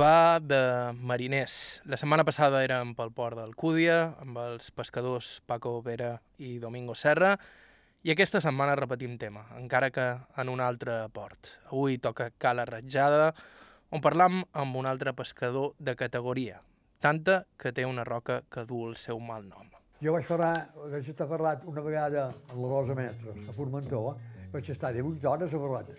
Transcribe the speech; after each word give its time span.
va 0.00 0.40
de 0.40 0.92
mariners. 0.96 1.82
La 1.84 1.98
setmana 2.00 2.24
passada 2.24 2.62
érem 2.64 2.94
pel 2.96 3.10
port 3.12 3.36
d'Alcúdia, 3.36 4.14
amb 4.22 4.38
els 4.40 4.70
pescadors 4.72 5.42
Paco 5.44 5.74
Vera 5.84 6.14
i 6.40 6.54
Domingo 6.62 6.94
Serra, 6.96 7.34
i 8.00 8.12
aquesta 8.14 8.40
setmana 8.40 8.78
repetim 8.80 9.18
tema, 9.20 9.42
encara 9.58 9.90
que 9.92 10.06
en 10.40 10.48
un 10.48 10.62
altre 10.64 11.02
port. 11.12 11.50
Avui 11.68 11.98
toca 12.00 12.30
Cala 12.40 12.64
Ratjada, 12.64 13.34
on 13.92 14.00
parlam 14.00 14.40
amb 14.56 14.80
un 14.80 14.88
altre 14.88 15.12
pescador 15.12 15.74
de 15.76 15.92
categoria, 16.00 16.62
tanta 16.98 17.42
que 17.60 17.74
té 17.76 17.84
una 17.84 18.06
roca 18.08 18.40
que 18.48 18.64
du 18.64 18.86
el 18.88 18.96
seu 18.96 19.20
mal 19.20 19.44
nom. 19.50 19.68
Jo 20.00 20.14
vaig 20.16 20.24
ferrar, 20.24 20.70
vaig 20.80 21.12
estar 21.12 21.28
ferrat 21.28 21.66
una 21.68 21.84
vegada 21.84 22.30
a 22.30 22.56
la 22.56 22.72
Rosa 22.72 22.96
Metres, 22.96 23.48
a 23.50 23.52
Formentor, 23.52 24.14
vaig 24.54 24.72
estar 24.72 24.94
de 24.96 25.04
8 25.04 25.28
hores 25.28 25.52
a 25.52 25.60
ferrat. 25.66 25.92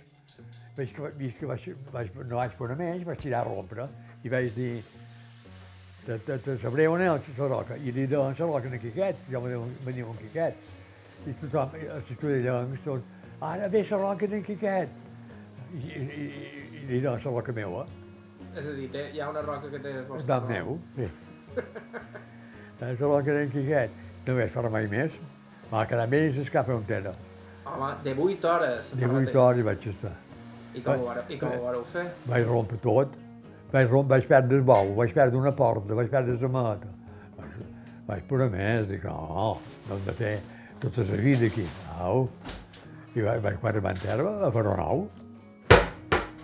Veig 0.77 0.93
que, 0.95 1.09
veig 1.19 1.33
que 1.37 1.45
vaig, 1.49 1.65
vaig, 1.91 2.11
no 2.29 2.37
vaig 2.39 2.53
poder 2.57 2.77
més, 2.79 3.01
vaig 3.05 3.19
tirar 3.19 3.41
a 3.43 3.47
rompre 3.49 3.87
i 4.23 4.29
vaig 4.31 4.53
dir 4.55 4.73
te, 6.05 6.15
te, 6.25 6.37
te 6.41 6.55
sabré 6.61 6.87
on 6.89 7.01
és 7.03 7.27
la 7.37 7.47
roca. 7.51 7.75
I 7.77 7.91
li 7.91 8.05
deien 8.07 8.31
la 8.39 8.47
roca 8.47 8.69
en 8.71 8.79
Quiquet, 8.79 9.25
jo 9.29 9.41
me, 9.43 9.51
diuen- 9.53 9.73
me 9.85 9.93
diuen 9.93 10.17
Quiquet. 10.17 10.55
I 11.27 11.33
tothom, 11.43 11.75
i 11.77 11.85
els 11.97 12.09
estudiants, 12.15 12.81
tot, 12.85 13.03
ara 13.45 13.67
ve 13.69 13.83
la 13.91 13.99
roca 14.01 14.25
en 14.31 14.43
Quiquet. 14.47 14.95
I, 15.75 15.77
i, 15.77 15.99
i, 15.99 16.23
i 16.79 16.85
li 16.87 17.01
deien 17.01 17.11
la 17.11 17.35
roca 17.35 17.53
meva. 17.53 17.83
És 18.55 18.65
a 18.65 18.71
dir, 18.79 18.87
té, 18.95 19.05
hi 19.13 19.21
ha 19.21 19.29
una 19.29 19.43
roca 19.45 19.69
que 19.71 19.79
té... 19.83 19.93
És 20.17 20.25
del 20.31 20.47
meu, 20.49 20.79
sí. 20.95 21.11
És 22.81 23.03
la 23.03 23.11
roca 23.11 23.37
en 23.43 23.51
Quiquet. 23.53 23.99
No 24.25 24.39
vaig 24.39 24.51
fer 24.55 24.69
mai 24.73 24.87
més. 24.89 25.19
Va 25.71 25.85
quedar 25.87 26.07
més 26.11 26.39
escapa 26.41 26.73
on 26.79 26.89
era. 26.91 27.13
Home, 27.69 27.93
de 28.03 28.15
8 28.17 28.49
hores. 28.55 28.91
18 28.97 29.39
hores 29.45 29.65
vaig 29.67 29.87
estar. 29.93 30.15
I 30.73 30.81
com, 30.85 30.95
ho 30.95 31.09
vareu, 31.09 31.27
I 31.29 31.37
com 31.41 31.51
ho 31.51 31.65
vareu 31.65 31.83
fer? 31.91 32.05
Vaig 32.29 32.47
rompre 32.47 32.79
tot. 32.81 33.19
Vaig, 33.71 33.87
romp, 33.87 34.07
vaig 34.11 34.25
perdre 34.27 34.57
el 34.59 34.63
bou, 34.67 34.89
vaig 34.97 35.13
perdre 35.15 35.37
una 35.39 35.53
porta, 35.55 35.95
vaig 35.95 36.09
perdre 36.11 36.35
la 36.41 36.47
mata. 36.51 36.89
Vaig, 37.37 37.59
vaig 38.07 38.25
por 38.27 38.41
a 38.43 38.47
més, 38.51 38.87
dic, 38.89 39.05
no, 39.07 39.53
no 39.87 39.95
hem 39.95 40.01
de 40.07 40.15
fer 40.17 40.31
tota 40.81 41.05
la 41.07 41.19
vida 41.23 41.47
aquí, 41.47 41.63
au. 42.03 42.25
I 43.15 43.23
vaig, 43.23 43.61
vaig 43.63 43.79
en 43.79 44.01
terra 44.01 44.33
a 44.47 44.49
fer 44.51 44.65
un 44.65 44.81
nou. 44.81 45.05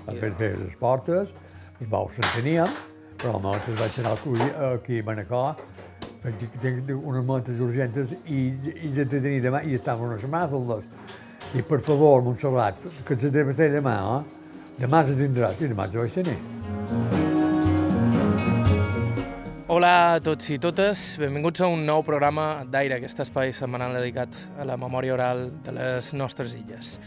Vaig 0.05 0.21
fer, 0.21 0.31
fer 0.39 0.53
les 0.61 0.77
portes, 0.79 1.33
els 1.81 1.91
bous 1.91 2.15
se'n 2.15 2.31
teníem, 2.37 2.79
però 3.17 3.35
almenys 3.41 3.67
vaig 3.81 3.99
anar 4.05 4.15
aquí, 4.15 4.47
aquí 4.69 5.01
a 5.03 5.07
Manacor, 5.09 5.65
perquè 6.23 6.47
tinc 6.63 6.95
unes 6.95 7.27
montes 7.27 7.59
urgentes 7.59 8.15
i, 8.23 8.45
i 8.87 8.93
de 8.95 9.07
tenir 9.11 9.41
demà, 9.43 9.65
i 9.67 9.75
estaven 9.75 10.13
unes 10.13 10.23
màfiles. 10.31 10.87
I 11.55 11.61
per 11.63 11.79
favor, 11.79 12.21
Montserrat, 12.23 12.81
que 13.07 13.15
se 13.15 13.29
deve 13.31 13.53
fer 13.55 13.69
demà, 13.71 13.95
eh? 14.17 14.23
Demà 14.81 14.99
se 15.07 15.13
tindrà, 15.15 15.53
i 15.55 15.69
demà 15.71 15.85
se 15.87 15.97
vaig 15.97 16.11
tenir. 16.11 16.35
Hola 19.71 19.91
a 20.15 20.19
tots 20.23 20.49
i 20.51 20.57
totes, 20.59 21.05
benvinguts 21.21 21.63
a 21.63 21.69
un 21.71 21.85
nou 21.87 22.03
programa 22.03 22.65
d'Aire, 22.67 22.97
aquest 22.99 23.23
espai 23.23 23.53
setmanal 23.55 23.95
dedicat 23.95 24.35
a 24.59 24.67
la 24.67 24.75
memòria 24.79 25.15
oral 25.15 25.47
de 25.63 25.75
les 25.77 26.11
nostres 26.19 26.55
illes. 26.57 26.97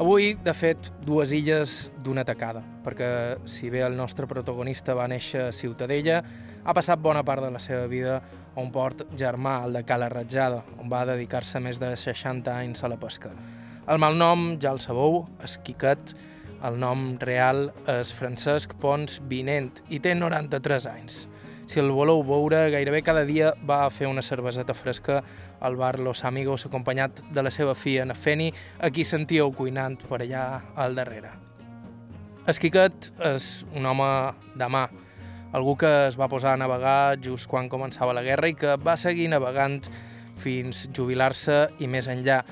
Avui, 0.00 0.34
de 0.44 0.52
fet, 0.56 0.90
dues 1.04 1.32
illes 1.36 1.76
d'una 2.04 2.24
tacada, 2.24 2.62
perquè 2.84 3.10
si 3.48 3.70
bé 3.72 3.84
el 3.84 3.96
nostre 3.96 4.28
protagonista 4.28 4.96
va 4.96 5.08
néixer 5.08 5.46
a 5.46 5.52
Ciutadella, 5.56 6.22
ha 6.64 6.74
passat 6.76 7.00
bona 7.00 7.24
part 7.24 7.44
de 7.44 7.52
la 7.52 7.60
seva 7.60 7.86
vida 7.88 8.18
a 8.20 8.60
un 8.60 8.72
port 8.72 9.04
germà, 9.16 9.62
el 9.64 9.78
de 9.78 9.84
Cala 9.88 10.08
Ratjada, 10.12 10.64
on 10.80 10.88
va 10.92 11.04
dedicar-se 11.08 11.60
més 11.64 11.80
de 11.80 11.94
60 11.96 12.56
anys 12.56 12.84
a 12.84 12.92
la 12.92 13.00
pesca. 13.00 13.32
El 13.86 14.00
malnom, 14.02 14.56
ja 14.58 14.72
el 14.74 14.80
sabeu, 14.82 15.20
és 15.46 15.52
Quiquet, 15.62 16.10
el 16.66 16.78
nom 16.82 17.12
real 17.22 17.68
és 17.86 18.10
Francesc 18.16 18.72
Pons 18.82 19.20
Vinent 19.30 19.84
i 19.94 20.00
té 20.02 20.16
93 20.18 20.88
anys. 20.90 21.20
Si 21.70 21.78
el 21.78 21.92
voleu 21.94 22.24
veure, 22.26 22.64
gairebé 22.74 23.04
cada 23.06 23.22
dia 23.26 23.52
va 23.66 23.84
a 23.84 23.92
fer 23.94 24.10
una 24.10 24.26
cerveseta 24.26 24.74
fresca 24.74 25.20
al 25.60 25.78
bar 25.78 26.00
Los 26.00 26.24
Amigos 26.24 26.66
acompanyat 26.66 27.22
de 27.30 27.46
la 27.46 27.54
seva 27.54 27.76
filla 27.78 28.08
Nafeni, 28.10 28.52
a 28.82 28.90
qui 28.90 29.06
sentíeu 29.06 29.54
cuinant 29.54 30.00
per 30.10 30.20
allà 30.24 30.44
al 30.74 30.98
darrere. 30.98 31.30
Esquiquet 32.50 33.12
és 33.30 33.50
un 33.70 33.86
home 33.86 34.10
de 34.58 34.66
mà, 34.66 34.86
algú 35.54 35.78
que 35.78 35.94
es 36.08 36.18
va 36.18 36.26
posar 36.26 36.54
a 36.56 36.62
navegar 36.62 37.18
just 37.22 37.46
quan 37.46 37.70
començava 37.70 38.14
la 38.18 38.26
guerra 38.26 38.50
i 38.50 38.58
que 38.58 38.74
va 38.82 38.98
seguir 38.98 39.30
navegant 39.30 39.84
fins 40.42 40.88
jubilar-se 40.90 41.68
i 41.78 41.86
més 41.90 42.10
enllà, 42.10 42.42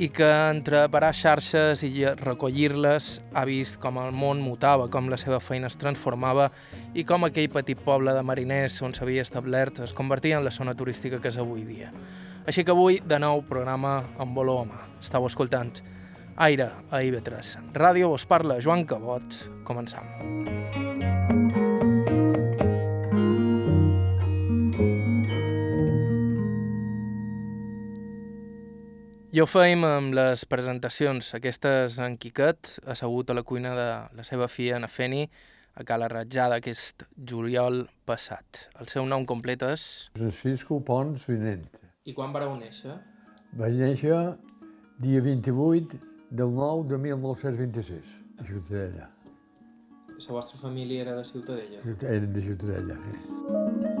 i 0.00 0.08
que 0.08 0.24
entre 0.24 0.86
parar 0.88 1.12
xarxes 1.12 1.82
i 1.84 1.92
recollir-les 2.22 3.10
ha 3.36 3.44
vist 3.44 3.76
com 3.82 3.98
el 4.00 4.14
món 4.16 4.40
mutava, 4.40 4.88
com 4.88 5.10
la 5.12 5.18
seva 5.20 5.42
feina 5.44 5.68
es 5.68 5.76
transformava 5.76 6.48
i 6.96 7.04
com 7.04 7.28
aquell 7.28 7.50
petit 7.52 7.84
poble 7.84 8.14
de 8.16 8.24
mariners 8.24 8.80
on 8.86 8.96
s'havia 8.96 9.26
establert 9.26 9.82
es 9.84 9.92
convertia 9.92 10.40
en 10.40 10.46
la 10.48 10.54
zona 10.56 10.72
turística 10.74 11.20
que 11.20 11.28
és 11.28 11.36
avui 11.36 11.68
dia. 11.68 11.92
Així 12.48 12.64
que 12.64 12.72
avui, 12.72 13.02
de 13.04 13.20
nou, 13.20 13.44
programa 13.44 13.98
amb 14.18 14.38
a 14.40 14.64
mà. 14.64 14.84
Estau 15.04 15.26
escoltant 15.28 15.76
Aire 16.40 16.70
a 16.88 17.02
IB3. 17.04 17.74
Ràdio 17.76 18.14
us 18.14 18.24
parla 18.24 18.60
Joan 18.64 18.86
Cabot. 18.88 19.42
Començam. 19.68 20.79
I 29.30 29.38
ho 29.38 29.44
feim 29.46 29.84
amb 29.86 30.10
les 30.10 30.40
presentacions. 30.50 31.28
Aquestes 31.36 32.00
en 32.02 32.16
Quiquet, 32.18 32.72
assegut 32.90 33.28
a 33.30 33.36
la 33.38 33.44
cuina 33.46 33.76
de 33.78 33.86
la 34.18 34.24
seva 34.26 34.48
filla 34.50 34.80
Nafeni, 34.82 35.22
a 35.78 35.86
Cala 35.86 36.08
Ratjada 36.10 36.58
aquest 36.58 37.04
juliol 37.14 37.84
passat. 38.10 38.64
El 38.82 38.90
seu 38.90 39.06
nom 39.06 39.22
complet 39.30 39.62
és... 39.68 39.86
Francisco 40.18 40.80
Pons 40.82 41.28
Vinent. 41.30 41.78
I 42.10 42.16
quan 42.16 42.34
vareu 42.34 42.56
néixer? 42.58 42.98
Vaig 43.54 43.78
néixer 43.78 44.18
dia 44.98 45.22
28 45.22 46.02
del 46.34 46.50
9 46.58 46.90
de 46.90 47.02
1926, 47.06 48.12
a 48.34 48.50
Ciutadella. 48.50 49.10
La 50.18 50.34
vostra 50.34 50.58
família 50.58 51.06
era 51.06 51.14
de 51.14 51.24
Ciutadella. 51.24 51.78
Eren 52.02 52.32
de 52.34 52.48
Ciutadella. 52.50 52.98
Eh? 52.98 53.99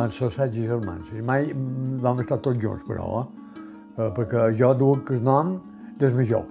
Van 0.00 0.08
ser 0.16 0.30
set 0.32 0.54
germans. 0.56 1.10
I 1.12 1.20
mai 1.20 1.50
vam 2.00 2.20
estar 2.22 2.38
tots 2.40 2.56
junts, 2.62 2.84
però, 2.88 3.06
eh? 3.20 3.26
Eh, 4.00 4.10
perquè 4.16 4.46
jo 4.56 4.72
duc 4.78 5.10
el 5.12 5.20
nom 5.26 5.58
del 6.00 6.14
major. 6.16 6.46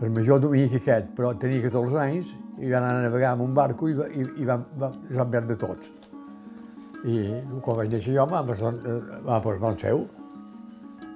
El 0.00 0.12
major 0.14 0.40
duia 0.40 0.68
Quiquet, 0.72 1.10
però 1.18 1.34
tenia 1.36 1.60
14 1.66 1.98
anys 2.00 2.30
i 2.58 2.70
van 2.70 2.82
anar 2.86 3.00
a 3.02 3.08
navegar 3.08 3.32
amb 3.34 3.44
un 3.44 3.52
barco 3.54 3.88
i, 3.90 3.94
va- 3.98 4.06
i, 4.08 4.24
i 4.40 4.46
vam, 4.48 4.64
vam, 4.80 4.94
van 5.10 5.30
perdre 5.34 5.56
tots. 5.60 5.90
I 7.04 7.18
quan 7.62 7.76
vaig 7.82 7.92
néixer 7.92 8.14
jo 8.16 8.24
vam 8.24 8.46
vam 8.46 9.42
posar 9.42 9.52
el 9.58 9.60
nom 9.66 9.76
seu. 9.78 10.06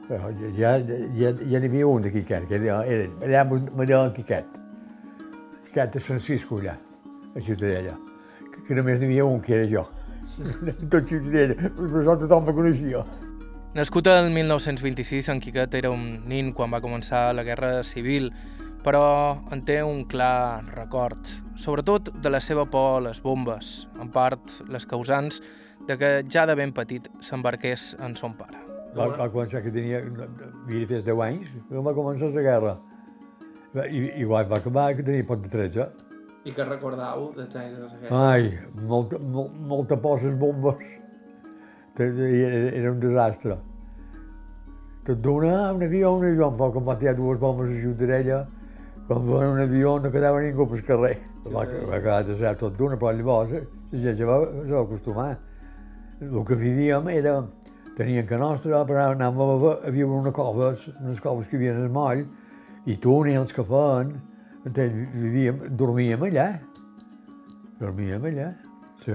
Però 0.08 0.28
ja, 0.58 0.74
ja, 1.16 1.32
ja 1.32 1.58
n'hi 1.62 1.70
havia 1.70 1.86
un 1.88 2.02
de 2.04 2.12
Quiquet, 2.12 2.48
que 2.50 2.58
era, 2.58 2.82
era 2.84 3.08
allà 3.24 3.44
me 3.54 3.86
deien 3.86 4.12
Quiquet. 4.18 4.58
Quiquet 5.64 5.94
de 5.96 6.00
Francisco, 6.10 6.58
allà, 6.60 6.76
a 7.32 7.40
Ciutadella. 7.40 7.96
Que, 8.50 8.66
que 8.66 8.76
només 8.76 8.98
n'hi 9.00 9.08
havia 9.08 9.24
un, 9.24 9.40
que 9.40 9.54
era 9.56 9.70
jo. 9.70 9.86
Tot 10.92 11.06
Ciutadella, 11.08 11.70
però 11.76 12.00
això 12.00 12.16
tothom 12.24 12.48
me 12.48 12.56
coneixia. 12.56 13.04
Nascut 13.72 14.08
el 14.12 14.28
1926, 14.34 15.30
en 15.32 15.40
Quiquet 15.40 15.74
era 15.78 15.90
un 15.92 16.26
nin 16.28 16.52
quan 16.52 16.72
va 16.72 16.82
començar 16.84 17.30
la 17.32 17.44
Guerra 17.46 17.78
Civil, 17.88 18.28
però 18.84 19.38
en 19.54 19.62
té 19.64 19.78
un 19.86 20.04
clar 20.10 20.64
record, 20.74 21.30
sobretot 21.56 22.10
de 22.20 22.32
la 22.32 22.40
seva 22.42 22.66
por 22.68 22.98
a 22.98 23.04
les 23.08 23.22
bombes, 23.22 23.72
en 24.02 24.10
part 24.12 24.58
les 24.68 24.84
causants 24.86 25.40
de 25.88 25.96
que 25.98 26.10
ja 26.28 26.44
de 26.46 26.56
ben 26.58 26.74
petit 26.76 27.08
s'embarqués 27.24 27.92
en 28.02 28.16
son 28.18 28.36
pare. 28.36 28.60
Va, 28.92 29.08
va 29.08 29.30
començar 29.32 29.62
que 29.64 29.72
tenia, 29.72 30.02
havia 30.04 30.88
fet 30.90 31.06
10 31.08 31.22
anys, 31.24 31.52
va 31.72 31.94
començar 31.96 32.28
la 32.34 32.44
guerra. 32.44 32.78
I, 33.88 34.02
i 34.20 34.24
va, 34.28 34.42
va 34.44 34.58
acabar 34.60 34.90
que 34.92 35.04
tenia 35.06 35.24
pot 35.24 35.40
de 35.40 35.48
13. 35.48 36.11
I 36.42 36.50
que 36.50 36.64
recordau 36.66 37.28
dels 37.36 37.54
anys 37.54 37.76
de 37.78 38.08
la? 38.10 38.30
Ai, 38.32 38.48
molta, 38.88 39.18
mol, 39.18 39.50
molta 39.70 39.96
por 39.96 40.18
a 40.18 40.24
les 40.24 40.34
bombes. 40.38 40.96
Era, 41.98 42.90
un 42.90 42.98
desastre. 42.98 43.58
Tot 45.06 45.20
d'una, 45.22 45.72
un 45.76 45.84
avió, 45.86 46.16
un 46.16 46.26
avió, 46.26 46.48
però 46.56 46.72
quan 46.74 46.88
va 46.88 46.96
tirar 46.98 47.14
dues 47.18 47.38
bombes 47.38 47.70
a 47.70 47.78
Ciutadella, 47.84 48.40
quan 49.06 49.22
va 49.28 49.44
un 49.52 49.60
avió 49.62 49.98
no 50.02 50.10
quedava 50.10 50.40
ningú 50.42 50.66
pel 50.72 50.82
carrer. 50.88 51.14
Va, 51.44 51.62
va 51.62 52.00
quedar 52.00 52.24
desert 52.26 52.58
tot 52.64 52.74
d'una, 52.78 52.98
però 52.98 53.14
llavors 53.14 53.54
eh, 53.58 53.62
la 53.92 54.02
gent 54.02 54.18
ja 54.18 54.26
va, 54.26 54.40
se 54.56 54.72
va 54.72 54.82
acostumar. 54.82 55.30
El 56.22 56.44
que 56.46 56.58
vivíem 56.58 57.08
era, 57.14 57.36
tenien 57.98 58.26
que 58.26 58.38
nostra, 58.38 58.82
però 58.88 59.12
anàvem 59.12 59.54
a, 59.54 59.76
a 59.78 59.94
viure 59.94 60.18
unes 60.24 60.34
coves, 60.34 60.88
unes 60.98 61.22
coves 61.22 61.46
que 61.46 61.58
hi 61.58 61.62
havia 61.62 61.78
al 61.78 61.90
moll, 61.94 62.26
i 62.86 62.98
túnels 62.98 63.54
que 63.54 63.62
feien, 63.66 64.14
entenc, 64.66 64.98
vivíem, 65.14 65.62
dormíem 65.76 66.26
allà. 66.28 66.48
Dormíem 67.80 68.26
allà, 68.30 68.48
sí, 69.04 69.12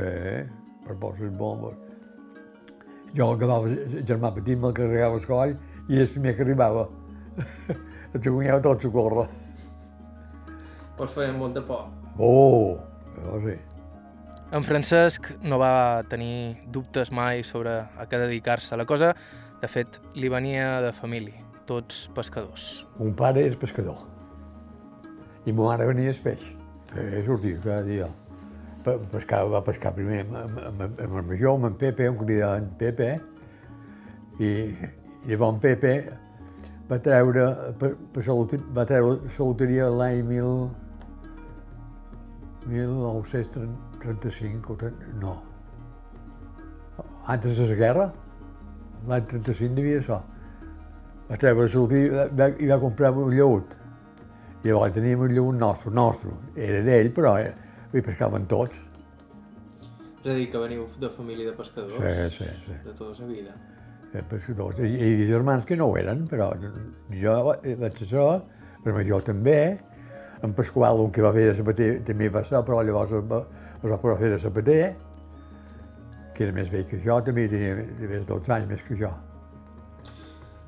per 0.85 0.97
les 1.19 1.35
bombes. 1.37 1.75
Jo 3.15 3.31
agafava 3.33 3.71
el 3.71 4.03
germà 4.05 4.33
petit, 4.35 4.59
me'l 4.59 4.75
carregava 4.75 5.15
al 5.15 5.27
coll 5.27 5.53
i 5.87 6.01
és 6.01 6.09
el 6.09 6.13
primer 6.17 6.35
que 6.35 6.43
arribava. 6.45 6.87
ens 8.13 8.27
guanyava 8.27 8.61
tots 8.63 8.87
a 8.87 8.91
córrer. 8.91 9.27
Però 10.97 11.09
feia 11.13 11.33
molta 11.35 11.63
por. 11.65 11.87
Oh, 12.17 12.77
no 13.21 13.39
sé. 13.45 13.57
En 14.55 14.63
Francesc 14.63 15.33
no 15.43 15.59
va 15.59 16.03
tenir 16.09 16.57
dubtes 16.71 17.11
mai 17.11 17.43
sobre 17.43 17.73
a 17.83 18.07
què 18.07 18.19
dedicar-se. 18.23 18.77
La 18.79 18.87
cosa, 18.87 19.11
de 19.61 19.69
fet, 19.69 19.99
li 20.15 20.31
venia 20.31 20.77
de 20.85 20.93
família, 20.95 21.43
tots 21.69 22.05
pescadors. 22.15 22.85
Mon 22.97 23.13
pare 23.17 23.43
és 23.45 23.59
pescador. 23.59 24.16
I 25.47 25.53
mon 25.55 25.69
mare 25.71 25.87
venia 25.87 26.11
el 26.11 26.19
peix. 26.23 26.43
Eh, 26.95 27.21
sortia 27.25 27.59
cada 27.63 27.83
dia. 27.87 28.07
Pe- 28.83 28.97
Pescar, 29.11 29.45
va 29.51 29.61
pescar 29.63 29.93
primer 29.95 30.25
amb, 30.27 30.99
el 30.99 31.23
major, 31.27 31.55
amb 31.55 31.69
en 31.71 31.75
Pepe, 31.79 32.09
un 32.11 32.17
cridaven 32.19 32.67
Pepe, 32.79 33.09
i, 34.39 34.51
llavors 35.27 35.55
en 35.55 35.59
Pepe 35.63 35.93
va 36.87 36.99
treure, 37.03 37.47
per, 37.79 37.93
per 38.13 38.23
lote- 38.27 38.61
va 38.75 38.85
treure 38.87 39.17
la 39.23 39.31
loteria 39.39 39.87
l'any 39.91 40.21
mil, 40.27 40.67
1935 42.67 44.73
o 44.73 44.75
30, 44.75 45.13
no. 45.21 45.35
Antes 47.27 47.57
de 47.57 47.67
la 47.67 47.75
guerra, 47.75 48.13
l'any 49.07 49.25
35 49.27 49.75
devia 49.75 50.01
ser. 50.01 50.19
Va 51.27 51.35
treure 51.35 51.67
la 51.67 51.73
loteria 51.73 52.27
i 52.27 52.35
va, 52.39 52.47
va 52.75 52.79
comprar 52.83 53.11
un 53.11 53.33
lleut. 53.35 53.75
Llavors 54.63 54.93
teníem 54.95 55.21
un 55.21 55.33
lleut 55.33 55.55
nostre, 55.55 55.93
nostre. 55.93 56.33
Era 56.55 56.81
d'ell, 56.85 57.11
però 57.15 57.37
eh, 57.39 57.53
hi 57.93 58.03
pescaven 58.03 58.47
tots. 58.49 58.79
És 60.23 60.31
a 60.33 60.35
dir, 60.35 60.47
que 60.51 60.59
veniu 60.59 60.87
de 60.99 61.09
família 61.13 61.51
de 61.51 61.55
pescadors? 61.55 61.95
Sí, 61.95 62.13
sí, 62.39 62.51
sí. 62.65 62.77
De 62.83 62.93
tota 62.97 63.21
la 63.21 63.27
vida. 63.29 63.53
Eh, 64.13 64.23
pescadors. 64.27 64.79
I, 64.83 64.95
i 65.23 65.27
germans 65.29 65.67
que 65.67 65.77
no 65.79 65.91
ho 65.91 65.97
eren, 65.99 66.25
però 66.27 66.49
jo 67.21 67.35
vaig 67.47 68.01
ser, 68.01 68.25
el 68.83 68.95
major 68.95 69.23
també, 69.27 69.59
en 70.43 70.53
Pasqual, 70.57 71.01
un 71.05 71.11
que 71.11 71.23
va 71.23 71.33
fer 71.35 71.47
de 71.51 71.55
sabater, 71.57 71.89
també 72.07 72.29
va 72.33 72.43
ser, 72.47 72.61
però 72.65 72.81
llavors 72.85 73.13
es 73.17 73.25
va, 73.29 73.41
es 73.77 73.87
va 73.89 73.99
poder 74.01 74.17
fer 74.21 74.33
de 74.33 74.41
sabater, 74.41 74.81
que 76.35 76.45
era 76.45 76.53
més 76.53 76.69
vell 76.69 76.85
que 76.89 76.99
jo, 77.01 77.17
també 77.25 77.47
tenia 77.49 77.77
més 77.77 78.25
12 78.29 78.53
anys 78.53 78.69
més 78.69 78.83
que 78.85 78.97
jo. 78.99 79.13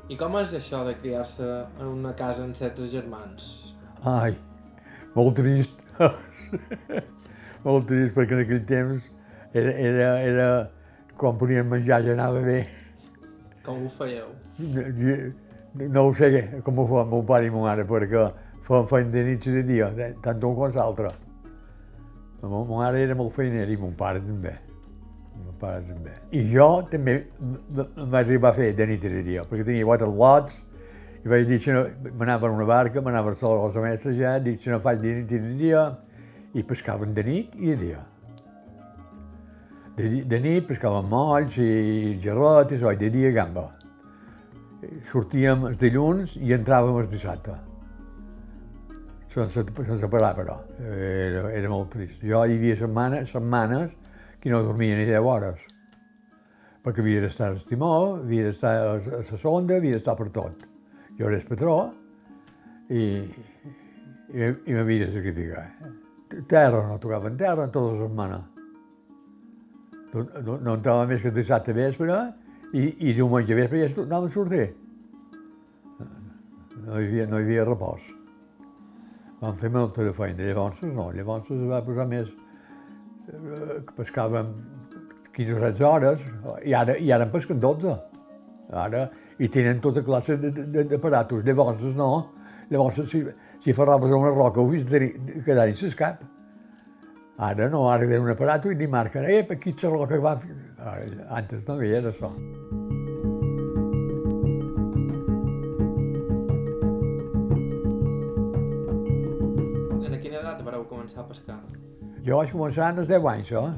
I 0.10 0.18
com 0.18 0.40
és 0.40 0.56
això 0.58 0.82
de 0.88 0.96
criar-se 0.98 1.48
en 1.78 1.86
una 1.86 2.16
casa 2.18 2.42
amb 2.42 2.58
16 2.58 2.90
germans? 2.90 3.69
Ai, 4.08 4.36
molt 5.16 5.36
trist. 5.40 5.84
molt 7.66 7.90
trist, 7.90 8.16
perquè 8.16 8.38
en 8.38 8.46
aquell 8.46 8.64
temps 8.70 9.10
era, 9.52 9.74
era, 9.74 10.10
era 10.24 10.48
quan 11.20 11.38
podíem 11.38 11.68
menjar 11.68 12.04
ja 12.06 12.16
anava 12.16 12.42
bé. 12.46 12.64
Com 13.66 13.86
ho 13.86 13.92
fèieu? 13.92 14.32
Jo 14.60 15.20
no 15.76 16.08
ho 16.08 16.14
sé 16.14 16.62
com 16.64 16.80
ho 16.80 16.86
fa 16.88 17.04
meu 17.06 17.24
pare 17.24 17.46
i 17.46 17.52
mon 17.54 17.64
mare, 17.68 17.86
perquè 17.86 18.24
feien 18.66 18.88
feina 18.90 19.12
de 19.14 19.24
nit 19.24 19.46
i 19.46 19.54
de 19.54 19.64
dia, 19.64 19.90
eh, 19.98 20.14
tant 20.22 20.42
un 20.44 20.56
com 20.56 20.72
l'altre. 20.76 21.12
Mon 22.42 22.68
mare 22.68 23.04
era 23.04 23.16
molt 23.16 23.34
feinera 23.36 23.72
i 23.72 23.78
mon 23.78 23.94
pare 23.94 24.22
també. 24.24 24.56
Mon 25.36 25.56
pare 25.60 25.84
també. 25.86 26.16
I 26.32 26.44
jo 26.52 26.70
també 26.90 27.20
em 27.40 28.10
vaig 28.10 28.26
arribar 28.26 28.52
a 28.52 28.58
fer 28.58 28.74
de 28.74 28.88
nit 28.88 29.06
i 29.06 29.14
de 29.14 29.24
dia, 29.24 29.46
perquè 29.46 29.68
tenia 29.68 29.86
quatre 29.86 30.08
lots, 30.08 30.64
i 31.24 31.28
vaig 31.28 31.48
dir 31.50 31.58
que 31.60 31.74
no, 31.76 31.82
m'anava 32.16 32.50
una 32.52 32.66
barca, 32.68 33.02
m'anava 33.04 33.34
a 33.34 33.36
la 33.36 33.64
cosa 33.66 33.82
mestra 33.84 34.14
ja, 34.16 34.38
dic 34.40 34.62
que 34.64 34.72
no 34.72 34.80
faig 34.80 35.02
de 35.02 35.16
nit 35.18 35.34
i 35.36 35.40
de 35.44 35.56
dia, 35.60 35.82
i 36.56 36.64
pescaven 36.64 37.14
de 37.14 37.24
nit 37.24 37.56
i 37.60 37.74
de 37.74 37.76
dia. 37.82 38.04
De, 39.98 40.22
de 40.32 40.40
nit 40.40 40.68
pescaven 40.68 41.10
molls 41.12 41.58
i 41.60 42.16
gerrot 42.24 42.72
i 42.72 42.78
això, 42.78 42.94
i 42.96 43.02
de 43.02 43.10
dia 43.12 43.34
gamba. 43.36 43.66
Sortíem 45.10 45.68
els 45.68 45.82
dilluns 45.82 46.38
i 46.40 46.56
entràvem 46.56 47.02
el 47.02 47.12
dissabte. 47.12 47.58
Sense, 49.30 49.66
sense 49.76 50.08
parar, 50.10 50.32
però. 50.38 50.56
Era, 50.80 51.52
era 51.52 51.70
molt 51.70 51.92
trist. 51.94 52.24
Jo 52.24 52.46
hi 52.48 52.56
havia 52.56 52.80
setmanes, 52.80 53.30
setmanes 53.36 53.92
que 54.40 54.50
no 54.50 54.64
dormia 54.64 54.96
ni 54.98 55.06
10 55.06 55.28
hores. 55.28 55.68
Perquè 56.80 57.04
havia 57.04 57.28
d'estar 57.28 57.52
al 57.52 57.60
timó, 57.68 57.94
havia 58.24 58.48
d'estar 58.48 58.76
a 58.80 58.98
la 58.98 59.38
sonda, 59.38 59.76
havia 59.78 60.00
d'estar 60.00 60.16
per 60.18 60.32
tot. 60.34 60.70
Jo 61.20 61.28
el 61.28 61.42
patró 61.44 61.74
i, 62.90 63.02
i, 64.32 64.40
i 64.40 64.76
m'havia 64.76 65.08
de 65.08 65.12
sacrificar. 65.12 65.66
Terra, 66.48 66.86
no 66.88 67.00
tocava 67.02 67.28
en 67.28 67.36
terra 67.38 67.66
en 67.68 67.74
tota 67.76 67.92
la 67.92 68.06
setmana. 68.06 68.40
No, 70.14 70.24
no, 70.46 70.56
no 70.64 70.78
entrava 70.78 71.04
més 71.10 71.22
que 71.22 71.34
dissabte 71.36 71.76
vespre 71.76 72.16
i, 72.72 72.86
i 73.10 73.14
diumenge 73.18 73.58
vespre 73.58 73.84
ja 73.84 73.92
tornava 73.98 74.30
a 74.30 74.34
sortir. 74.34 74.70
No 76.00 76.96
hi 76.96 77.06
havia, 77.10 77.28
no 77.28 77.38
hi 77.38 77.50
havia 77.50 77.68
repòs. 77.68 78.10
Vam 79.42 79.56
fer 79.60 79.70
molta 79.76 80.04
de 80.04 80.16
feina, 80.16 80.44
llavors 80.44 80.82
no, 80.88 81.12
llavors 81.16 81.52
es 81.52 81.64
va 81.68 81.84
posar 81.84 82.08
més... 82.10 82.32
eh, 83.30 83.80
que 83.86 83.96
pescàvem 84.00 84.56
15 85.36 85.56
o 85.56 85.60
16 85.64 85.86
hores, 85.88 86.24
i 86.68 86.74
ara, 86.76 86.96
i 86.98 87.12
ara 87.16 87.28
en 87.28 87.32
pesquen 87.32 87.60
12. 87.64 87.94
Ara, 88.76 89.06
i 89.40 89.48
tenen 89.48 89.80
tota 89.80 90.04
classe 90.04 90.36
d'aparatos, 90.38 91.46
llavors 91.48 91.96
no. 91.96 92.10
Llavors, 92.70 93.00
si, 93.10 93.24
si 93.64 93.74
ferraves 93.74 94.12
a 94.12 94.18
una 94.20 94.30
roca, 94.30 94.62
ho 94.62 94.68
vist 94.70 94.92
quedar 95.46 95.68
en 95.68 95.96
cap. 95.98 96.26
Ara 97.40 97.70
no, 97.72 97.86
ara 97.90 98.04
tenen 98.04 98.28
un 98.28 98.34
aparato 98.36 98.70
i 98.70 98.76
li 98.76 98.88
marquen, 98.88 99.24
eh, 99.26 99.46
aquí 99.50 99.72
és 99.72 99.84
la 99.86 99.94
roca 99.94 100.18
que 100.18 100.20
va... 100.20 100.36
Antes 101.30 101.64
no 101.68 101.80
hi 101.82 101.94
era 101.96 102.12
això. 102.12 102.34
En 110.04 110.86
començar 110.90 111.24
a 111.24 111.28
pescar? 111.32 111.62
Jo 112.26 112.38
vaig 112.38 112.52
començar 112.52 112.92
als 112.92 113.08
10 113.08 113.26
anys, 113.32 113.52
eh? 113.56 113.70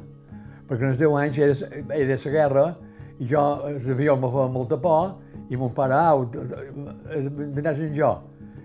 perquè 0.68 0.90
als 0.90 0.98
10 0.98 1.19
anys 1.22 1.38
era, 1.38 1.54
era 1.96 2.18
la 2.25 2.31
guerra 2.34 2.66
i 3.19 3.28
jo, 3.30 3.42
l'avió 3.86 4.18
me 4.18 4.30
feia 4.34 4.48
molta 4.50 4.81
por 4.81 5.19
i 5.51 5.57
mon 5.59 5.74
pare, 5.75 5.98
au, 6.00 6.24
d'anar 6.31 7.75
en 7.75 7.95
jo. 7.95 8.12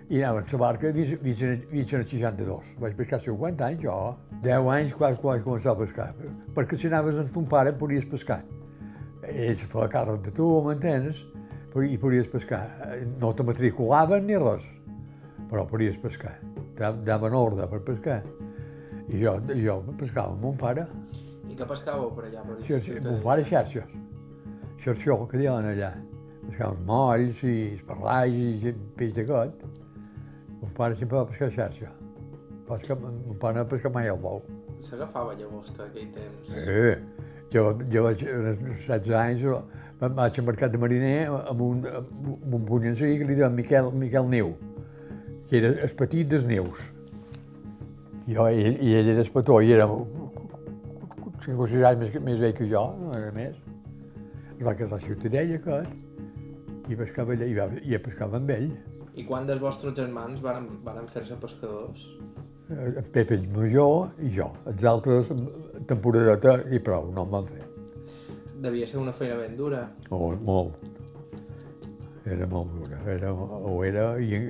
I 0.07 0.21
anava 0.21 0.39
en 0.39 0.45
la 0.53 0.59
barca 0.61 0.91
fins 0.95 1.41
al 1.43 2.05
62. 2.07 2.69
Vaig 2.79 2.95
pescar 2.95 3.19
50 3.19 3.65
anys, 3.65 3.81
jo. 3.83 3.95
10 4.45 4.69
anys 4.71 4.93
quan, 4.95 5.17
quan 5.19 5.35
vaig 5.35 5.43
començar 5.43 5.73
a 5.73 5.79
pescar. 5.81 6.13
Perquè 6.55 6.79
si 6.79 6.87
anaves 6.87 7.19
amb 7.19 7.33
ton 7.35 7.49
pare 7.51 7.75
podies 7.75 8.07
pescar. 8.07 8.39
Ell 9.27 9.59
se 9.59 9.67
feia 9.67 9.91
càrrec 9.91 10.23
de 10.29 10.31
tu, 10.31 10.47
m'entens? 10.63 11.25
I 11.77 11.99
podies 11.99 12.31
pescar. 12.31 12.63
No 13.19 13.33
te 13.35 13.43
matriculaven 13.43 14.23
ni 14.25 14.39
res, 14.39 14.63
però 15.51 15.67
podies 15.67 15.99
pescar. 15.99 16.37
Daven 16.79 17.35
ordre 17.35 17.67
per 17.67 17.83
pescar. 17.83 18.21
I 19.11 19.19
jo, 19.19 19.35
jo 19.59 19.81
pescava 19.99 20.31
amb 20.31 20.47
mon 20.47 20.55
pare. 20.55 20.87
I 21.51 21.55
què 21.55 21.67
pescàveu 21.67 22.15
per 22.15 22.29
allà? 22.31 22.47
Per 22.47 22.61
Xarxa, 22.63 23.01
mon 23.03 23.19
pare 23.27 23.43
xarxes. 23.43 23.97
Xarxó, 24.79 25.25
que 25.27 25.43
diuen 25.43 25.67
allà. 25.67 25.97
Pescaven 26.47 26.83
molls 26.87 27.41
i 27.43 27.55
esparlais 27.75 28.63
i 28.69 28.73
peix 28.97 29.13
de 29.17 29.23
got. 29.27 29.63
Mon 30.61 30.71
pare 30.77 30.95
sempre 30.97 31.17
va 31.19 31.25
pescar 31.29 31.49
xarxa. 31.53 31.91
Pesca, 32.67 32.95
mon 32.99 33.37
pare 33.39 33.59
no 33.61 33.65
pesca 33.69 33.89
mai 33.93 34.09
al 34.11 34.17
bou. 34.19 34.41
S'agafava 34.83 35.33
llagosta 35.37 35.85
aquell 35.87 36.09
temps. 36.15 36.49
Eh, 36.53 36.95
jo, 37.53 37.69
jo 37.91 38.03
vaig, 38.05 38.23
als 38.27 38.59
16 38.87 39.13
anys, 39.21 39.43
va- 40.01 40.09
vaig 40.19 40.39
al 40.39 40.45
mercat 40.45 40.71
de 40.73 40.77
mariner 40.81 41.27
amb 41.29 41.61
un, 41.61 41.83
amb 41.87 42.53
un 42.59 42.65
punyancí 42.67 43.13
que 43.17 43.25
li 43.25 43.35
deien 43.39 43.55
Miquel, 43.55 43.91
Miquel 43.93 44.27
Niu, 44.29 44.51
que 45.49 45.57
era 45.61 45.71
el 45.87 45.95
petit 45.97 46.27
dels 46.29 46.45
nius. 46.45 46.91
Jo, 48.27 48.49
i, 48.51 48.73
i 48.83 48.93
ell 48.99 49.07
era 49.13 49.23
el 49.23 49.31
petó, 49.31 49.61
i 49.63 49.71
era 49.71 49.87
5 49.87 51.63
o 51.63 51.67
6 51.71 51.83
anys 51.87 52.01
més, 52.03 52.17
més 52.27 52.39
vell 52.43 52.53
que 52.57 52.67
jo, 52.67 52.83
no 52.99 53.13
era 53.15 53.31
més. 53.31 53.55
Es 54.57 54.65
va 54.65 54.73
casar 54.75 54.97
a 54.99 55.05
Ciutadella, 55.05 55.55
aquest, 55.61 55.95
i 56.87 56.95
pescava 56.95 57.33
allà, 57.35 57.45
i, 57.45 57.55
va, 57.57 57.67
i 57.83 57.99
pescava 57.99 58.39
amb 58.39 58.51
ell. 58.55 58.69
I 59.17 59.25
quan 59.25 59.47
dels 59.47 59.61
vostres 59.61 59.95
germans 59.97 60.41
varen, 60.43 60.67
varen 60.85 61.07
fer-se 61.09 61.35
pescadors? 61.41 62.03
Eh, 62.69 62.91
En 62.99 63.07
Pepe 63.11 63.35
el 63.35 63.47
major 63.55 64.11
i 64.21 64.29
jo. 64.33 64.51
Els 64.69 64.83
altres, 64.85 65.31
temporadeta 65.89 66.59
i 66.71 66.79
prou, 66.83 67.09
no 67.15 67.25
en 67.25 67.33
van 67.33 67.47
fer. 67.49 67.63
Devia 68.61 68.87
ser 68.89 68.99
una 69.01 69.13
feina 69.13 69.35
ben 69.39 69.55
dura. 69.57 69.83
Oh, 70.11 70.31
molt. 70.35 70.77
Era 72.27 72.47
molt 72.51 72.73
dura. 72.75 72.99
Era, 73.07 73.31
ho 73.33 73.77
era, 73.85 74.07
i, 74.19 74.41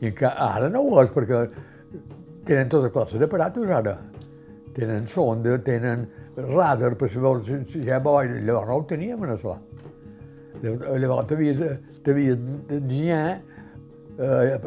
i 0.00 0.08
encara, 0.08 0.48
ara 0.56 0.70
no 0.72 0.82
ho 0.82 1.02
és, 1.02 1.12
perquè 1.14 1.44
tenen 2.48 2.70
tota 2.72 2.90
classe 2.90 3.20
d'aparatos 3.20 3.70
ara. 3.70 3.98
Tenen 4.74 5.06
sonda, 5.10 5.56
tenen 5.62 6.08
radar 6.36 6.94
per 6.98 7.08
saber 7.10 7.36
si 7.68 7.84
hi 7.84 7.90
ha 7.90 8.00
boira. 8.02 8.40
Llavors 8.40 8.68
no 8.68 8.80
ho 8.80 8.86
teníem, 8.88 9.22
en 9.26 9.34
això. 9.36 9.56
Llavors 10.62 11.00
llavors 11.00 11.26
t'havies 11.30 11.62
t'havies 12.04 12.36
d'enginyar 12.68 13.24
eh, 14.20 14.58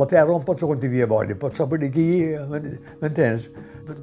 la 0.00 0.06
terra 0.10 0.34
on 0.34 0.44
pot 0.44 0.60
ser 0.60 0.68
quan 0.68 0.82
hi 0.82 0.90
havia 0.90 1.08
boira, 1.08 1.36
pot 1.40 1.56
ser 1.56 1.68
per 1.70 1.80
aquí, 1.84 2.06
m'entens? 3.00 3.48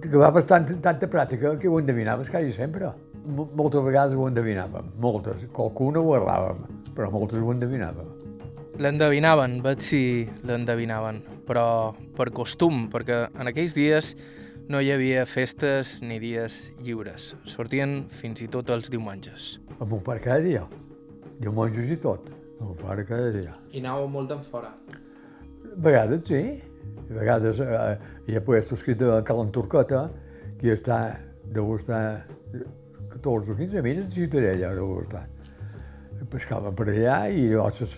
Que 0.01 0.17
va 0.17 0.31
bastant 0.33 0.65
tanta 0.81 1.09
pràctica 1.11 1.53
que 1.61 1.69
ho 1.69 1.79
endevinaves 1.79 2.31
quasi 2.33 2.53
sempre. 2.55 2.89
Moltes 3.25 3.81
vegades 3.81 4.17
ho 4.17 4.27
endevinàvem, 4.29 4.91
moltes. 5.01 5.45
Qualcuna 5.53 6.01
ho 6.01 6.13
erràvem, 6.17 6.65
però 6.97 7.09
moltes 7.13 7.41
ho 7.41 7.51
endevinàvem. 7.53 8.13
l'endevinaven, 8.75 9.61
veig 9.63 9.79
si 9.79 9.99
l'endevinaven, 10.43 11.21
però 11.47 11.95
per 12.17 12.31
costum, 12.35 12.89
perquè 12.91 13.21
en 13.31 13.47
aquells 13.47 13.75
dies 13.77 14.15
no 14.67 14.81
hi 14.81 14.89
havia 14.91 15.25
festes 15.29 16.01
ni 16.01 16.17
dies 16.19 16.71
lliures. 16.83 17.35
Sortien 17.47 18.01
fins 18.09 18.41
i 18.43 18.49
tot 18.51 18.69
els 18.73 18.89
diumenges. 18.91 19.59
A 19.79 19.85
mon 19.85 20.01
pare 20.03 20.19
cada 20.19 20.41
dia. 20.43 20.65
Diumenges 21.39 21.91
i 21.91 21.97
tot. 22.01 22.29
A 22.59 22.63
mon 22.63 22.77
pare 22.79 23.03
cada 23.07 23.31
dia. 23.35 23.55
I 23.73 23.81
anàveu 23.83 24.07
molt 24.11 24.31
en 24.31 24.43
fora? 24.47 24.71
A 24.71 25.75
vegades 25.87 26.23
sí. 26.29 26.41
A 27.09 27.13
vegades 27.13 27.59
eh, 27.59 27.97
hi 28.27 28.37
ha 28.37 28.43
puestos 28.45 28.83
que 28.83 28.95
de 28.95 29.19
Calan 29.27 29.51
Turcota, 29.51 30.07
que 30.59 30.73
està, 30.73 30.99
deu 31.51 31.75
estar 31.75 32.25
14 33.11 33.51
o 33.51 33.55
15 33.55 33.81
milles 33.81 34.07
de 34.07 34.11
Ciutadella, 34.11 34.73
deu 34.75 34.99
estar. 35.01 35.25
Pescaven 36.31 36.75
per 36.75 36.87
allà 36.89 37.17
i 37.29 37.49
llavors 37.51 37.97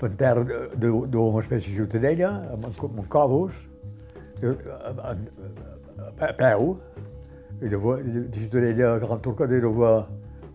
per 0.00 0.10
terra 0.16 0.44
d'una 0.76 1.40
espècie 1.42 1.72
de 1.72 1.80
Ciutadella, 1.80 2.30
amb, 2.54 2.68
amb 2.68 3.02
cobos, 3.12 3.64
a, 4.44 4.92
a, 5.10 5.16
a 6.28 6.32
peu, 6.38 6.76
i 7.60 7.72
llavors 7.72 8.04
de 8.06 8.38
Ciutadella 8.38 8.94
a 8.94 9.00
Calan 9.02 9.24
Turcota 9.24 9.56
era 9.56 9.72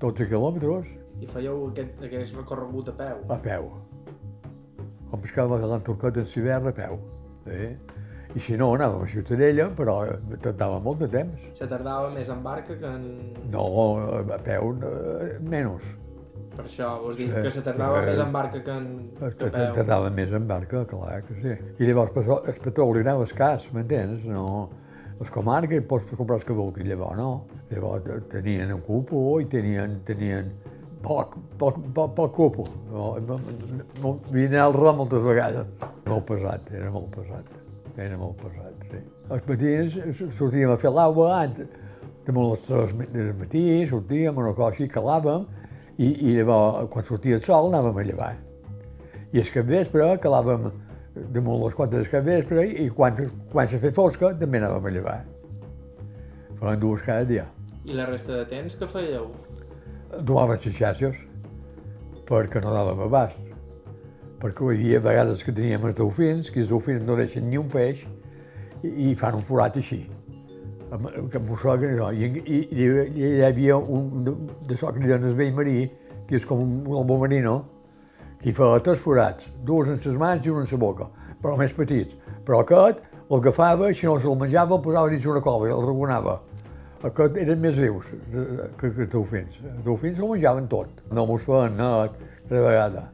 12 0.01 0.29
quilòmetres, 0.29 0.95
I 1.21 1.27
fèieu 1.29 1.67
aquest, 1.69 2.01
aquest 2.07 2.35
recorregut 2.35 2.89
a 2.89 2.95
peu? 2.97 3.23
a 3.29 3.37
peu. 3.37 3.69
Com 5.11 5.19
pescava 5.21 5.57
a 5.59 5.67
l'entorcat 5.73 6.17
en 6.21 6.27
l'hivern 6.33 6.67
a 6.71 6.73
peu. 6.75 6.97
Eh? 7.51 7.71
I 8.33 8.39
si 8.39 8.55
no, 8.57 8.69
anàvem 8.77 9.01
a 9.03 9.07
Ciutadella, 9.11 9.65
però 9.75 9.95
tardava 10.39 10.77
molt 10.79 11.01
de 11.03 11.09
temps. 11.11 11.49
Se 11.59 11.67
tardava 11.67 12.09
més 12.13 12.29
en 12.31 12.41
barca 12.45 12.77
que 12.79 12.87
en... 12.87 13.03
No, 13.51 13.65
a 14.31 14.37
peu, 14.45 14.71
eh, 14.87 15.33
menys. 15.43 15.97
Per 16.55 16.63
això, 16.65 16.93
vos 17.03 17.17
dic 17.19 17.27
Sí. 17.31 17.41
que 17.43 17.51
se 17.51 17.61
tardava 17.65 18.01
Eh, 18.01 18.05
més 18.09 18.19
en 18.23 18.31
barca 18.31 18.61
que 18.63 18.71
en 18.71 18.87
que 19.19 19.25
a 19.25 19.51
peu. 19.51 19.73
Tardava 19.75 20.09
més 20.15 20.31
en 20.31 20.47
barca, 20.47 20.85
clar 20.87 21.21
que 21.27 21.35
sí. 21.41 21.57
I 21.83 21.87
llavors 21.89 22.15
el 22.47 22.59
petroli 22.63 23.03
anava 23.03 23.27
escàs, 23.27 23.67
m'entens? 23.75 24.23
No, 24.25 24.69
les 25.19 25.29
comarques 25.31 25.83
pots 25.87 26.07
comprar 26.15 26.39
el 26.39 26.45
que 26.47 26.53
vulguis, 26.55 26.87
llavors 26.87 27.17
no. 27.19 27.29
Llavors 27.69 28.03
te- 28.07 28.21
tenien 28.39 28.71
un 28.73 28.81
cupo 28.81 29.39
i 29.41 29.45
tenien, 29.45 29.99
tenien 30.07 30.51
poc, 31.03 31.37
poc, 31.59 31.79
poc, 31.95 32.13
poc 32.17 32.35
cupo. 32.35 32.65
Vine 34.31 34.61
al 34.61 34.75
ram 34.75 35.01
moltes 35.01 35.23
vegades. 35.25 35.71
Molt 36.07 36.27
pesat, 36.29 36.71
era 36.77 36.91
molt 36.93 37.09
pesat. 37.15 37.57
Era 37.97 38.17
molt 38.17 38.37
pesat, 38.41 38.85
sí. 38.91 39.01
Els 39.31 39.47
matins 39.47 40.21
sortíem 40.35 40.71
a 40.73 40.77
fer 40.79 40.91
l'aigua, 40.95 41.41
damunt 42.27 42.53
les 42.53 42.63
tres 42.67 42.93
del 43.13 43.33
matí, 43.39 43.65
sortíem, 43.89 44.37
una 44.37 44.53
cosa 44.53 44.71
així, 44.71 44.87
calàvem, 44.91 45.45
i, 45.97 46.07
i 46.07 46.37
llavors, 46.37 46.87
quan 46.93 47.05
sortia 47.07 47.37
el 47.39 47.43
sol, 47.45 47.69
anàvem 47.71 47.99
a 48.01 48.07
llevar. 48.07 48.31
I 49.31 49.39
el 49.39 49.51
capvespre 49.53 50.07
calàvem 50.23 50.71
damunt 51.35 51.63
les 51.65 51.75
4 51.75 51.97
del 51.97 52.09
capvespre 52.11 52.65
i 52.83 52.89
quan, 52.95 53.17
quan 53.51 53.69
se 53.71 53.79
feia 53.81 53.95
fosca 53.95 54.33
també 54.39 54.61
anàvem 54.61 54.87
a 54.87 54.93
llevar. 54.95 55.17
Fèiem 56.59 56.79
dues 56.79 57.03
cada 57.07 57.27
dia. 57.27 57.47
I 57.85 57.97
la 57.97 58.05
resta 58.09 58.37
de 58.37 58.45
temps 58.51 58.77
què 58.77 58.87
fèieu? 58.87 59.31
Duàvem 60.19 60.59
les 60.59 60.75
xarxes 60.75 61.19
perquè 62.27 62.61
no 62.63 62.73
dàvem 62.73 63.05
abast. 63.07 63.47
Perquè 64.41 64.65
hi 64.65 64.77
havia 64.77 64.99
vegades 65.03 65.43
que 65.43 65.53
teníem 65.55 65.85
els 65.87 65.95
dofins, 65.99 66.49
que 66.51 66.59
els 66.63 66.71
dofins 66.71 67.05
no 67.07 67.15
deixen 67.19 67.47
ni 67.49 67.59
un 67.59 67.69
peix 67.69 68.05
i, 68.83 69.11
i 69.11 69.15
fan 69.15 69.37
un 69.37 69.45
forat 69.45 69.77
així. 69.77 70.01
Que 70.91 71.39
que 71.39 71.91
no. 71.95 72.11
I, 72.11 72.27
i, 72.27 72.59
i, 72.71 72.87
hi 73.15 73.43
havia 73.47 73.77
un 73.77 74.23
de, 74.25 74.33
de 74.67 74.75
això 74.75 74.91
que 74.91 74.99
li 74.99 75.07
donen 75.07 75.29
el 75.29 75.35
vell 75.35 75.53
marí, 75.55 75.77
que 76.27 76.35
és 76.35 76.45
com 76.45 76.59
un, 76.59 76.73
un 76.87 77.19
marino, 77.19 77.55
que 78.41 78.49
hi 78.49 78.55
feia 78.57 78.79
tres 78.83 78.99
forats, 78.99 79.47
dos 79.63 79.87
en 79.87 79.99
les 80.03 80.17
mans 80.17 80.45
i 80.45 80.49
un 80.49 80.63
en 80.63 80.69
la 80.71 80.77
boca, 80.77 81.07
però 81.41 81.55
més 81.57 81.73
petits. 81.77 82.17
Però 82.45 82.63
aquest 82.65 83.03
l'agafava, 83.29 83.93
si 83.93 84.07
no 84.07 84.17
se'l 84.19 84.35
menjava, 84.39 84.75
el 84.75 84.83
posava 84.83 85.11
dins 85.11 85.25
una 85.25 85.41
cova 85.41 85.69
i 85.69 85.71
el 85.71 85.85
regonava. 85.85 86.39
Aquest 87.07 87.37
eren 87.41 87.61
més 87.63 87.79
vius 87.81 88.11
que, 88.29 88.43
que 88.77 88.89
els 88.91 89.09
dofins. 89.09 89.57
Els 89.65 89.81
dofins 89.85 90.19
ho 90.21 90.27
menjaven 90.29 90.67
tot. 90.69 91.01
No 91.09 91.25
mos 91.29 91.47
feien 91.47 91.73
net, 91.79 92.19
cada 92.45 92.61
vegada. 92.67 93.05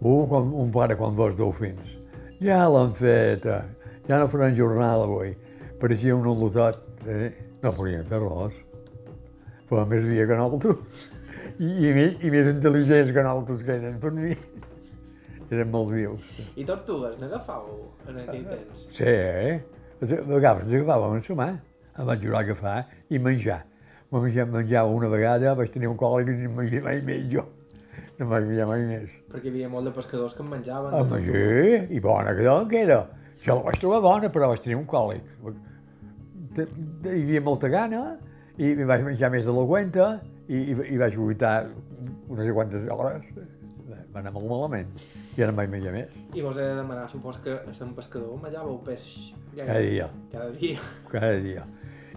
Un, 0.00 0.26
quan, 0.26 0.50
un 0.64 0.72
pare 0.74 0.96
quan 0.98 1.14
veus 1.18 1.36
dofins. 1.38 1.94
Ja 2.42 2.64
l'han 2.66 2.90
fet, 2.98 3.46
eh. 3.46 3.62
ja 4.08 4.18
no 4.18 4.26
faran 4.30 4.58
jornal 4.58 5.06
avui. 5.06 5.36
Pareixia 5.78 6.18
un 6.18 6.26
al·lotat. 6.32 6.82
Eh? 7.06 7.30
No 7.62 7.70
podien 7.76 8.02
fer 8.10 8.18
res. 8.24 8.58
Feien 9.70 9.90
més 9.94 10.10
via 10.10 10.26
que 10.26 10.42
nosaltres. 10.42 11.08
I, 11.62 11.70
i, 11.70 11.94
més, 11.94 12.18
I 12.26 12.34
més 12.34 12.50
intel·ligents 12.56 13.14
que 13.14 13.22
nosaltres 13.22 13.62
que 13.62 13.78
eren 13.78 14.02
per 14.02 14.10
mi. 14.18 14.34
Eren 15.52 15.70
molt 15.70 15.92
vius. 15.94 16.38
I 16.58 16.64
tortugues, 16.66 17.18
n'agafàveu 17.20 17.84
en 18.08 18.22
aquell 18.24 18.46
temps? 18.50 18.86
Sí, 18.96 19.06
eh? 19.06 19.60
A 20.02 20.24
vegades 20.26 20.64
ens 20.66 20.80
agafàvem 20.80 21.20
la 21.22 21.38
mà. 21.38 21.52
Em 21.98 22.06
vaig 22.08 22.22
jurar 22.24 22.40
a 22.40 22.44
agafar 22.46 22.76
i 23.10 23.18
menjar. 23.20 23.62
Me 24.12 24.20
menjava, 24.20 24.50
menjava 24.58 24.92
una 24.92 25.08
vegada, 25.12 25.54
vaig 25.56 25.72
tenir 25.72 25.88
un 25.90 25.98
còlic 26.00 26.30
i 26.32 26.36
no 26.44 26.50
em 26.50 26.56
menjava 26.60 26.88
mai 26.88 27.02
més 27.04 27.26
jo. 27.32 27.44
No 28.18 28.26
em 28.26 28.30
vaig 28.32 28.46
menjar 28.48 28.68
mai 28.70 28.84
més. 28.88 29.16
Perquè 29.32 29.48
hi 29.48 29.52
havia 29.52 29.70
molt 29.72 29.88
de 29.88 29.92
pescadors 29.96 30.36
que 30.36 30.44
en 30.44 30.50
menjaven. 30.52 30.96
A 30.96 31.02
menjar, 31.10 31.86
i 31.92 32.00
bona 32.00 32.34
que 32.38 32.56
que 32.70 32.82
era. 32.86 33.00
Jo 33.44 33.56
la 33.58 33.66
vaig 33.68 33.80
trobar 33.80 34.00
bona, 34.00 34.30
però 34.32 34.48
vaig 34.52 34.60
tenir 34.64 34.76
un 34.78 34.86
còlic. 34.86 35.24
Hi 36.56 37.10
havia 37.12 37.40
molta 37.40 37.68
gana, 37.68 38.02
i 38.56 38.72
i 38.72 38.84
vaig 38.84 39.04
menjar 39.04 39.30
més 39.32 39.44
de 39.48 39.52
la 39.52 39.66
cuenta, 39.66 40.12
i, 40.48 40.56
i, 40.56 40.76
i 40.94 41.00
vaig 41.00 41.16
vomitar 41.16 41.66
unes 42.28 42.52
quantes 42.52 42.88
hores. 42.88 43.24
Va 44.12 44.20
anar 44.20 44.32
molt 44.32 44.48
malament. 44.48 44.92
I 45.32 45.42
ara 45.42 45.48
no 45.48 45.54
em 45.54 45.60
vaig 45.62 45.70
menjar 45.72 45.92
més. 45.94 46.16
I 46.36 46.42
vos 46.44 46.58
he 46.60 46.66
de 46.66 46.74
demanar, 46.76 47.06
supos 47.08 47.38
que 47.44 47.56
Sant 47.76 47.94
Pescador 47.96 48.36
menjàveu 48.42 48.76
peix 48.84 49.06
Cada 49.56 49.80
dia. 49.80 50.08
Cada 50.32 50.50
dia. 50.50 50.78
cada 51.10 51.38
dia. 51.40 51.64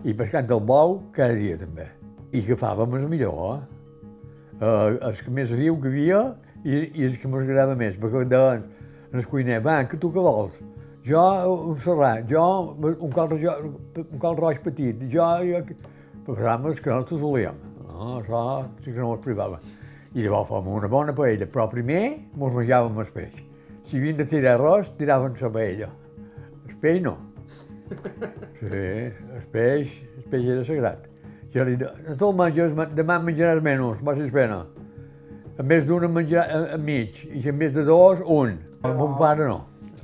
I 0.04 0.14
pescant 0.14 0.52
el 0.52 0.62
bou, 0.62 0.98
cada 1.16 1.36
dia 1.36 1.58
també. 1.60 1.88
I 2.32 2.44
agafàvem 2.44 2.98
el 3.00 3.10
millor, 3.12 3.42
eh? 3.56 4.62
eh 4.62 4.98
els 5.10 5.22
que 5.24 5.32
més 5.32 5.52
viu 5.56 5.80
que 5.80 5.92
havia 5.92 6.22
i, 6.64 6.76
i 6.76 7.08
els 7.10 7.18
que 7.22 7.32
m'agradava 7.32 7.76
més, 7.80 8.00
perquè 8.00 8.24
deien 8.28 8.64
en 9.12 9.20
el 9.22 9.28
cuiner, 9.32 9.62
va, 9.64 9.82
que 9.88 10.00
tu 10.02 10.12
què 10.12 10.24
vols? 10.24 10.56
Jo 11.06 11.22
un 11.70 11.78
serrat, 11.80 12.26
jo 12.28 12.44
un 12.82 13.12
cal, 13.14 13.36
jo, 13.40 13.54
un 14.04 14.20
cal 14.20 14.40
roig 14.40 14.64
petit, 14.66 15.06
jo... 15.12 15.28
jo 15.46 15.94
Passàvem 16.26 16.72
els 16.72 16.80
que 16.82 16.90
nosaltres 16.90 17.22
volíem. 17.22 17.58
No, 17.86 18.06
això 18.18 18.40
sí 18.82 18.90
que 18.90 18.98
no 18.98 19.12
ens 19.14 19.22
privava. 19.22 19.60
I 20.16 20.24
llavors 20.24 20.48
fèiem 20.48 20.68
una 20.72 20.88
bona 20.88 21.14
paella, 21.16 21.46
però 21.52 21.66
primer 21.68 22.04
mos 22.40 22.54
menjàvem 22.56 23.02
el 23.04 23.10
peix. 23.12 23.42
Si 23.86 24.00
havien 24.00 24.16
de 24.16 24.26
tirar 24.26 24.54
arròs, 24.56 24.94
tiraven 24.96 25.36
la 25.42 25.50
paella. 25.52 25.90
El 26.70 26.78
peix 26.80 27.02
no. 27.04 27.18
Sí, 28.62 28.86
el 29.36 29.44
peix, 29.52 30.00
el 30.16 30.30
peix 30.32 30.48
era 30.54 30.64
sagrat. 30.64 31.10
Jo 31.54 31.66
li 31.68 31.76
dic, 31.80 32.00
no 32.08 32.16
te'l 32.20 32.34
menges, 32.40 32.72
demà 32.96 33.20
en 33.20 33.28
menjaràs 33.28 33.62
menys, 33.64 34.00
vagis 34.08 34.32
pena. 34.32 34.64
En 35.60 35.68
més 35.68 35.86
d'un 35.88 36.08
en 36.08 36.16
menjarà 36.16 36.48
a, 36.48 36.64
a 36.76 36.80
mig, 36.80 37.22
i 37.28 37.44
en 37.52 37.60
més 37.60 37.76
de 37.76 37.84
dos, 37.88 38.24
un. 38.24 38.58
El 38.88 38.96
mon 38.96 39.20
pare 39.20 39.46
no. 39.52 39.60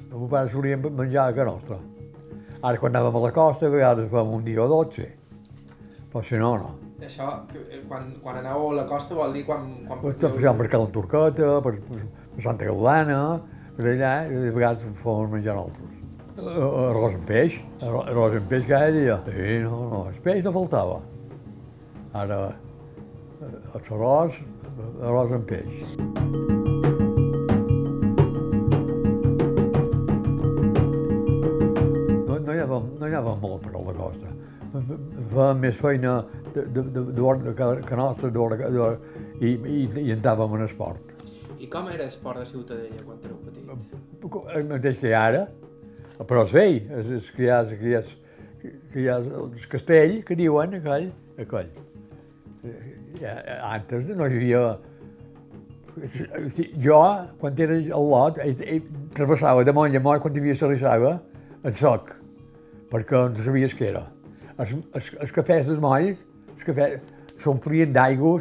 El 0.09 0.19
mon 0.19 0.29
pare 0.31 0.51
solia 0.51 0.77
menjar 0.83 1.29
a 1.29 1.33
casa 1.33 1.47
nostra. 1.47 1.79
Ara, 2.61 2.77
quan 2.77 2.93
anàvem 2.93 3.17
a 3.17 3.25
la 3.25 3.33
costa, 3.35 3.71
a 3.71 3.73
vegades 3.73 4.11
fèiem 4.11 4.37
un 4.37 4.45
dia 4.45 4.61
o 4.63 4.69
dotze. 4.69 5.07
Però 6.11 6.23
si 6.23 6.35
no, 6.39 6.57
no. 6.59 6.90
Això, 7.01 7.27
eh, 7.57 7.79
quan, 7.89 8.11
quan 8.21 8.37
anàveu 8.37 8.67
a 8.71 8.75
la 8.81 8.83
costa 8.89 9.15
vol 9.17 9.33
dir 9.33 9.41
quan... 9.47 9.63
quan 9.87 10.03
Pues, 10.03 10.19
Passàvem 10.21 10.59
per 10.59 10.67
Cala 10.69 10.89
Turcota, 10.93 11.47
per, 11.65 11.73
per, 11.87 12.03
per 12.35 12.43
Santa 12.45 12.67
Gaudana, 12.69 13.17
per 13.77 13.87
allà, 13.89 14.11
i 14.29 14.43
de 14.45 14.51
vegades 14.53 14.85
fèiem 15.01 15.33
menjar 15.33 15.55
nosaltres. 15.57 15.97
Eh, 16.37 16.59
Arròs 16.61 17.17
amb 17.17 17.25
peix, 17.27 17.57
arròs 17.81 18.37
amb 18.37 18.47
peix 18.53 18.67
cada 18.69 18.91
dia. 18.93 19.17
Sí, 19.25 19.57
no, 19.65 19.79
no, 19.89 20.03
el 20.11 20.21
peix 20.27 20.43
no 20.45 20.53
faltava. 20.59 20.99
Ara, 22.21 22.39
eh, 23.41 23.49
el 23.49 23.81
arròs, 23.81 24.37
arròs 25.01 25.35
amb 25.39 25.49
peix. 25.49 25.81
No, 32.29 32.37
no, 32.37 32.53
hi 32.53 32.69
no 33.01 33.09
hi 33.09 33.25
molt 33.25 33.65
per 33.65 33.73
a 33.73 33.85
la 33.89 33.99
costa. 34.03 34.37
Fèiem 34.71 35.59
més 35.59 35.79
feina 35.79 36.17
de, 36.53 36.63
de, 36.63 36.83
de, 36.83 37.03
de, 37.11 37.55
que, 37.57 37.69
que 37.87 37.99
nostra 37.99 38.31
i, 39.41 39.51
i, 39.51 39.81
i 40.05 40.13
entràvem 40.15 40.55
en 40.59 40.65
esport. 40.67 41.15
I 41.61 41.67
com 41.69 41.89
era 41.91 42.07
esport 42.07 42.39
de 42.41 42.47
Ciutadella 42.49 43.03
quan 43.05 43.19
éreu 43.25 43.37
petit? 43.45 44.55
El 44.55 44.65
mateix 44.69 44.97
que 45.01 45.13
ara, 45.17 45.43
però 46.23 46.45
es 46.47 46.55
vell, 46.55 46.79
es, 47.01 47.11
es, 47.19 47.29
ha, 47.51 47.61
que 48.63 49.03
hi 49.03 49.09
ha 49.11 49.19
el 49.19 49.69
castell, 49.69 50.17
que 50.25 50.39
diuen, 50.39 50.79
aquell, 50.79 51.11
aquell. 51.41 51.69
Eh, 52.63 53.01
Ja, 53.21 53.35
antes 53.73 54.07
no 54.15 54.25
hi 54.25 54.39
havia... 54.39 54.61
Jo, 56.81 57.01
quan 57.41 57.59
era 57.59 57.75
al 57.97 58.07
lot, 58.07 58.39
eh, 58.39 58.55
eh, 58.63 58.79
travessava 59.13 59.65
de 59.67 59.73
moll 59.75 59.97
a 59.97 60.01
moll 60.01 60.21
quan 60.23 60.33
hi 60.35 60.41
havia 60.41 60.55
serissava, 60.55 61.11
en 61.67 61.75
soc, 61.77 62.13
perquè 62.93 63.25
no 63.35 63.45
sabies 63.45 63.75
què 63.77 63.89
era. 63.91 64.05
Els, 64.61 64.75
els, 64.93 65.09
els 65.25 65.33
cafès 65.33 65.67
dels 65.69 65.81
molls, 65.81 66.21
els 66.53 66.67
cafès, 66.67 66.99
s'omplien 67.41 67.93
d'aigua, 67.95 68.37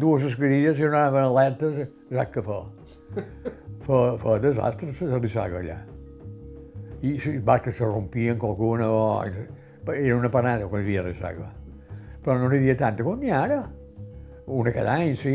dues 0.00 0.26
escarilles 0.30 0.80
i 0.80 0.88
anaven 0.88 1.28
alertes, 1.28 1.86
sac 2.12 2.32
cafè. 2.38 2.58
fa, 3.86 4.00
fa 4.20 4.36
desastres 4.42 5.00
la 5.04 5.20
rissaga 5.20 5.60
allà. 5.60 5.78
I 7.02 7.14
les 7.14 7.40
barques 7.44 7.76
se 7.78 7.86
rompien 7.86 8.38
qualcuna 8.38 8.88
o... 8.90 9.02
Era 9.88 10.16
una 10.16 10.28
panada 10.28 10.66
quan 10.68 10.82
hi 10.82 10.88
havia 10.88 11.04
rissaga. 11.06 11.46
Però 12.24 12.36
no 12.36 12.48
n'hi 12.50 12.58
havia 12.58 12.76
tanta 12.76 13.04
com 13.06 13.20
n'hi 13.20 13.30
ha 13.32 13.42
ara. 13.44 13.60
Una 14.58 14.72
cada 14.72 14.96
any, 14.98 15.14
sí, 15.16 15.34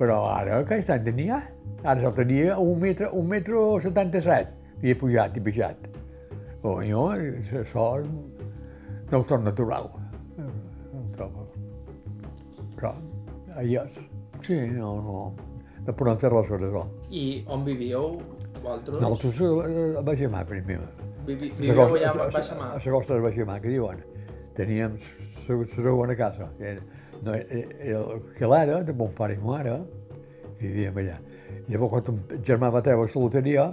però 0.00 0.22
ara 0.32 0.58
aquest 0.64 0.90
any 0.96 1.06
tenia. 1.06 1.38
Ara 1.84 2.00
se'l 2.02 2.16
tenia 2.16 2.58
un 2.60 2.80
metre, 2.80 3.08
un 3.16 3.28
metre 3.28 3.62
77, 3.84 4.74
havia 4.80 4.98
pujat 5.00 5.36
i 5.36 5.44
baixat. 5.44 5.88
Oh, 6.60 6.82
jo, 6.84 7.06
això 7.62 7.86
no 9.10 9.18
ho 9.18 9.24
trobo 9.24 9.44
natural. 9.44 9.88
No 10.38 10.48
ho 11.00 11.06
trobo. 11.14 11.46
Però, 12.76 12.94
allà, 13.56 13.86
sí, 14.40 14.58
no, 14.74 14.94
no. 15.04 15.16
No 15.86 15.94
podem 15.96 16.18
fer 16.20 16.30
res 16.32 16.48
per 16.50 16.60
això. 16.60 16.84
I 17.10 17.24
on 17.48 17.64
vivíeu, 17.64 18.18
vosaltres? 18.60 19.00
Nosaltres 19.00 19.40
eh, 19.40 19.98
a 19.98 20.02
Baixamà, 20.06 20.44
primer. 20.48 20.78
Vivi, 21.26 21.50
A 21.50 21.60
vivíeu 21.60 21.82
allà 21.82 22.12
a 22.12 22.30
Baixamà? 22.34 22.70
A 22.76 22.80
la 22.84 22.92
costa 22.94 23.16
de 23.16 23.24
Baixamà, 23.24 23.58
que 23.60 23.72
diuen. 23.72 24.02
Teníem 24.56 24.96
la 25.48 25.66
segona 25.72 26.16
casa. 26.16 26.50
que 26.58 26.74
Era, 26.74 26.82
no, 27.22 27.34
era, 27.34 28.04
que 28.36 28.46
l'ara, 28.46 28.82
de 28.84 28.92
mon 28.96 29.12
pare 29.16 29.34
i 29.34 29.40
mare, 29.42 29.78
vivíem 30.60 31.00
allà. 31.02 31.18
Llavors, 31.68 31.90
quan 31.96 32.14
un 32.14 32.44
germà 32.44 32.70
va 32.70 32.82
treure 32.84 33.08
la 33.08 33.22
loteria, 33.24 33.66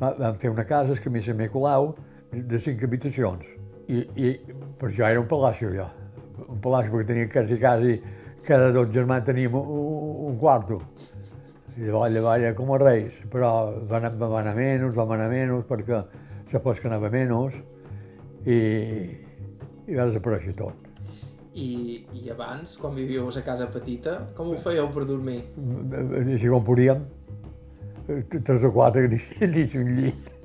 vam 0.00 0.38
fer 0.38 0.50
una 0.50 0.64
casa, 0.64 0.92
el 0.92 1.02
camí 1.02 1.20
de 1.20 1.26
Sant 1.26 1.38
Nicolau, 1.38 1.94
de, 2.32 2.42
de 2.54 2.58
cinc 2.62 2.82
habitacions. 2.86 3.46
I, 3.88 4.06
I 4.16 4.32
per 4.82 4.88
això 4.90 5.06
era 5.06 5.20
un 5.22 5.28
palàcio, 5.30 5.68
allò. 5.70 5.84
Un 6.42 6.58
palàcio, 6.58 6.90
perquè 6.90 7.06
tenia 7.06 7.28
quasi, 7.30 7.58
quasi, 7.62 7.92
cada 8.42 8.72
dos 8.74 8.88
germans 8.90 9.22
teníem 9.28 9.54
un, 9.54 9.68
un, 10.26 10.38
quarto. 10.40 10.80
I 11.76 11.84
llavors, 11.86 12.10
llavors 12.10 12.42
era 12.42 12.56
com 12.58 12.72
a 12.74 12.78
reis, 12.82 13.20
però 13.30 13.52
va 13.86 14.00
anar, 14.00 14.10
va 14.18 14.40
anar 14.40 14.56
menys, 14.58 14.98
va 14.98 15.06
anar 15.14 15.30
menys, 15.30 15.62
perquè 15.70 16.02
la 16.50 16.62
pesca 16.66 16.90
anava 16.90 17.12
menys 17.14 17.60
i, 18.42 18.58
i 19.86 19.94
va 19.94 20.10
desaparèixer 20.10 20.56
tot. 20.58 20.90
I, 21.54 22.02
I 22.18 22.34
abans, 22.34 22.74
quan 22.82 22.98
vivíeu 22.98 23.30
a 23.30 23.46
casa 23.46 23.70
petita, 23.70 24.18
com 24.34 24.50
ho 24.50 24.58
fèieu 24.58 24.90
per 24.90 25.06
dormir? 25.06 25.44
Així 26.26 26.50
com 26.50 26.66
podíem, 26.66 27.06
tres 28.34 28.66
o 28.66 28.74
quatre 28.74 29.06
un 29.06 29.90
llit. 29.94 30.38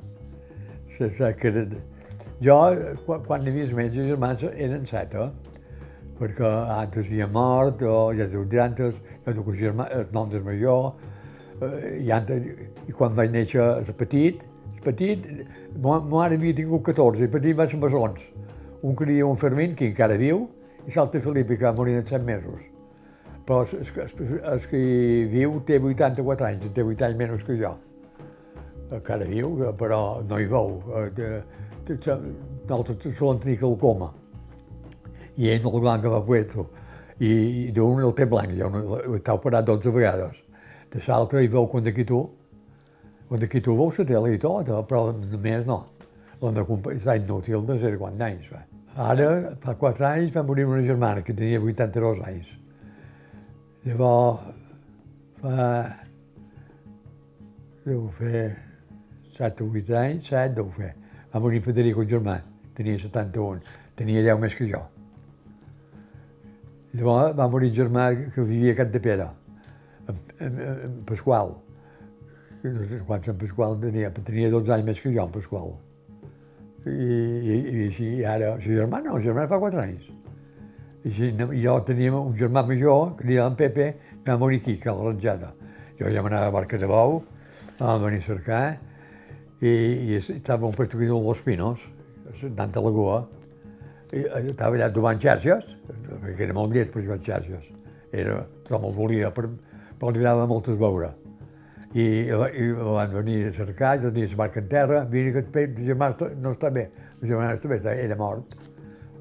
Se, 0.94 1.10
se, 1.10 1.34
que. 1.42 1.70
Jo, 2.38 2.56
quan, 3.06 3.24
quan 3.26 3.46
hi 3.46 3.50
havia 3.50 3.66
els 3.66 3.74
meus 3.74 3.96
germans, 3.96 4.44
eren 4.54 4.84
set, 4.86 5.16
eh? 5.18 5.30
perquè 6.20 6.50
antes 6.76 7.08
havia 7.10 7.26
mort, 7.30 7.82
o 7.82 8.12
ja 8.14 8.28
antes, 8.64 9.00
jo 9.26 9.34
tinc 9.34 9.48
un 9.48 9.58
germà, 9.58 9.88
el 9.94 10.06
nom 10.14 10.30
del 10.30 10.44
major, 10.46 10.94
eh, 11.62 11.98
i, 12.04 12.12
antes, 12.14 12.46
i 12.86 12.94
quan 12.94 13.16
vaig 13.18 13.34
néixer 13.34 13.66
el 13.80 13.98
petit, 13.98 14.46
el 14.76 14.86
petit, 14.86 15.26
ma 15.82 15.98
ma 15.98 16.14
mare 16.14 16.38
havia 16.38 16.54
tingut 16.54 16.86
14, 16.86 17.22
i 17.22 17.26
el 17.26 17.34
petit 17.34 17.58
va 17.58 17.68
ser 17.68 17.82
bessons. 17.82 18.30
Un 18.86 18.96
diu 19.02 19.30
un 19.30 19.38
Fermín, 19.38 19.74
que 19.76 19.90
encara 19.90 20.18
viu, 20.18 20.48
i 20.86 20.94
l'altre 20.96 21.22
Felipe, 21.22 21.58
que 21.58 21.66
va 21.66 21.74
morir 21.74 21.98
en 21.98 22.06
7 22.06 22.24
mesos. 22.24 22.62
Però 23.48 23.64
el, 23.66 24.62
que 24.70 24.80
viu 25.32 25.60
té 25.66 25.80
84 25.80 26.46
anys, 26.46 26.70
té 26.74 26.84
8 26.84 27.06
anys 27.08 27.18
menys 27.18 27.46
que 27.48 27.58
jo. 27.58 27.74
Encara 28.92 29.26
viu, 29.26 29.56
però 29.80 30.22
no 30.22 30.38
hi 30.38 30.46
veu. 30.46 30.78
Nosaltres 31.90 33.16
solen 33.18 33.40
tenir 33.40 33.58
glaucoma. 33.62 34.12
I 35.38 35.52
ell 35.54 35.68
el 35.70 35.80
blanc 35.80 36.04
que 36.04 36.12
va 36.12 36.24
puesto. 36.26 36.68
I, 37.20 37.72
d'un 37.74 38.04
el 38.04 38.14
té 38.14 38.26
blanc, 38.30 38.52
jo 38.58 38.70
no, 38.74 38.82
està 39.18 39.36
operat 39.38 39.66
12 39.66 39.94
vegades. 39.96 40.42
De 40.94 41.02
l'altre 41.08 41.44
hi 41.44 41.50
veu 41.52 41.68
quan 41.70 41.86
d'aquí 41.86 42.06
tu, 42.08 42.22
quan 43.28 43.42
d'aquí 43.42 43.62
tu 43.62 43.76
veus 43.78 43.98
la 44.00 44.06
tele 44.06 44.34
i 44.36 44.42
tot, 44.42 44.70
eh, 44.70 44.84
però 44.90 45.12
només 45.18 45.66
no. 45.66 45.84
L'han 46.42 46.60
d'acompanyar, 46.60 47.00
és 47.02 47.24
inútil 47.24 47.66
de 47.66 47.80
ser 47.82 47.96
quants 47.98 48.22
anys 48.22 48.52
fa. 48.54 48.62
Ara, 49.08 49.56
fa 49.62 49.76
4 49.78 50.06
anys, 50.06 50.36
va 50.36 50.44
morir 50.44 50.66
una 50.66 50.84
germana 50.86 51.24
que 51.26 51.34
tenia 51.34 51.62
82 51.62 52.22
anys. 52.26 52.54
Llavors, 53.86 54.46
fa... 55.42 55.68
Deu 57.88 58.08
fer 58.12 58.48
7 59.38 59.64
o 59.64 59.68
8 59.72 59.94
anys, 59.96 60.30
7 60.34 60.56
deu 60.58 60.72
fer. 60.76 60.94
Va 61.34 61.40
morir 61.44 61.62
Federico, 61.66 62.02
el 62.02 62.10
germà, 62.10 62.38
tenia 62.78 62.98
71, 63.02 63.60
tenia 64.00 64.24
10 64.26 64.40
més 64.42 64.56
que 64.56 64.68
jo. 64.70 64.84
Llavors 66.98 67.36
va 67.38 67.48
morir 67.52 67.70
el 67.70 67.76
germà 67.78 68.08
que 68.34 68.46
vivia 68.48 68.74
a 68.74 68.78
Cat 68.80 68.94
de 68.94 69.02
Pere, 69.04 69.28
en, 70.08 70.22
en, 70.40 70.60
en 70.88 70.96
Pasqual. 71.06 71.52
Quan 73.08 73.22
Sant 73.26 73.38
Pasqual 73.42 73.76
tenia, 73.84 74.10
tenia 74.24 74.50
12 74.54 74.74
anys 74.78 74.88
més 74.88 75.02
que 75.04 75.12
jo, 75.14 75.28
en 75.28 75.34
Pasqual. 75.36 75.76
I, 76.88 76.96
i, 76.96 77.58
i 77.58 77.86
així, 77.90 78.10
ara, 78.26 78.54
el 78.56 78.64
germà 78.64 79.02
no, 79.04 79.18
el 79.20 79.26
germà 79.28 79.46
fa 79.52 79.60
4 79.62 79.84
anys. 79.84 80.08
I 81.04 81.12
així, 81.12 81.32
no- 81.38 81.52
jo 81.54 81.76
tenia 81.86 82.16
un 82.16 82.34
germà 82.40 82.64
major, 82.66 83.14
que 83.20 83.28
deia 83.28 83.46
en 83.52 83.60
Pepe, 83.60 83.92
que 84.24 84.32
va 84.32 84.40
morir 84.42 84.62
aquí, 84.64 84.80
a 84.88 84.96
la 84.96 85.12
Ratjada. 85.12 85.54
Jo 86.00 86.10
ja 86.14 86.24
m'anava 86.24 86.48
a 86.50 86.56
Barca 86.56 86.80
de 86.80 86.88
Bou, 86.90 87.20
vam 87.78 88.02
venir 88.08 88.24
a 88.24 88.28
cercar, 88.32 88.64
i, 89.62 89.70
i 89.70 90.18
estava 90.18 90.68
un 90.68 90.76
diu 90.78 91.20
Los 91.22 91.42
Pinos, 91.42 91.82
anant 92.44 92.78
a 92.78 92.84
la 92.84 92.92
Goa, 92.94 93.22
i 94.14 94.24
eh, 94.24 94.44
estava 94.46 94.78
allà 94.78 94.90
tomant 94.94 95.20
xarxes, 95.20 95.74
perquè 96.22 96.46
era 96.46 96.56
molt 96.56 96.74
llest 96.74 96.94
per 96.94 97.04
jugar 97.04 97.20
xarxes. 97.24 97.72
Era, 98.12 98.44
tothom 98.68 98.90
els 98.90 98.96
volia, 98.96 99.32
per, 99.32 99.50
però 99.98 100.12
li 100.12 100.22
agradava 100.22 100.48
moltes 100.48 100.78
veure. 100.80 101.14
I, 101.98 102.06
i 102.28 102.70
van 102.76 103.12
venir 103.16 103.48
a 103.48 103.52
cercar, 103.56 103.98
jo 104.04 104.12
tenia 104.12 104.30
la 104.30 104.40
barca 104.44 104.62
en 104.62 104.68
terra, 104.70 105.04
vine 105.10 105.34
que 105.34 105.64
el 105.64 105.78
germà 105.88 106.12
no 106.44 106.54
està 106.54 106.72
bé, 106.74 106.90
el 107.22 107.32
germà 107.32 107.54
està 107.56 107.72
bé, 107.72 107.80
era 108.04 108.18
mort. 108.20 108.58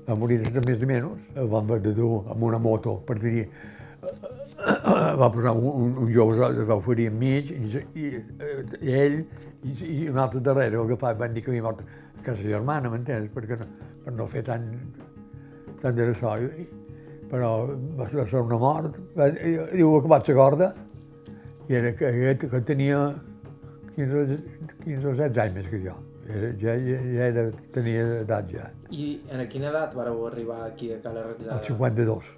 Va 0.06 0.14
morir 0.14 0.38
de 0.38 0.62
més 0.62 0.78
de 0.78 0.86
menys, 0.86 1.30
el 1.34 1.48
van 1.50 1.64
haver 1.64 1.80
de 1.82 1.94
dur 1.96 2.26
amb 2.30 2.44
una 2.46 2.60
moto 2.62 3.00
per 3.06 3.16
dir 3.18 3.48
va 5.20 5.28
posar 5.30 5.52
un, 5.56 5.92
un, 6.02 6.08
jove, 6.12 6.36
es 6.48 6.68
va 6.68 6.76
oferir 6.78 7.06
enmig, 7.10 7.50
i, 7.54 7.82
i, 8.02 8.08
i 8.82 8.94
ell 8.96 9.18
i, 9.62 9.74
i 9.86 10.08
un 10.10 10.18
altre 10.22 10.40
darrere, 10.40 10.80
el 10.80 10.88
que 10.90 10.98
fa, 11.00 11.12
van 11.18 11.34
dir 11.34 11.42
que 11.44 11.52
havia 11.52 11.64
mort 11.66 11.84
a 11.84 12.22
casa 12.24 12.42
germana, 12.42 12.90
m'entens? 12.92 13.30
Perquè 13.34 13.58
no, 13.60 13.68
per 14.04 14.14
no 14.16 14.26
fer 14.30 14.42
tant, 14.46 14.66
tant 15.82 15.96
de 15.96 16.08
ressò. 16.10 16.34
Però 17.30 17.52
va, 17.98 18.08
ser- 18.08 18.20
va 18.22 18.26
ser 18.30 18.42
una 18.42 18.58
mort. 18.62 18.98
Va, 19.18 19.28
i, 19.34 19.54
diu 19.74 19.96
que 20.02 20.10
vaig 20.10 20.30
a 20.30 20.36
corda, 20.40 20.72
i 21.68 21.74
era 21.80 21.94
que, 21.98 22.10
que, 22.38 22.48
que 22.50 22.60
tenia 22.66 23.00
15, 23.96 24.36
15 24.84 25.08
o 25.10 25.14
16 25.16 25.40
anys 25.46 25.56
més 25.56 25.70
que 25.72 25.82
jo. 25.86 25.96
Era, 26.26 26.50
ja, 26.58 26.72
ja, 26.82 26.98
ja 27.06 27.26
era, 27.30 27.42
tenia 27.74 28.02
edat 28.24 28.48
ja, 28.50 28.64
I 28.90 29.12
en 29.30 29.44
quina 29.50 29.68
edat 29.70 29.92
vareu 29.94 30.24
arribar 30.26 30.64
aquí 30.66 30.90
a 30.94 30.98
Cala 31.02 31.22
Ratzada? 31.28 31.60
al 31.60 31.62
52. 31.62 32.32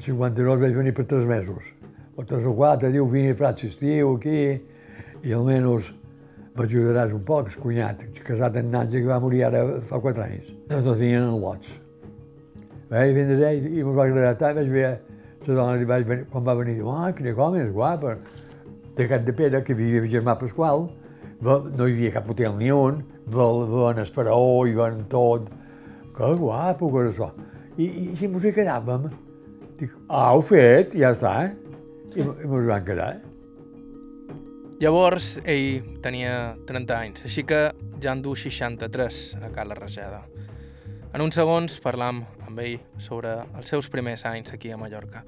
Al 0.00 0.04
52 0.04 0.60
vaig 0.62 0.72
venir 0.72 0.94
per 0.96 1.04
tres 1.04 1.26
mesos. 1.28 1.74
O 2.16 2.22
tres 2.24 2.46
o 2.48 2.54
quatre, 2.56 2.88
diu, 2.88 3.04
vine 3.04 3.34
frats 3.36 3.66
estiu 3.66 4.14
aquí, 4.14 4.38
i 5.20 5.34
almenys 5.36 5.90
m'ajudaràs 6.56 7.12
un 7.12 7.20
poc, 7.28 7.50
el 7.52 7.58
cunyat, 7.60 8.06
casat 8.24 8.56
en 8.56 8.72
Natja, 8.72 8.96
que 8.96 9.10
va 9.10 9.18
morir 9.20 9.44
ara 9.50 9.60
fa 9.84 10.00
quatre 10.00 10.24
anys. 10.24 10.54
No 10.72 10.80
tenien 10.86 11.28
en 11.28 11.36
lots. 11.44 11.76
Vaig 12.88 13.12
vindre 13.12 13.44
ell 13.50 13.68
i 13.68 13.84
m'ho 13.84 13.92
va 13.92 14.08
agradar 14.08 14.32
tant, 14.40 14.56
vaig 14.62 14.72
veure 14.72 14.96
la 15.44 15.60
dona, 15.60 15.86
vaig 15.92 16.08
venir, 16.08 16.28
quan 16.32 16.48
va 16.48 16.56
venir, 16.64 16.80
diu, 16.80 16.88
ah, 16.96 17.12
quina 17.12 17.36
com 17.36 17.60
és 17.60 17.68
guapa. 17.76 18.16
De 18.96 19.12
Cat 19.12 19.28
de 19.28 19.36
Pere, 19.36 19.60
que 19.60 19.76
vivia 19.76 20.00
el 20.00 20.08
germà 20.16 20.40
Pasqual, 20.40 20.88
no 21.44 21.60
hi 21.84 21.98
havia 21.98 22.16
cap 22.16 22.32
hotel 22.32 22.56
ni 22.56 22.72
un, 22.72 23.04
va, 23.36 23.52
va 23.68 23.92
en 23.92 24.06
el 24.08 24.14
faraó 24.16 24.62
i 24.64 24.80
van 24.80 25.04
tot. 25.12 25.52
Que 26.16 26.36
guapo 26.40 26.88
que 26.88 27.02
era 27.04 27.18
això. 27.18 27.34
I, 27.76 27.84
i, 27.84 28.14
i 28.16 28.32
mos 28.32 28.48
hi 28.48 28.56
quedàvem. 28.56 29.12
Dic, 29.80 29.94
ah, 30.12 30.34
ho 30.36 30.42
fet, 30.44 30.92
ja 30.92 31.14
està. 31.14 31.34
I, 32.12 32.20
i 32.20 32.48
mos 32.50 32.66
van 32.68 32.84
quedar. 32.84 33.14
Llavors, 34.80 35.34
ell 35.48 35.96
tenia 36.04 36.34
30 36.68 36.96
anys, 36.96 37.24
així 37.28 37.44
que 37.48 37.62
ja 38.00 38.12
en 38.12 38.20
du 38.24 38.34
63 38.36 39.22
a 39.40 39.50
Cala 39.54 39.76
Rajada. 39.76 40.22
En 41.12 41.24
uns 41.24 41.40
segons 41.40 41.80
parlam 41.84 42.22
amb 42.46 42.60
ell 42.64 42.78
sobre 43.00 43.38
els 43.56 43.72
seus 43.72 43.88
primers 43.92 44.24
anys 44.28 44.52
aquí 44.56 44.72
a 44.72 44.80
Mallorca. 44.80 45.24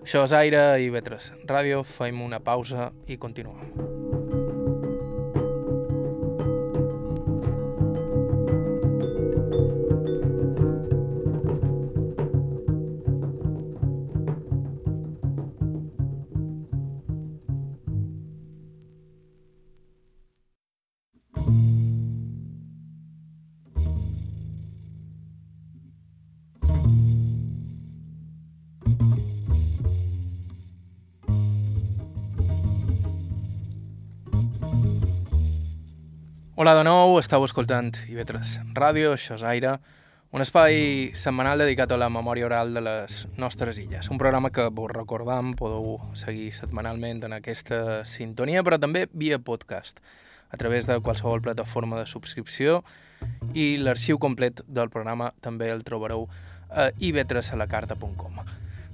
Això 0.00 0.24
és 0.24 0.32
Aire 0.32 0.64
i 0.80 0.88
Vetres 0.92 1.28
Ràdio, 1.44 1.84
fem 1.84 2.24
una 2.24 2.40
pausa 2.40 2.88
i 3.08 3.20
continuem. 3.20 3.89
Estàu 37.20 37.42
escoltant 37.44 37.90
IB3 38.08 38.72
Ràdio, 38.72 39.10
això 39.12 39.34
és 39.36 39.42
Aire, 39.44 39.74
un 40.32 40.40
espai 40.40 41.10
setmanal 41.12 41.60
dedicat 41.60 41.90
a 41.92 41.98
la 42.00 42.08
memòria 42.08 42.46
oral 42.46 42.72
de 42.72 42.80
les 42.80 43.18
nostres 43.36 43.76
illes. 43.82 44.08
Un 44.08 44.16
programa 44.16 44.48
que 44.48 44.64
vos 44.72 44.88
recordam, 44.88 45.50
podeu 45.58 45.98
seguir 46.16 46.48
setmanalment 46.56 47.20
en 47.28 47.36
aquesta 47.36 48.06
sintonia, 48.08 48.62
però 48.64 48.78
també 48.80 49.04
via 49.12 49.36
podcast, 49.36 50.00
a 50.48 50.56
través 50.56 50.88
de 50.88 50.96
qualsevol 51.04 51.44
plataforma 51.44 52.00
de 52.00 52.08
subscripció 52.08 52.80
i 53.52 53.74
l'arxiu 53.76 54.16
complet 54.16 54.64
del 54.64 54.88
programa 54.88 55.34
també 55.44 55.68
el 55.74 55.84
trobareu 55.84 56.24
a 56.70 56.88
ib3alacarta.com. 56.96 58.40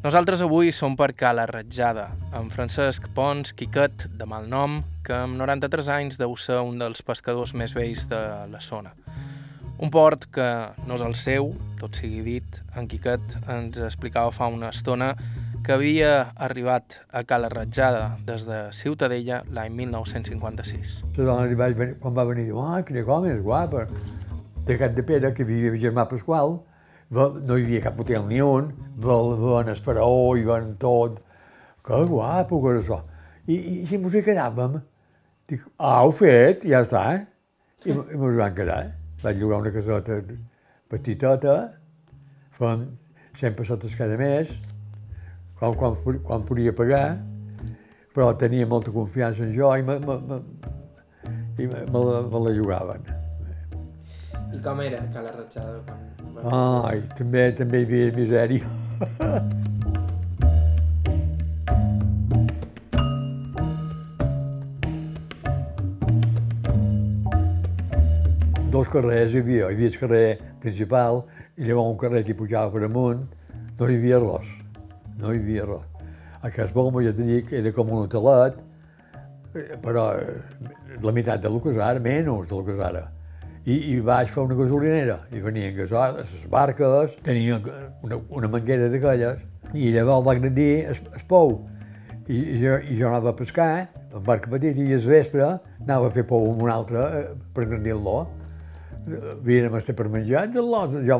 Nosaltres 0.07 0.38
avui 0.45 0.69
som 0.71 0.92
per 0.95 1.09
Cala 1.19 1.49
Ratjada, 1.51 2.05
amb 2.38 2.53
Francesc 2.55 3.09
Pons 3.11 3.51
Quiquet, 3.59 4.05
de 4.14 4.27
mal 4.31 4.45
nom, 4.47 4.77
que 5.03 5.16
amb 5.16 5.35
93 5.35 5.88
anys 5.90 6.19
deu 6.21 6.37
ser 6.38 6.61
un 6.62 6.77
dels 6.79 7.03
pescadors 7.03 7.51
més 7.59 7.75
vells 7.75 8.05
de 8.07 8.21
la 8.53 8.61
zona. 8.62 8.92
Un 9.83 9.90
port 9.90 10.29
que 10.31 10.47
no 10.87 10.95
és 10.95 11.03
el 11.03 11.16
seu, 11.19 11.51
tot 11.81 11.99
sigui 11.99 12.23
dit, 12.23 12.61
en 12.79 12.87
Quiquet 12.87 13.35
ens 13.51 13.81
explicava 13.83 14.31
fa 14.31 14.47
una 14.47 14.71
estona 14.71 15.11
que 15.66 15.75
havia 15.75 16.31
arribat 16.38 17.01
a 17.11 17.25
Cala 17.27 17.51
Ratjada 17.51 18.12
des 18.31 18.47
de 18.47 18.61
Ciutadella 18.79 19.40
l'any 19.51 19.75
1956. 19.75 21.01
La 21.19 21.33
dona 21.33 21.51
li 21.51 21.59
vaig 21.59 21.75
venir, 21.83 21.99
quan 21.99 22.14
va 22.14 22.29
venir, 22.31 22.53
ah, 22.55 22.79
quina 22.87 23.03
com 23.11 23.27
és 23.27 23.42
guapa. 23.42 23.88
De 24.71 24.79
Cat 24.79 24.95
de 24.95 25.03
Pere, 25.03 25.35
que 25.35 25.51
vivia 25.51 25.75
germà 25.88 26.07
Pasqual, 26.07 26.61
no 27.11 27.57
hi 27.57 27.64
havia 27.64 27.85
cap 27.85 28.01
hotel 28.01 28.27
ni 28.27 28.40
un, 28.42 28.73
ven 28.99 29.71
el 29.71 30.40
i 30.40 30.45
ven 30.45 30.75
tot. 30.83 31.23
Que 31.87 32.03
guapo 32.05 32.61
que 32.62 32.71
era 32.73 32.83
això. 32.83 33.01
I, 33.47 33.55
i, 33.55 33.75
i 33.87 33.99
mos 34.03 34.14
hi 34.14 34.23
quedàvem. 34.27 34.81
Dic, 35.47 35.62
ah, 35.79 36.03
ho 36.03 36.11
fet, 36.11 36.66
ja 36.66 36.83
està. 36.83 37.03
Eh? 37.14 37.21
I, 37.87 37.95
i 37.95 38.19
mos 38.19 38.35
van 38.35 38.55
quedar. 38.55 38.81
Eh? 38.88 38.95
Vaig 39.23 39.38
llogar 39.38 39.61
una 39.62 39.73
casota 39.75 40.19
petitota, 40.90 41.57
fem 42.59 42.87
sempre 43.37 43.62
pessetes 43.62 43.95
cada 43.99 44.16
mes, 44.19 44.51
quan, 45.59 45.75
quan, 45.79 45.97
quan 46.25 46.45
podia 46.47 46.75
pagar, 46.75 47.19
però 48.14 48.33
tenia 48.40 48.66
molta 48.66 48.95
confiança 48.95 49.45
en 49.45 49.53
jo 49.55 49.71
i 49.77 49.85
me, 49.85 49.99
me, 50.01 50.19
me, 50.31 50.40
i 51.59 51.66
me, 51.66 51.85
me, 51.85 52.05
la, 52.09 52.23
me 52.27 52.45
la 52.47 52.57
llogaven. 52.57 53.26
I 54.54 54.61
com 54.62 54.80
era 54.82 55.00
Cala 55.12 55.32
Ratjada 55.35 55.80
quan, 55.87 56.06
Ai, 56.37 57.00
també, 57.16 57.48
també 57.56 57.80
hi 57.80 57.87
havia 57.87 58.12
misèria. 58.12 58.66
Dos 68.70 68.90
carrers 68.92 69.32
hi 69.32 69.40
havia. 69.40 69.70
Hi 69.70 69.74
havia 69.74 69.88
el 69.88 69.98
carrer 70.02 70.38
principal 70.61 71.22
i 71.56 71.64
llavors 71.64 71.94
un 71.94 71.98
carrer 72.04 72.22
que 72.28 72.37
pujava 72.37 72.68
per 72.76 72.85
amunt. 72.87 73.24
No 73.80 73.88
hi 73.88 73.96
havia 73.96 74.20
res. 74.20 74.52
No 75.16 75.32
hi 75.32 75.40
havia 75.40 75.64
res. 75.72 75.88
Aquest 76.46 76.76
bombo, 76.76 77.00
ja 77.02 77.16
t'he 77.16 77.26
dit, 77.26 77.52
era 77.56 77.72
com 77.74 77.88
un 77.90 78.04
hotelet, 78.04 78.61
eh, 79.56 79.74
però 79.82 80.12
eh, 80.20 80.38
la 81.02 81.12
meitat 81.16 81.42
del 81.42 81.59
que 81.64 81.72
és 81.72 81.80
ara, 81.80 81.98
menys 82.04 82.52
del 82.52 82.62
que 82.68 82.76
és 82.76 82.82
ara 82.92 83.15
i, 83.66 83.76
i 83.92 84.00
vaig 84.00 84.31
fer 84.31 84.44
una 84.46 84.57
gasolinera. 84.59 85.18
I 85.35 85.42
venien 85.42 85.74
gasoles, 85.76 86.33
les 86.33 86.50
barques, 86.50 87.16
tenien 87.26 87.64
una, 88.07 88.20
una 88.38 88.50
manguera 88.50 88.90
d'aquelles, 88.92 89.42
i 89.74 89.90
llavors 89.94 90.26
va 90.26 90.37
dir 90.46 90.87
es, 90.92 91.02
es 91.18 91.24
pou. 91.26 91.59
I, 92.26 92.37
i, 92.38 92.59
jo, 92.62 92.76
I 92.79 92.98
jo 92.98 93.09
anava 93.11 93.33
a 93.35 93.38
pescar, 93.38 93.70
amb 94.12 94.22
barca 94.26 94.50
petita, 94.50 94.83
i 94.83 94.94
al 94.94 95.09
vespre 95.11 95.46
anava 95.46 96.11
a 96.11 96.14
fer 96.14 96.26
pou 96.26 96.50
amb 96.50 96.62
un 96.62 96.70
altre 96.70 97.02
eh, 97.07 97.24
per 97.55 97.66
grandir-lo. 97.66 98.20
Havíem 99.07 99.74
estar 99.79 99.94
per 99.98 100.09
menjar, 100.11 100.48
del 100.50 100.66
lot, 100.66 100.94
jo, 101.07 101.18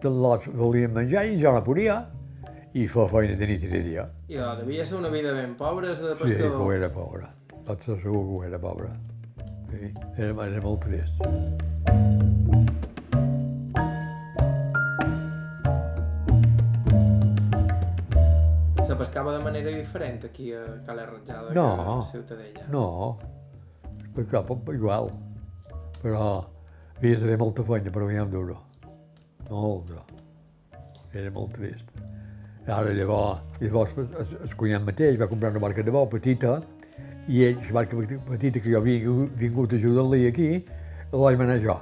del 0.00 0.20
lot 0.24 0.46
volien 0.56 0.92
menjar 0.92 1.26
i 1.28 1.40
jo 1.40 1.52
no 1.52 1.64
podia. 1.64 2.02
I 2.74 2.88
fa 2.90 3.04
feina 3.06 3.36
de 3.38 3.46
nit 3.46 3.64
i 3.68 3.68
de 3.70 3.80
dia. 3.84 4.08
I 4.26 4.40
devia 4.60 4.84
ser 4.84 4.98
una 4.98 5.12
vida 5.12 5.32
ben 5.36 5.54
pobra, 5.54 5.94
de 5.94 6.16
pescador. 6.18 6.56
Sí, 6.56 6.62
ho 6.64 6.72
era 6.74 6.90
pobra. 6.90 7.28
Tot 7.68 7.86
segur 7.86 8.24
que 8.24 8.40
ho 8.40 8.40
era 8.48 8.58
pobra. 8.58 8.90
Sí, 9.74 9.90
era, 10.16 10.46
era 10.46 10.60
molt 10.62 10.84
trist. 10.86 11.18
Se 18.84 18.94
pescava 18.94 19.32
de 19.34 19.42
manera 19.42 19.72
diferent 19.74 20.22
aquí 20.28 20.52
a 20.54 20.62
Cala 20.86 21.06
Ratjada 21.08 21.54
no, 21.56 21.66
que 21.74 21.90
a 21.90 22.02
Ciutadella? 22.12 22.66
No, 22.70 22.84
es 23.98 24.12
pescava 24.14 24.56
igual, 24.72 25.10
però 26.02 26.22
havia 26.98 27.18
de 27.18 27.32
fer 27.32 27.38
molta 27.40 27.66
feina 27.66 27.90
per 27.90 28.04
guanyar 28.04 28.28
un 28.28 28.30
duro. 28.36 28.60
Molta. 29.50 30.04
Era 31.14 31.34
molt 31.34 31.58
trist. 31.58 31.90
Ara 32.70 32.94
llavors, 32.94 33.58
llavors 33.60 33.98
el, 33.98 34.38
el 34.38 34.54
cunyat 34.56 34.86
mateix 34.86 35.18
va 35.20 35.28
comprar 35.28 35.50
una 35.50 35.66
barca 35.66 35.82
de 35.82 35.92
bou 35.92 36.06
petita 36.08 36.60
i 37.28 37.44
ell, 37.46 37.56
la 37.56 37.72
barca 37.78 37.96
petita 38.28 38.60
que 38.60 38.70
jo 38.70 38.80
havia 38.80 39.14
vingut 39.38 39.72
a 39.72 39.78
ajudar-li 39.78 40.26
aquí, 40.28 40.48
la 41.12 41.22
vaig 41.22 41.38
manar 41.40 41.58
jo. 41.62 41.78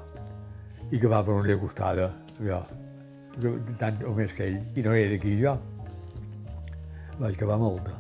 I 0.93 1.01
que 1.01 1.09
va 1.09 1.23
per 1.25 1.35
una 1.35 1.57
costada, 1.59 2.11
jo, 2.39 2.61
tant 3.81 4.05
o 4.07 4.15
més 4.15 4.33
que 4.37 4.47
ell, 4.47 4.61
i 4.77 4.85
no 4.85 4.95
era 4.95 5.11
d'aquí 5.15 5.35
jo. 5.41 5.57
Vaig 7.19 7.35
acabar 7.35 7.59
molta. 7.59 7.99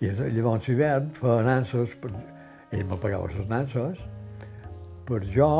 I 0.00 0.12
llavors 0.34 0.68
l'hivern 0.68 1.10
feia 1.14 1.42
nanses, 1.46 1.94
per... 2.00 2.12
ell 2.70 2.84
me 2.86 2.98
pagava 3.00 3.28
les 3.30 3.48
nanses, 3.48 4.00
per 5.08 5.22
jo, 5.24 5.50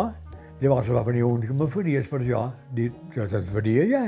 llavors 0.61 0.91
va 0.95 1.03
venir 1.07 1.25
un 1.25 1.41
que 1.47 1.55
me 1.55 1.67
faries 1.71 2.09
per 2.11 2.21
jo, 2.27 2.43
dit, 2.75 2.95
jo 3.15 3.27
te'n 3.31 3.47
faria 3.47 3.87
ja. 3.91 4.05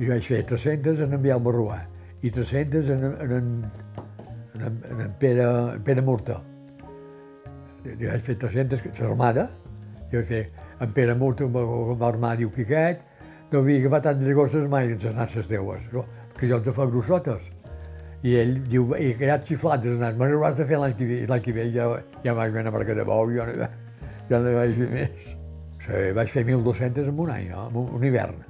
I 0.00 0.08
vaig 0.08 0.24
fer 0.24 0.42
300 0.48 1.04
en 1.04 1.16
enviar 1.18 1.36
el 1.36 1.44
barruà 1.44 1.82
i 2.24 2.30
300 2.32 2.88
en, 2.94 3.04
en, 3.04 3.34
en 3.36 3.99
en, 4.54 4.80
en 5.00 5.12
Pere, 5.18 5.46
en 5.76 5.82
Pere 5.84 6.02
Murta. 6.02 6.40
Li 7.84 8.06
vaig 8.06 8.24
fer 8.24 8.36
300, 8.40 8.90
l'armada, 9.00 9.48
i 10.10 10.16
vaig 10.16 10.26
fer 10.28 10.42
en 10.80 10.92
Pere 10.96 11.14
Murta 11.16 11.46
com 11.46 11.96
va 12.00 12.08
armar, 12.08 12.36
diu 12.40 12.50
Quiquet, 12.54 13.06
no 13.52 13.62
havia 13.62 13.80
agafat 13.82 14.04
tantes 14.10 14.34
gosses 14.36 14.68
mai 14.70 14.90
en 14.90 14.98
les 14.98 15.16
nasses 15.16 15.48
teues, 15.50 15.88
no? 15.92 16.04
perquè 16.34 16.50
jo 16.52 16.60
te 16.62 16.74
fa 16.74 16.86
grossotes. 16.86 17.50
I 18.22 18.36
ell 18.36 18.52
diu, 18.68 18.90
he 18.94 19.14
quedat 19.16 19.46
xiflat 19.48 19.82
de 19.82 19.94
nas, 19.98 20.16
me 20.16 20.28
n'hauràs 20.28 20.58
de 20.58 20.66
fer 20.68 20.78
l'any 20.78 20.94
que 20.98 21.08
ve, 21.08 21.20
l'any 21.28 21.42
que 21.44 21.54
ve 21.56 21.66
ja, 21.72 21.86
ja 22.24 22.34
vaig 22.36 22.56
anar 22.56 22.68
a 22.70 22.74
Marca 22.76 22.94
de 22.94 23.06
Bou, 23.08 23.32
jo 23.32 23.46
no, 23.48 23.68
ja 24.28 24.40
no 24.44 24.52
vaig 24.58 24.76
fer 24.76 24.90
més. 24.92 25.32
Sí, 25.80 26.02
vaig 26.14 26.28
fer 26.28 26.44
1.200 26.44 27.08
en 27.08 27.24
un 27.24 27.32
any, 27.32 27.48
no? 27.48 27.66
en 27.72 27.96
un 27.96 28.04
hivern. 28.04 28.44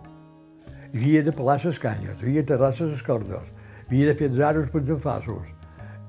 Havia 0.91 1.23
de 1.23 1.33
pelar 1.33 1.61
les 1.63 1.79
canyes, 1.79 2.19
havia 2.19 2.43
de 2.43 2.49
terrasses 2.51 2.91
les 2.91 3.03
cordes, 3.07 3.47
havia 3.87 4.11
de 4.11 4.17
fer 4.19 4.31
aros 4.43 4.73
per 4.75 4.83
els 4.83 4.91
enfassos, 4.97 5.55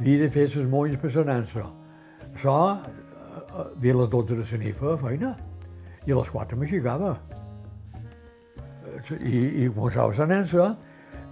havia 0.02 0.24
de 0.24 0.30
fer 0.34 0.48
les 0.50 0.68
molles 0.68 0.98
per 0.98 1.12
la 1.14 1.24
nansa. 1.30 1.68
Això, 2.34 2.56
havia 3.54 3.98
les 4.00 4.10
12 4.10 4.36
de 4.36 4.42
la 4.42 4.58
nit 4.64 4.78
feia 4.78 4.98
feina, 4.98 5.36
i 6.08 6.12
a 6.12 6.18
les 6.18 6.32
4 6.34 6.58
m'aixecava. 6.58 7.12
I, 9.22 9.66
I 9.66 9.70
començava 9.76 10.14
la 10.18 10.28
nansa, 10.32 10.72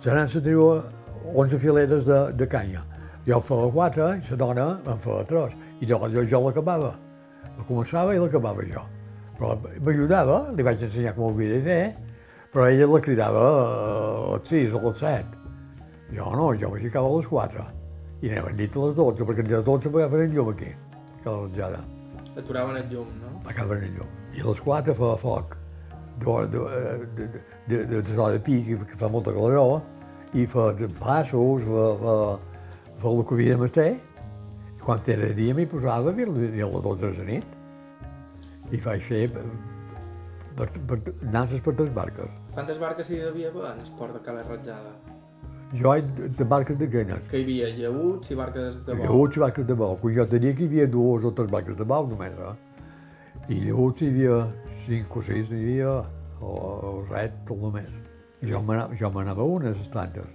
la 0.05 0.13
nansa 0.19 0.41
tenia 0.41 0.83
11 1.33 1.57
fileres 1.57 2.05
de, 2.05 2.19
de 2.37 2.47
canya. 2.47 2.83
Jo 3.25 3.39
en 3.39 3.47
feia 3.47 3.71
4 3.73 4.11
i 4.19 4.29
la 4.29 4.39
dona 4.43 4.67
en 4.85 5.01
feia 5.01 5.25
3, 5.33 5.57
i 5.81 5.89
llavors 5.89 6.13
jo, 6.13 6.25
jo 6.35 6.43
l'acabava. 6.45 6.93
La 7.57 7.65
començava 7.65 8.13
i 8.13 8.21
l'acabava 8.21 8.67
jo. 8.69 8.85
Però 9.39 9.55
m'ajudava, 9.81 10.39
li 10.53 10.67
vaig 10.67 10.85
ensenyar 10.85 11.15
com 11.15 11.25
ho 11.25 11.33
havia 11.33 11.57
de 11.57 11.59
fer, 11.65 11.81
però 12.53 12.69
ella 12.69 12.93
la 12.93 13.01
cridava 13.01 13.49
a 13.49 14.37
les 14.37 14.53
6 14.53 14.77
o 14.77 14.85
a 14.85 14.87
les 14.91 15.03
7. 15.07 15.43
Jo 16.13 16.31
no, 16.37 16.53
jo 16.53 16.69
m'aixecava 16.69 17.09
a 17.09 17.17
les 17.17 17.33
4 17.33 17.78
i 18.21 18.29
anaven 18.29 18.57
dit 18.59 18.75
a 18.75 18.85
les 18.85 18.95
12, 18.97 19.25
perquè 19.27 19.45
a 19.45 19.51
les 19.53 19.65
12 19.65 19.89
agafaven 19.93 20.25
el 20.27 20.35
llum 20.35 20.51
aquí, 20.51 20.73
a 21.23 21.29
la 21.29 21.37
ratjada. 21.45 21.85
Aturaven 22.35 22.77
el 22.81 22.89
llum, 22.91 23.13
no? 23.21 23.31
Acaben 23.47 23.83
el 23.83 23.95
llum. 23.95 24.11
I 24.35 24.43
a 24.43 24.49
les 24.49 24.61
4 24.65 24.95
fa 24.97 25.15
foc 25.19 25.55
de, 26.19 26.35
de, 26.51 26.59
de, 27.15 27.27
de, 27.67 27.85
de, 27.85 28.01
de, 28.01 28.29
de 28.33 28.39
pi, 28.43 28.59
que 28.67 28.99
fa 28.99 29.09
molta 29.09 29.31
caloró, 29.35 29.81
i 30.33 30.45
fa 30.45 30.71
passos, 30.99 31.65
fa, 31.65 31.87
fa, 32.03 32.15
fa 32.99 33.13
el 33.13 33.23
que 33.25 33.37
havia 33.37 33.55
de 33.55 33.63
mastar. 33.63 33.89
I 33.95 34.83
quan 34.83 35.01
era 35.11 35.31
dia 35.35 35.55
m'hi 35.55 35.67
posava 35.69 36.11
i 36.11 36.25
a 36.25 36.69
les 36.73 36.83
12 36.83 36.99
de 37.05 37.11
la 37.17 37.27
nit. 37.31 37.57
I 38.71 38.81
vaig 38.83 39.01
fer 39.01 39.23
per, 39.33 39.45
per, 40.57 40.67
per, 40.91 40.99
nances 41.31 41.63
per 41.63 41.73
les 41.79 41.93
barques. 41.95 42.35
Quantes 42.53 42.79
barques 42.81 43.09
hi 43.09 43.23
devia 43.23 43.49
haver 43.49 43.71
en 43.71 43.79
el 43.85 43.95
port 43.97 44.13
de 44.13 44.21
Cala 44.25 44.43
Ratjada? 44.43 45.08
Jo 45.73 45.93
de 46.01 46.45
barques 46.45 46.77
de 46.77 46.89
quenes. 46.89 47.27
Que 47.29 47.37
hi 47.37 47.43
havia 47.43 47.69
llaguts 47.77 48.31
i 48.31 48.35
barques 48.35 48.79
de 48.85 48.95
bou. 48.95 49.03
Llaguts 49.03 49.37
i 49.37 49.43
barques 49.43 49.67
de 49.69 49.75
bou. 49.77 49.95
Quan 50.01 50.15
jo 50.15 50.25
tenia 50.31 50.55
que 50.57 50.65
hi 50.65 50.69
havia 50.71 50.87
dues 50.89 51.27
o 51.27 51.31
tres 51.37 51.49
barques 51.51 51.77
de 51.77 51.85
bou 51.85 52.07
només, 52.09 52.33
eh? 52.33 52.55
I 53.53 53.59
llaguts 53.67 54.01
hi 54.01 54.09
havia 54.09 54.39
cinc 54.85 55.15
o 55.15 55.21
sis, 55.21 55.51
hi 55.51 55.59
havia, 55.59 55.91
o, 56.41 56.53
o 56.89 56.93
set, 57.11 57.37
tot 57.45 57.61
només. 57.61 57.89
I 58.41 58.49
jo 58.49 58.61
m'anava 58.63 59.45
a 59.45 59.49
unes 59.59 59.77
estantes. 59.83 60.25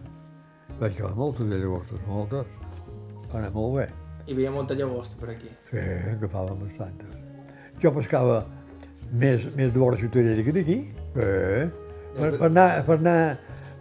Vaig 0.79 0.95
quedar 0.95 1.15
moltes 1.19 1.51
de 1.51 1.59
llagostes, 1.59 2.01
moltes. 2.07 2.47
Va 3.33 3.41
anar 3.41 3.51
molt 3.55 3.79
bé. 3.81 3.89
Hi 4.27 4.37
havia 4.37 4.53
molta 4.55 4.77
llagosta 4.79 5.19
per 5.19 5.33
aquí. 5.35 5.51
Sí, 5.71 5.83
agafàvem 6.13 6.63
bastantes. 6.63 7.11
jo 7.83 7.91
pescava 7.93 8.45
més, 9.11 9.49
més 9.57 9.73
de 9.73 9.81
vora 9.81 9.99
ciutadella 9.99 10.45
que 10.47 10.55
d'aquí. 10.55 10.79
Eh? 11.17 11.67
Per, 12.15 12.31
per 12.39 12.49
anar, 12.49 12.69
per 12.87 12.99
anar 13.01 13.19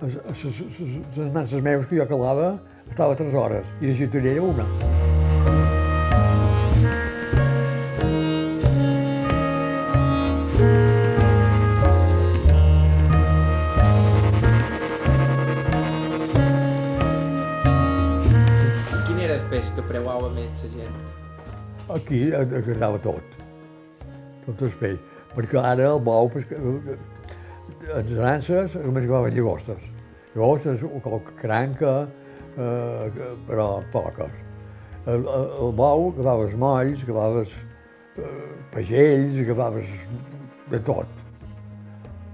les 0.04 1.32
nanses 1.32 1.62
meus 1.62 1.86
que 1.88 1.96
jo 1.96 2.06
calava, 2.08 2.60
estava 2.90 3.16
tres 3.16 3.34
hores, 3.34 3.70
i 3.80 3.88
de 3.88 3.96
ciutadella 3.96 4.42
una. 4.44 4.66
Quin 19.08 19.24
era 19.24 19.40
el 19.40 19.48
peix 19.54 19.72
que 19.72 19.88
preuava 19.88 20.34
més 20.36 20.68
la 20.68 20.74
gent? 20.76 21.00
Aquí 21.96 22.26
agradava 22.36 23.00
tot, 23.08 23.40
tot 24.50 24.68
el 24.68 24.78
peix, 24.84 25.00
perquè 25.32 25.64
ara 25.64 25.94
el 25.96 26.04
bou, 26.04 26.28
pesca, 26.36 26.60
en 26.60 28.08
les 28.12 28.20
nanses 28.20 28.80
només 28.84 29.08
agafaven 29.08 29.36
llagostes. 29.40 29.93
Qualque 30.34 31.36
cranca, 31.38 32.08
eh, 32.58 33.12
però 33.48 33.84
poques. 33.92 34.34
El, 35.06 35.22
el, 35.28 35.48
el 35.62 35.74
bou 35.76 36.10
agafaves 36.14 36.56
molls, 36.58 37.04
agafaves 37.04 37.54
eh, 38.18 38.32
pagells, 38.74 39.40
agafaves 39.44 39.94
de 40.72 40.80
tot. 40.80 41.24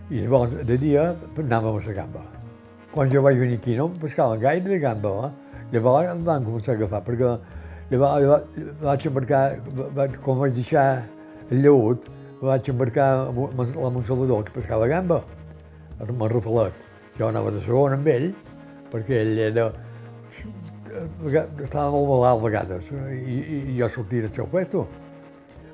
I 0.09 0.23
llavors, 0.23 0.55
de 0.65 0.77
dia, 0.81 1.11
anàvem 1.37 1.75
a 1.75 1.85
la 1.85 1.95
gamba. 1.99 2.25
Quan 2.93 3.11
jo 3.11 3.21
vaig 3.21 3.37
venir 3.37 3.59
aquí 3.59 3.75
no 3.77 3.89
pescaven 4.01 4.39
gaire 4.41 4.65
de 4.65 4.79
gamba, 4.81 5.15
eh? 5.27 5.65
Llavors 5.73 6.09
em 6.15 6.23
van 6.25 6.45
començar 6.45 6.73
a 6.73 6.79
agafar, 6.79 7.03
perquè 7.05 7.35
llavors, 7.91 8.23
llavors 8.23 8.79
vaig 8.81 9.09
embarcar, 9.11 9.43
vaig, 9.97 10.17
quan 10.23 10.39
vaig 10.39 10.55
deixar 10.57 10.85
el 11.51 11.61
lleut, 11.65 12.09
vaig 12.41 12.69
embarcar 12.73 13.09
la 13.27 13.91
Montsalvador, 13.93 14.45
que 14.47 14.55
pescava 14.61 14.87
gamba, 14.89 15.23
amb 15.99 16.23
el 16.23 16.37
Rafalet. 16.37 16.88
Jo 17.19 17.27
anava 17.27 17.51
de 17.51 17.59
segon 17.59 17.97
amb 17.97 18.07
ell, 18.07 18.29
perquè 18.91 19.21
ell 19.25 19.39
era... 19.49 19.67
estava 20.89 21.89
molt 21.91 22.07
malalt 22.07 22.39
a 22.39 22.45
vegades, 22.45 22.87
i, 23.11 23.35
i, 23.35 23.57
i 23.73 23.75
jo 23.77 23.89
sortia 23.91 24.23
del 24.23 24.31
seu 24.33 24.47
puesto, 24.49 24.85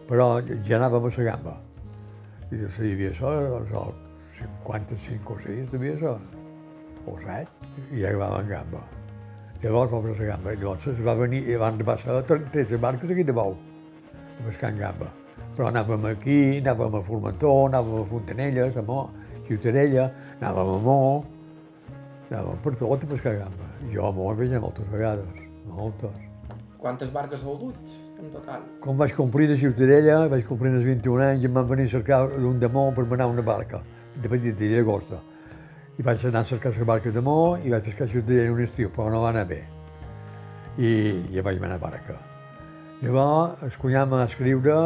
però 0.10 0.40
ja 0.42 0.80
anàvem 0.80 1.06
a 1.06 1.12
la 1.18 1.28
gamba. 1.30 1.54
I 2.50 2.64
jo 2.64 2.72
sabia 2.74 3.12
això, 3.14 3.32
això 3.62 3.86
55 4.40 5.34
o 5.34 5.40
6, 5.46 5.70
devia 5.72 6.00
ser, 6.02 6.16
o 7.06 7.16
7, 7.22 7.70
i 7.92 8.02
ja 8.02 8.10
acabàvem 8.10 8.50
gamba. 8.50 8.82
Llavors 9.62 9.94
vam 9.94 10.10
a 10.10 10.16
la 10.18 10.32
gamba, 10.32 10.58
llavors 10.58 10.90
es 10.92 11.00
va 11.06 11.16
venir, 11.22 11.44
i 11.50 11.62
van 11.62 11.78
passar 11.86 12.18
13 12.26 12.82
barques 12.82 13.14
aquí 13.14 13.24
de 13.24 13.34
bou, 13.34 13.56
pescant 14.44 14.82
gamba. 14.82 15.14
Però 15.56 15.70
anàvem 15.70 16.10
aquí, 16.10 16.58
anàvem 16.60 16.98
a 16.98 17.06
Formentor, 17.06 17.70
anàvem 17.70 18.02
a 18.02 18.10
Fontanelles, 18.10 18.76
a 18.76 18.84
Mo, 18.84 19.00
Ciutadella, 19.48 20.10
anàvem 20.42 20.74
a 20.74 20.82
Mo, 20.84 21.00
anàvem 22.30 22.62
per 22.64 22.74
tot 22.76 23.04
a 23.04 23.08
pescar 23.08 23.36
gamba. 23.40 23.68
Jo 23.94 24.10
a 24.10 24.34
hi 24.34 24.38
veia 24.40 24.60
moltes 24.60 24.88
vegades, 24.90 25.44
moltes. 25.66 26.18
Quantes 26.78 27.12
barques 27.12 27.44
heu 27.44 27.58
dut, 27.58 27.94
en 28.20 28.30
total? 28.32 28.66
Quan 28.82 28.98
vaig 28.98 29.14
complir 29.18 29.48
de 29.50 29.58
Ciutadella, 29.58 30.28
vaig 30.30 30.46
complir 30.46 30.74
als 30.74 30.86
21 30.86 31.24
anys, 31.30 31.46
em 31.46 31.54
van 31.54 31.68
venir 31.68 31.88
a 31.88 31.94
cercar 31.96 32.28
d'un 32.30 32.60
de 32.60 32.70
Mo 32.70 32.92
per 32.94 33.06
anar 33.06 33.26
a 33.26 33.34
una 33.34 33.42
barca, 33.42 33.82
de 34.16 34.30
petita 34.30 34.66
i 34.66 34.70
d'agosta. 34.74 35.22
I 35.98 36.04
vaig 36.04 36.26
anar 36.26 36.44
a 36.44 36.46
cercar 36.46 36.76
la 36.78 36.86
barca 36.86 37.12
de 37.12 37.22
Mo 37.22 37.58
i 37.58 37.72
vaig 37.72 37.84
pescar 37.84 38.06
a 38.06 38.12
Ciutadella 38.12 38.52
un 38.54 38.62
estiu, 38.62 38.92
però 38.92 39.10
no 39.10 39.22
va 39.22 39.30
anar 39.30 39.48
bé. 39.50 39.64
I 40.78 40.92
ja 41.34 41.42
vaig 41.42 41.58
anar 41.64 41.80
a 41.80 41.84
barca. 41.88 42.20
Llavors, 43.02 43.64
el 43.64 43.76
cunyat 43.82 44.08
m'ha 44.10 44.24
escriure, 44.26 44.78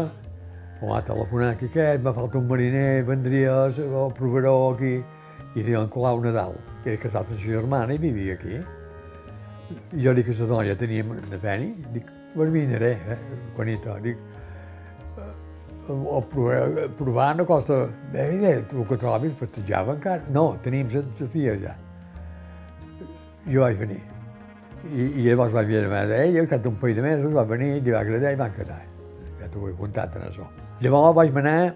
o 0.81 0.87
va 0.93 1.03
telefonar 1.03 1.55
que 1.57 1.67
aquest, 1.67 2.03
m'ha 2.03 2.13
faltat 2.13 2.39
un 2.39 2.47
mariner, 2.47 3.03
vendries, 3.03 3.79
el 3.83 4.13
proveedor 4.15 4.75
aquí, 4.75 4.95
i 5.55 5.63
diuen 5.65 5.89
Colau 5.91 6.21
Nadal, 6.23 6.55
que 6.89 6.95
era 6.95 7.01
casat 7.03 7.29
amb 7.29 7.37
la 7.37 7.45
germana 7.45 7.93
i 7.93 7.97
vivia 7.97 8.33
aquí. 8.33 8.59
Jo 10.01 10.13
dic 10.17 10.29
a 10.29 10.35
la 10.39 10.47
dona, 10.47 10.67
ja 10.67 10.75
teníem 10.75 11.11
una 11.13 11.39
feni, 11.39 11.73
dic, 11.93 12.07
pues 12.33 12.51
vindré, 12.51 12.91
eh, 13.07 13.17
Juanito, 13.55 13.97
dic, 14.01 14.17
eh, 15.17 15.91
o 15.91 16.21
provar, 16.21 16.89
provar 16.97 17.35
no 17.37 17.45
costa, 17.45 17.87
bé, 18.11 18.29
el 18.57 18.85
que 18.85 18.97
trobis 18.97 19.33
festejava 19.37 19.93
encara. 19.93 20.23
No, 20.29 20.57
teníem 20.63 20.87
la 20.93 21.03
Sofia 21.17 21.55
ja. 21.61 21.75
Jo 23.45 23.61
vaig 23.61 23.77
venir. 23.77 24.01
I, 24.89 25.03
i 25.03 25.27
llavors 25.27 25.53
vaig 25.53 25.67
venir 25.67 25.91
a 25.91 26.05
ell, 26.23 26.39
al 26.39 26.47
cap 26.47 26.63
d'un 26.63 26.77
parell 26.79 26.95
de 26.95 27.03
mesos 27.03 27.35
va 27.35 27.43
venir, 27.43 27.81
li 27.83 27.91
va 27.91 27.99
agradar 28.01 28.33
i 28.33 28.39
van 28.39 28.53
quedar. 28.55 28.81
Ja 29.39 29.49
t'ho 29.51 29.67
he 29.69 29.75
contat 29.77 30.15
en 30.15 30.25
això. 30.29 30.47
Llavors 30.81 31.15
vaig 31.15 31.37
anar, 31.37 31.75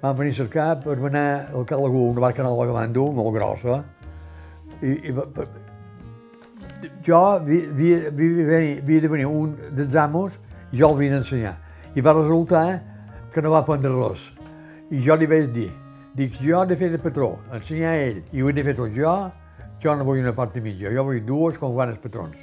van 0.00 0.16
venir 0.16 0.32
a 0.32 0.38
cercar 0.42 0.68
per 0.82 0.98
anar 0.98 1.52
al 1.52 1.66
Calagú, 1.66 2.08
una 2.10 2.20
barca 2.20 2.42
nova 2.42 2.66
que 2.66 2.72
van 2.72 2.92
dur, 2.92 3.12
molt 3.14 3.34
grossa, 3.36 3.82
i, 4.82 4.92
i 5.08 5.12
jo 7.06 7.16
havia, 7.16 7.70
havia, 7.70 7.98
havia, 8.08 9.00
de 9.00 9.08
venir, 9.08 9.26
de 9.72 9.84
un 9.84 9.98
amos 9.98 10.38
i 10.72 10.76
jo 10.78 10.88
el 10.88 10.94
havia 10.94 11.10
d'ensenyar. 11.16 11.56
I 11.96 12.00
va 12.04 12.12
resultar 12.12 12.82
que 13.32 13.42
no 13.42 13.50
va 13.50 13.62
aprendre 13.64 13.90
res. 13.90 14.28
I 14.90 15.00
jo 15.04 15.16
li 15.16 15.26
vaig 15.26 15.48
dir, 15.52 15.70
dic, 16.14 16.36
jo 16.40 16.62
he 16.62 16.66
de 16.66 16.76
fer 16.76 16.90
de 16.92 16.98
patró, 16.98 17.38
ensenyar 17.52 17.90
a 17.92 18.02
ell, 18.04 18.22
i 18.32 18.42
ho 18.42 18.48
he 18.48 18.52
de 18.56 18.64
fer 18.64 18.74
tot 18.76 18.92
jo, 18.94 19.14
jo 19.82 19.94
no 19.94 20.04
vull 20.04 20.20
una 20.22 20.32
part 20.34 20.56
i 20.56 20.60
mitja, 20.64 20.92
jo 20.94 21.04
vull 21.04 21.20
dues 21.24 21.58
com 21.58 21.74
van 21.76 21.92
els 21.92 21.98
patrons. 22.02 22.38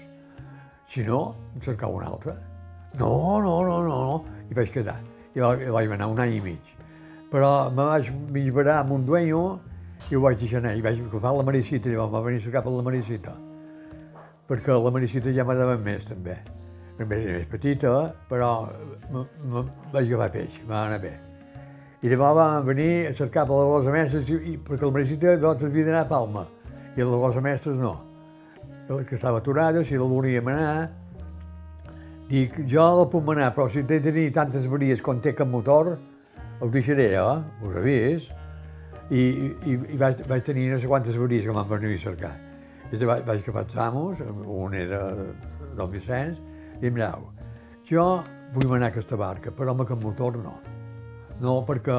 Si 0.88 1.04
no, 1.04 1.36
em 1.56 1.62
cercava 1.62 1.94
una 1.94 2.08
altra. 2.12 2.36
No, 3.00 3.42
no, 3.42 3.56
no, 3.66 3.80
no, 3.84 3.96
no. 4.06 4.26
I 4.50 4.54
vaig 4.54 4.70
quedar. 4.72 5.00
I 5.36 5.40
va- 5.42 5.58
i 5.58 5.70
vaig 5.74 5.92
anar 5.92 6.08
un 6.08 6.20
any 6.20 6.36
i 6.38 6.42
mig. 6.42 6.62
Però 7.32 7.70
me 7.72 7.84
vaig 7.90 8.12
mitjarar 8.32 8.78
amb 8.84 8.92
un 8.92 9.06
dueño 9.06 9.42
i 10.12 10.16
ho 10.16 10.22
vaig 10.22 10.40
deixar 10.40 10.62
anar. 10.64 10.78
I 10.78 10.86
vaig 10.86 11.02
agafar 11.02 11.36
la 11.36 11.44
Maricita, 11.44 11.90
i 11.90 12.00
va 12.00 12.22
venir 12.22 12.40
a 12.42 12.48
cercar 12.48 12.64
per 12.64 12.74
la 12.76 12.86
Maricita 12.86 13.36
perquè 14.48 14.74
la 14.78 14.92
Maricita 14.94 15.32
ja 15.34 15.46
m'agradava 15.46 15.78
més, 15.82 16.06
també. 16.06 16.36
També 16.96 17.18
era 17.22 17.40
més 17.40 17.48
petita, 17.52 17.94
però 18.30 18.50
vaig 19.94 20.06
agafar 20.06 20.30
peix, 20.36 20.60
va 20.70 20.86
anar 20.86 21.00
bé. 21.04 21.16
I 22.06 22.12
llavors 22.12 22.38
vam 22.38 22.68
venir 22.68 23.08
a 23.10 23.14
cercar 23.18 23.48
per 23.50 23.58
la 23.58 23.66
Rosa 23.72 23.94
Mestres, 23.96 24.30
i, 24.30 24.58
perquè 24.62 24.86
la 24.86 24.94
Maricita 24.94 25.38
doncs, 25.42 25.66
havia 25.66 25.88
d'anar 25.90 26.04
a 26.06 26.12
Palma, 26.12 26.46
i 26.94 27.02
la 27.02 27.24
Rosa 27.24 27.42
Mestres 27.42 27.82
no. 27.82 27.96
Que 28.86 29.18
estava 29.18 29.42
aturada, 29.42 29.82
si 29.84 29.98
la 29.98 30.06
volíem 30.06 30.48
anar, 30.54 30.92
dic, 32.30 32.62
jo 32.70 32.86
la 33.00 33.10
puc 33.10 33.32
anar, 33.34 33.50
però 33.56 33.66
si 33.70 33.82
té 33.82 33.98
de 34.00 34.12
tenir 34.12 34.30
tantes 34.34 34.70
varies 34.70 35.02
com 35.02 35.18
té 35.20 35.34
cap 35.34 35.50
motor, 35.50 35.96
ho 36.62 36.70
deixaré, 36.70 37.16
eh? 37.18 37.66
Us 37.66 37.76
he 37.76 37.82
vist. 37.82 38.45
I, 39.10 39.22
i, 39.22 39.76
i 39.94 39.98
vaig, 40.02 40.24
vaig 40.30 40.46
tenir 40.46 40.70
no 40.72 40.80
sé 40.82 40.90
quantes 40.90 41.18
varies 41.18 41.46
que 41.46 41.54
m'han 41.54 41.70
venir 41.70 41.94
a 41.94 42.02
cercar. 42.02 42.34
I 42.92 42.98
vaig, 42.98 43.26
vaig 43.26 43.42
agafar 43.42 43.66
els 43.66 43.78
amos, 43.82 44.22
un 44.22 44.74
era 44.78 45.02
Don 45.78 45.92
Vicenç, 45.92 46.40
i 46.82 46.88
em 46.88 46.94
mirau, 46.94 47.30
jo 47.86 48.06
vull 48.54 48.78
anar 48.78 48.90
a 48.90 48.94
aquesta 48.94 49.18
barca, 49.20 49.52
però 49.52 49.74
amb 49.74 49.84
aquest 49.86 50.02
motor 50.02 50.38
no. 50.42 50.56
No, 51.42 51.60
perquè 51.68 51.98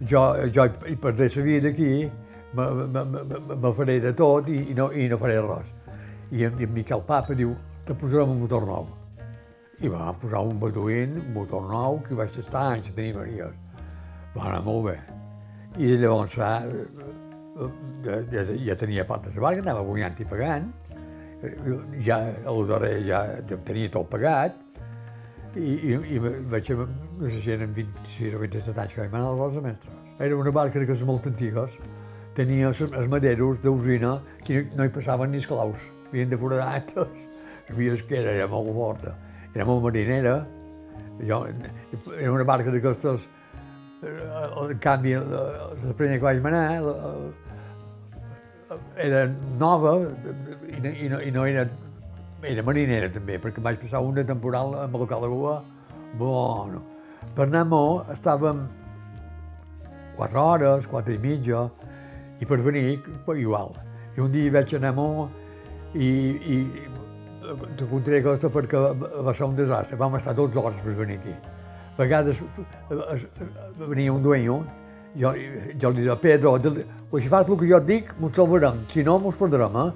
jo, 0.00 0.22
jo 0.54 0.68
hi 0.86 0.96
perdré 0.96 1.28
la 1.34 1.42
vida 1.42 1.68
aquí, 1.68 2.10
me, 2.52 2.70
me, 2.86 3.04
me, 3.04 3.56
me, 3.56 3.72
faré 3.74 3.98
de 4.00 4.12
tot 4.16 4.48
i, 4.48 4.70
i, 4.70 4.74
no, 4.74 4.90
i 4.92 5.08
no 5.08 5.18
faré 5.18 5.40
res. 5.42 5.74
I 6.30 6.44
en, 6.44 6.58
i 6.60 6.68
en 6.68 6.72
Miquel 6.72 7.04
Papa 7.08 7.36
diu, 7.36 7.54
te 7.84 7.96
posarem 7.96 8.36
un 8.36 8.42
motor 8.44 8.66
nou. 8.68 8.88
I 9.84 9.90
va 9.92 10.12
posar 10.20 10.42
un 10.46 10.58
beduïn, 10.60 11.18
un 11.20 11.30
motor 11.36 11.68
nou, 11.68 12.00
que 12.06 12.16
vaig 12.18 12.40
estar 12.40 12.68
anys 12.72 12.90
a 12.90 12.96
tenir 12.96 13.14
varies. 13.16 13.54
Va 14.36 14.50
anar 14.50 14.64
molt 14.66 14.90
bé. 14.90 14.98
I 15.76 15.96
llavors 16.00 16.34
ja, 16.38 16.52
ja, 18.04 18.20
ja, 18.32 18.44
ja 18.70 18.76
tenia 18.78 19.04
part 19.06 19.26
de 19.26 19.40
barca, 19.40 19.60
anava 19.62 19.84
guanyant 19.86 20.20
i 20.20 20.26
pagant. 20.28 20.70
Ja, 22.02 22.18
lo 22.46 22.64
darrer 22.66 23.02
ja, 23.06 23.22
tenia 23.66 23.90
tot 23.92 24.08
pagat. 24.10 24.56
I, 25.58 25.74
i, 25.90 25.94
i 26.14 26.18
vaig, 26.20 26.70
no 26.76 27.28
sé 27.28 27.40
si 27.42 27.52
eren 27.54 27.72
26 27.74 28.36
o 28.36 28.42
27 28.42 28.82
anys 28.82 28.94
que 28.94 29.00
vaig 29.00 29.14
anar 29.14 29.22
a 29.26 29.30
la 29.30 29.46
Rosa 29.46 29.62
Mestre. 29.64 29.94
Era 30.18 30.36
una 30.36 30.52
barca 30.54 30.78
d'aquestes 30.80 31.06
molt 31.08 31.26
antigues. 31.30 31.78
Tenia 32.38 32.68
els 32.70 32.82
els 32.86 33.08
maderos 33.10 33.62
d'usina 33.62 34.18
que 34.44 34.66
no 34.76 34.86
hi 34.86 34.92
passaven 34.94 35.32
ni 35.32 35.40
esclaus. 35.42 35.88
Havien 36.10 36.30
de 36.30 36.38
foradar 36.38 36.84
tots. 36.92 37.26
Sabies 37.68 38.04
que 38.06 38.20
era, 38.20 38.32
era 38.32 38.46
molt 38.50 38.70
forta. 38.74 39.16
Era 39.54 39.66
molt 39.68 39.82
marinera. 39.84 40.40
Jo, 41.26 41.42
era 42.14 42.32
una 42.32 42.46
barca 42.46 42.70
d'aquestes 42.74 43.26
en 44.02 44.78
canvi, 44.78 45.14
la, 45.14 45.92
primera 45.96 46.18
que 46.18 46.24
vaig 46.24 46.42
manar 46.42 46.62
era 48.96 49.24
nova 49.58 49.94
i 50.68 50.80
no, 50.80 50.90
i 50.90 51.08
no, 51.08 51.20
i 51.20 51.32
no 51.34 51.46
era, 51.48 51.64
era 52.46 52.62
marinera 52.62 53.08
també, 53.10 53.38
perquè 53.42 53.62
vaig 53.64 53.80
passar 53.82 54.02
una 54.04 54.24
temporal 54.26 54.76
amb 54.84 54.96
el 55.00 55.06
Calagua, 55.10 55.62
bueno. 56.20 56.84
Per 57.34 57.48
anar 57.48 57.64
a 57.64 57.68
Mo 57.68 57.82
estàvem 58.12 58.66
quatre 60.16 60.38
hores, 60.38 60.86
quatre 60.86 61.14
i 61.14 61.18
mitja, 61.22 61.66
i 62.38 62.46
per 62.46 62.60
venir, 62.62 63.00
igual. 63.34 63.74
I 64.16 64.22
un 64.22 64.32
dia 64.32 64.52
vaig 64.52 64.74
anar 64.78 64.94
a 64.94 64.98
Mo 64.98 65.10
i, 65.94 66.08
i 66.54 66.56
te 67.76 67.86
contaré 67.88 68.20
aquesta 68.20 68.50
perquè 68.52 68.80
va 69.24 69.34
ser 69.34 69.48
un 69.48 69.56
desastre. 69.58 69.98
Vam 69.98 70.18
estar 70.18 70.34
12 70.36 70.60
hores 70.62 70.82
per 70.84 70.94
venir 70.98 71.18
aquí. 71.18 71.34
Vegades 71.98 72.40
eh, 72.40 72.94
eh, 72.94 73.86
venia 73.88 74.12
un 74.12 74.22
dueño, 74.22 74.64
jo, 75.18 75.32
jo 75.80 75.90
li 75.90 76.04
deia, 76.04 76.16
Pedro, 76.16 76.58
de, 76.58 76.86
si 77.18 77.28
fas 77.28 77.48
el 77.48 77.58
que 77.58 77.66
jo 77.66 77.80
et 77.80 77.88
dic, 77.88 78.14
ens 78.22 78.36
salvarem, 78.38 78.84
si 78.92 79.02
no, 79.02 79.18
ens 79.18 79.40
perdrem, 79.40 79.80
eh? 79.82 79.90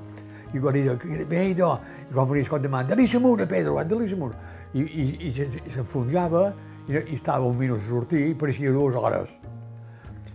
I 0.53 0.61
quan 0.61 0.75
li 0.75 0.83
deia, 0.83 0.97
Pedro, 1.29 1.71
i 2.11 2.13
quan 2.13 2.29
venia 2.29 2.43
escolta 2.43 2.67
demà, 2.67 2.83
de 2.83 3.19
mura, 3.21 3.47
Pedro, 3.47 3.79
de 3.85 4.17
mura. 4.17 4.35
I, 4.75 4.81
i, 4.81 5.07
i, 5.29 5.31
i 5.31 5.71
s'enfonjava, 5.71 6.53
i, 6.89 6.99
i 6.99 7.15
estava 7.15 7.47
un 7.47 7.57
minut 7.57 7.79
a 7.79 7.89
sortir, 7.89 8.27
i 8.29 8.35
pareixia 8.35 8.73
dues 8.73 8.95
hores. 8.95 9.37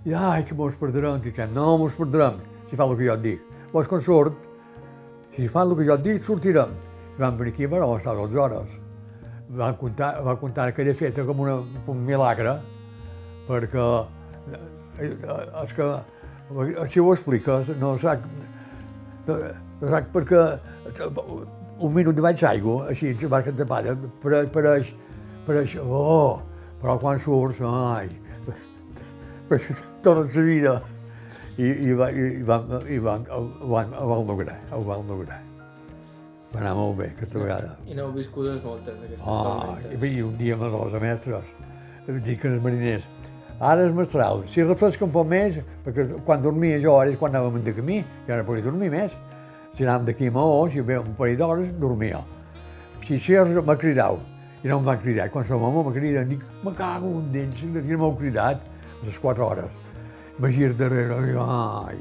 I, 0.05 0.13
ai, 0.13 0.45
que 0.45 0.55
mos 0.55 0.75
perdrem, 0.79 1.19
que, 1.21 1.31
que 1.31 1.47
no 1.51 1.77
mos 1.77 1.93
perdrem, 1.93 2.39
si 2.69 2.79
fa 2.79 2.87
el 2.87 2.95
que 2.95 3.03
jo 3.09 3.13
et 3.13 3.23
dic. 3.27 3.45
Llavors, 3.67 3.91
quan 3.91 4.01
surt, 4.01 4.49
si 5.35 5.51
fa 5.51 5.67
el 5.67 5.75
que 5.75 5.83
jo 5.83 5.99
et 5.99 6.03
dic, 6.03 6.23
sortirem. 6.23 6.75
I 7.17 7.21
vam 7.21 7.37
venir 7.37 7.53
aquí, 7.53 7.67
però 7.67 7.89
vam 7.89 7.97
estar 7.97 8.15
12 8.15 8.37
hores 8.39 8.86
va 9.49 9.71
contar, 9.79 10.11
va 10.23 10.35
contar 10.39 10.67
aquella 10.71 10.93
feta 10.93 11.23
com 11.27 11.39
una, 11.45 11.57
un 11.87 12.03
milagre, 12.05 12.57
perquè 13.47 13.85
eh, 14.51 15.13
és 15.63 15.75
que, 15.75 15.87
si 16.91 16.99
ho 16.99 17.13
expliques, 17.13 17.71
no 17.79 17.95
sac, 18.01 18.25
no, 19.27 19.37
no 19.81 19.93
sac 19.93 20.11
perquè 20.13 20.43
un 21.77 21.93
minut 21.93 22.15
de 22.15 22.25
baix 22.25 22.43
aigua, 22.43 22.87
així, 22.91 23.13
ens 23.13 23.25
va 23.31 23.41
tapada, 23.45 23.95
pareix, 24.23 24.51
pareix, 24.53 24.93
pareix, 25.47 25.77
oh, 25.83 26.41
però 26.81 26.97
quan 27.01 27.19
surts, 27.21 27.61
ai, 27.61 28.09
torna 30.03 30.27
la 30.27 30.47
vida. 30.51 30.77
I, 31.57 31.69
i, 31.89 31.93
va, 31.97 32.11
i, 32.13 32.43
van, 32.45 32.67
i 32.85 32.99
van, 33.01 33.23
ho, 33.33 33.39
van, 33.71 33.93
ho 33.97 34.09
van 34.11 34.27
lograr, 34.29 34.59
ho 34.77 34.83
van 34.85 35.07
lograr. 35.09 35.39
Va 36.53 36.61
anar 36.61 36.73
molt 36.77 36.95
bé 37.01 37.09
aquesta 37.11 37.41
vegada. 37.41 37.73
I 37.87 37.95
n'heu 37.97 38.11
viscudes 38.15 38.61
moltes, 38.63 38.95
d'aquestes 39.01 39.25
oh, 39.27 39.39
tormentes. 39.43 40.13
I 40.15 40.21
un 40.23 40.37
dia 40.39 40.55
amb 40.55 40.67
els 40.67 40.93
mestres, 41.03 41.49
dic 42.23 42.45
als 42.47 42.61
mariners, 42.63 43.07
ara 43.59 43.83
és 43.83 43.95
mestral, 43.95 44.45
si 44.47 44.63
refresca 44.63 45.03
un 45.05 45.11
poc 45.11 45.27
més, 45.27 45.59
perquè 45.83 46.07
quan 46.27 46.45
dormia 46.45 46.79
jo, 46.83 46.95
ara 47.01 47.11
és 47.11 47.19
quan 47.19 47.35
anàvem 47.35 47.65
de 47.65 47.73
camí, 47.75 47.99
ja 48.29 48.37
no 48.39 48.47
podia 48.47 48.63
dormir 48.69 48.91
més. 48.93 49.17
Si 49.75 49.83
anàvem 49.83 50.07
d'aquí 50.07 50.31
a 50.31 50.35
Maó, 50.37 50.63
si 50.71 50.81
ve 50.81 51.01
un 51.01 51.11
parell 51.17 51.41
d'hores, 51.41 51.73
dormia. 51.81 52.23
Si 53.03 53.19
és, 53.19 53.59
m'ha 53.59 53.75
cridat, 53.79 54.23
i 54.63 54.71
no 54.71 54.79
em 54.79 54.87
van 54.87 55.03
cridar. 55.03 55.27
Quan 55.33 55.45
som 55.45 55.63
home, 55.67 55.83
m'ha 55.83 55.93
cridat, 55.95 56.31
dic, 56.31 56.47
me 56.63 56.73
cago 56.77 57.11
un 57.19 57.27
d'ells, 57.33 57.59
no 57.73 57.83
m'heu 57.83 58.15
cridat 58.23 58.63
a 58.63 59.05
les 59.05 59.19
4 59.19 59.45
hores. 59.45 59.83
Me 60.39 60.53
gir 60.53 60.71
darrere, 60.79 61.19
ai, 61.43 61.99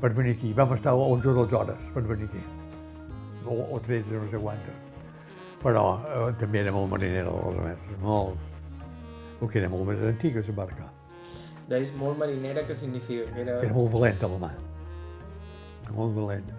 per 0.00 0.14
venir 0.16 0.34
aquí. 0.38 0.56
Vam 0.56 0.74
estar 0.78 0.96
11 0.96 1.30
o 1.30 1.38
12 1.44 1.60
hores 1.60 1.94
per 1.94 2.02
venir 2.08 2.30
aquí 2.30 2.61
o, 3.46 3.76
o 3.76 3.80
13, 3.80 4.18
no 4.18 4.30
sé 4.30 4.40
quantes. 4.40 4.80
Però 5.62 5.84
eh, 6.00 6.32
també 6.40 6.62
era 6.62 6.72
molt 6.74 6.90
marinera 6.90 7.30
de 7.30 7.52
les 7.54 7.62
mestres, 7.68 8.00
molt. 8.02 8.50
El 9.42 9.50
que 9.50 9.60
era 9.62 9.70
molt 9.70 9.88
més 9.90 10.02
antic, 10.06 10.38
la 10.38 10.56
barca. 10.56 10.88
Deies 11.70 11.94
molt 11.96 12.18
marinera, 12.18 12.66
que 12.66 12.74
significa 12.74 13.28
que 13.32 13.44
era... 13.44 13.60
Era 13.62 13.74
molt 13.74 13.92
valenta, 13.94 14.28
la 14.28 14.40
mà. 14.42 14.50
Molt 15.94 16.14
valenta. 16.16 16.58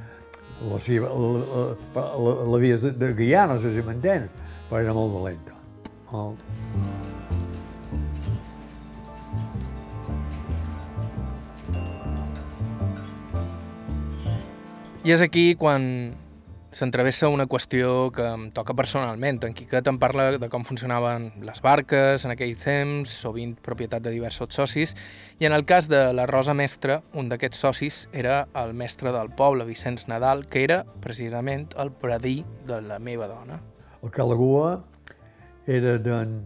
La, 0.63 0.80
seva, 0.80 1.10
la, 1.12 1.65
la, 1.96 2.04
la, 2.24 2.34
la 2.54 2.60
via 2.62 2.78
de, 2.80 2.93
de 2.96 3.13
guiar, 3.17 3.48
no 3.52 3.60
sé 3.60 3.74
si 3.74 3.84
m'entens, 3.84 4.32
però 4.69 4.84
era 4.84 4.96
molt 4.96 5.12
valenta. 5.17 5.58
Molt. 6.13 6.39
I 15.04 15.12
és 15.12 15.19
aquí 15.19 15.50
quan 15.60 16.13
s'entrevessa 16.74 17.30
una 17.30 17.46
qüestió 17.48 18.10
que 18.14 18.26
em 18.26 18.48
toca 18.52 18.74
personalment. 18.76 19.40
En 19.46 19.54
Quiquet 19.54 19.88
em 19.90 20.00
parla 20.02 20.40
de 20.42 20.50
com 20.50 20.66
funcionaven 20.66 21.30
les 21.46 21.62
barques 21.62 22.26
en 22.26 22.34
aquell 22.34 22.56
temps, 22.60 23.14
sovint 23.24 23.54
propietat 23.62 24.04
de 24.04 24.14
diversos 24.14 24.58
socis, 24.58 24.96
i 25.40 25.46
en 25.46 25.54
el 25.54 25.66
cas 25.70 25.88
de 25.92 26.02
la 26.14 26.26
Rosa 26.30 26.56
Mestra, 26.58 27.02
un 27.14 27.30
d'aquests 27.30 27.62
socis 27.66 28.00
era 28.12 28.48
el 28.60 28.74
mestre 28.74 29.14
del 29.14 29.30
poble, 29.38 29.68
Vicenç 29.70 30.08
Nadal, 30.10 30.48
que 30.50 30.64
era 30.66 30.84
precisament 31.04 31.70
el 31.78 31.94
predí 31.94 32.42
de 32.68 32.82
la 32.82 33.00
meva 33.00 33.30
dona. 33.30 33.62
El 34.02 34.12
Calagua 34.12 34.82
era 35.70 35.98
d'en 36.02 36.40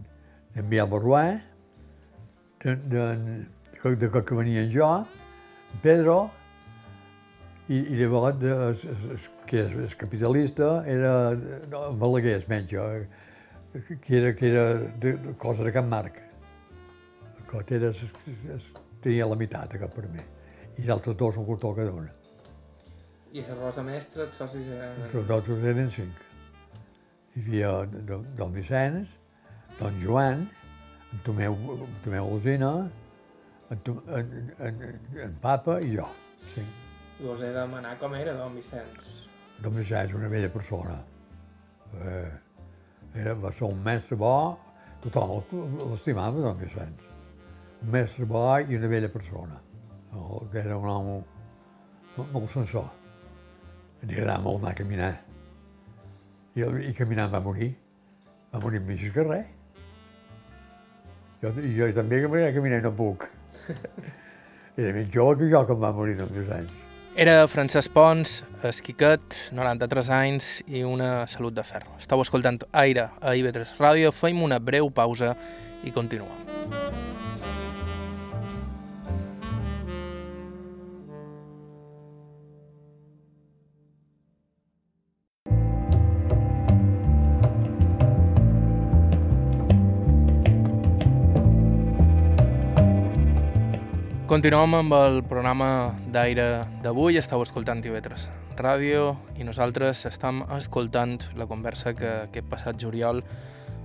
Biel 0.68 0.90
Barruà, 0.90 1.24
de, 2.64 2.76
de, 2.76 3.06
de, 3.78 3.96
de 3.96 4.22
que 4.22 4.36
venia 4.36 4.66
jo, 4.70 4.92
Pedro, 5.82 6.28
i, 7.68 7.80
i 7.80 7.98
llavors 8.00 8.38
de, 8.40 8.54
que 9.48 9.62
és, 9.64 9.74
és 9.88 9.96
capitalista, 9.98 10.68
era 10.86 11.12
no, 11.72 11.88
Balaguer, 11.98 12.36
es 12.38 12.48
menja, 12.48 12.84
que 13.72 14.16
era, 14.18 14.34
que 14.36 14.48
era 14.50 14.64
de, 14.74 15.12
de 15.12 15.34
cosa 15.36 15.64
de 15.64 15.72
Can 15.72 15.88
Marc. 15.88 16.22
Que 17.48 17.76
era, 17.76 17.90
es, 17.90 18.02
es, 18.54 18.68
tenia 19.00 19.26
la 19.28 19.36
meitat, 19.40 19.74
aquest 19.74 19.94
per 19.94 20.06
mi. 20.12 20.24
I 20.78 20.84
els 20.84 20.94
altres 20.94 21.16
dos 21.18 21.38
un 21.40 21.46
cotó 21.48 21.72
cada 21.74 21.92
una. 21.96 22.12
I 23.32 23.44
la 23.44 23.56
Rosa 23.58 23.84
Mestra, 23.84 24.24
els 24.28 24.36
socis 24.40 24.68
eren... 24.72 25.00
Els 25.08 25.32
altres 25.32 25.64
eren 25.72 25.90
cinc. 25.92 26.24
Hi 27.36 27.44
havia 27.44 27.72
don, 28.08 28.24
don 28.36 28.52
Vicenç, 28.52 29.12
don 29.78 29.96
Joan, 30.02 30.46
en 31.12 31.22
Tomeu, 31.24 31.56
en 31.76 31.94
Tomeu 32.04 32.32
Alzina, 32.32 32.72
en, 33.70 33.84
en, 34.16 34.34
en, 34.58 34.82
en 35.28 35.38
Papa 35.44 35.78
i 35.84 35.94
jo. 35.96 36.08
Cinc. 36.54 36.84
I 37.18 37.30
us 37.32 37.40
he 37.42 37.52
de 37.52 37.56
demanar 37.60 37.96
com 38.00 38.16
era 38.16 38.36
don 38.36 38.56
Vicenç. 38.56 39.27
Només 39.64 39.88
ja 39.88 40.04
és 40.06 40.14
una 40.14 40.28
bella 40.30 40.50
persona. 40.54 40.98
Eh, 41.98 42.30
era, 43.18 43.34
va 43.34 43.50
ser 43.52 43.66
un 43.66 43.80
mestre 43.82 44.18
bo, 44.20 44.34
tothom 45.02 45.34
l'estimava, 45.90 46.44
don 46.44 46.58
Vicenç. 46.60 47.02
Un 47.82 47.90
mestre 47.94 48.26
bo 48.26 48.44
i 48.58 48.78
una 48.78 48.90
bella 48.90 49.10
persona. 49.10 49.58
No, 50.12 50.40
era 50.52 50.78
un 50.78 50.88
home 50.88 51.18
molt, 52.16 52.32
molt 52.32 52.50
sensor. 52.54 52.88
Li 54.02 54.14
agradava 54.14 54.44
molt 54.46 54.62
anar 54.62 54.74
a 54.74 54.78
caminar. 54.78 55.12
I, 56.54 56.64
i 56.90 56.94
caminant 56.94 57.30
va 57.34 57.42
morir. 57.42 57.72
Va 58.52 58.62
morir 58.62 58.82
amb 58.82 58.92
mig 58.94 59.06
carrer. 59.14 59.44
Jo, 61.42 61.52
jo 61.54 61.92
també 61.94 62.22
caminar 62.54 62.82
no 62.86 62.94
puc. 62.98 63.28
Era 64.78 64.92
més 64.94 65.10
jove 65.14 65.40
que 65.40 65.50
jo 65.50 65.64
quan 65.66 65.82
va 65.82 65.94
morir 65.94 66.14
dos 66.18 66.54
anys. 66.54 66.87
Era 67.18 67.48
Francesc 67.50 67.90
Pons, 67.90 68.44
esquiquet, 68.62 69.34
93 69.50 70.10
anys 70.14 70.50
i 70.70 70.84
una 70.86 71.24
salut 71.26 71.56
de 71.56 71.64
ferro. 71.66 71.96
Estau 71.98 72.22
escoltant 72.22 72.60
Aire 72.70 73.08
a 73.18 73.34
IB3 73.34 73.74
Ràdio, 73.82 74.14
fem 74.14 74.38
una 74.46 74.60
breu 74.62 74.86
pausa 74.94 75.34
i 75.82 75.90
continuem. 75.90 77.07
Continuem 94.28 94.74
amb 94.76 94.92
el 94.92 95.22
programa 95.24 95.94
d'aire 96.12 96.66
d'avui. 96.84 97.16
Estàu 97.16 97.40
escoltant 97.46 97.78
TV3 97.80 98.26
Ràdio 98.58 99.14
i 99.40 99.46
nosaltres 99.48 100.02
estem 100.04 100.42
escoltant 100.52 101.14
la 101.40 101.46
conversa 101.48 101.94
que 101.96 102.10
aquest 102.26 102.50
passat 102.50 102.76
juliol 102.76 103.22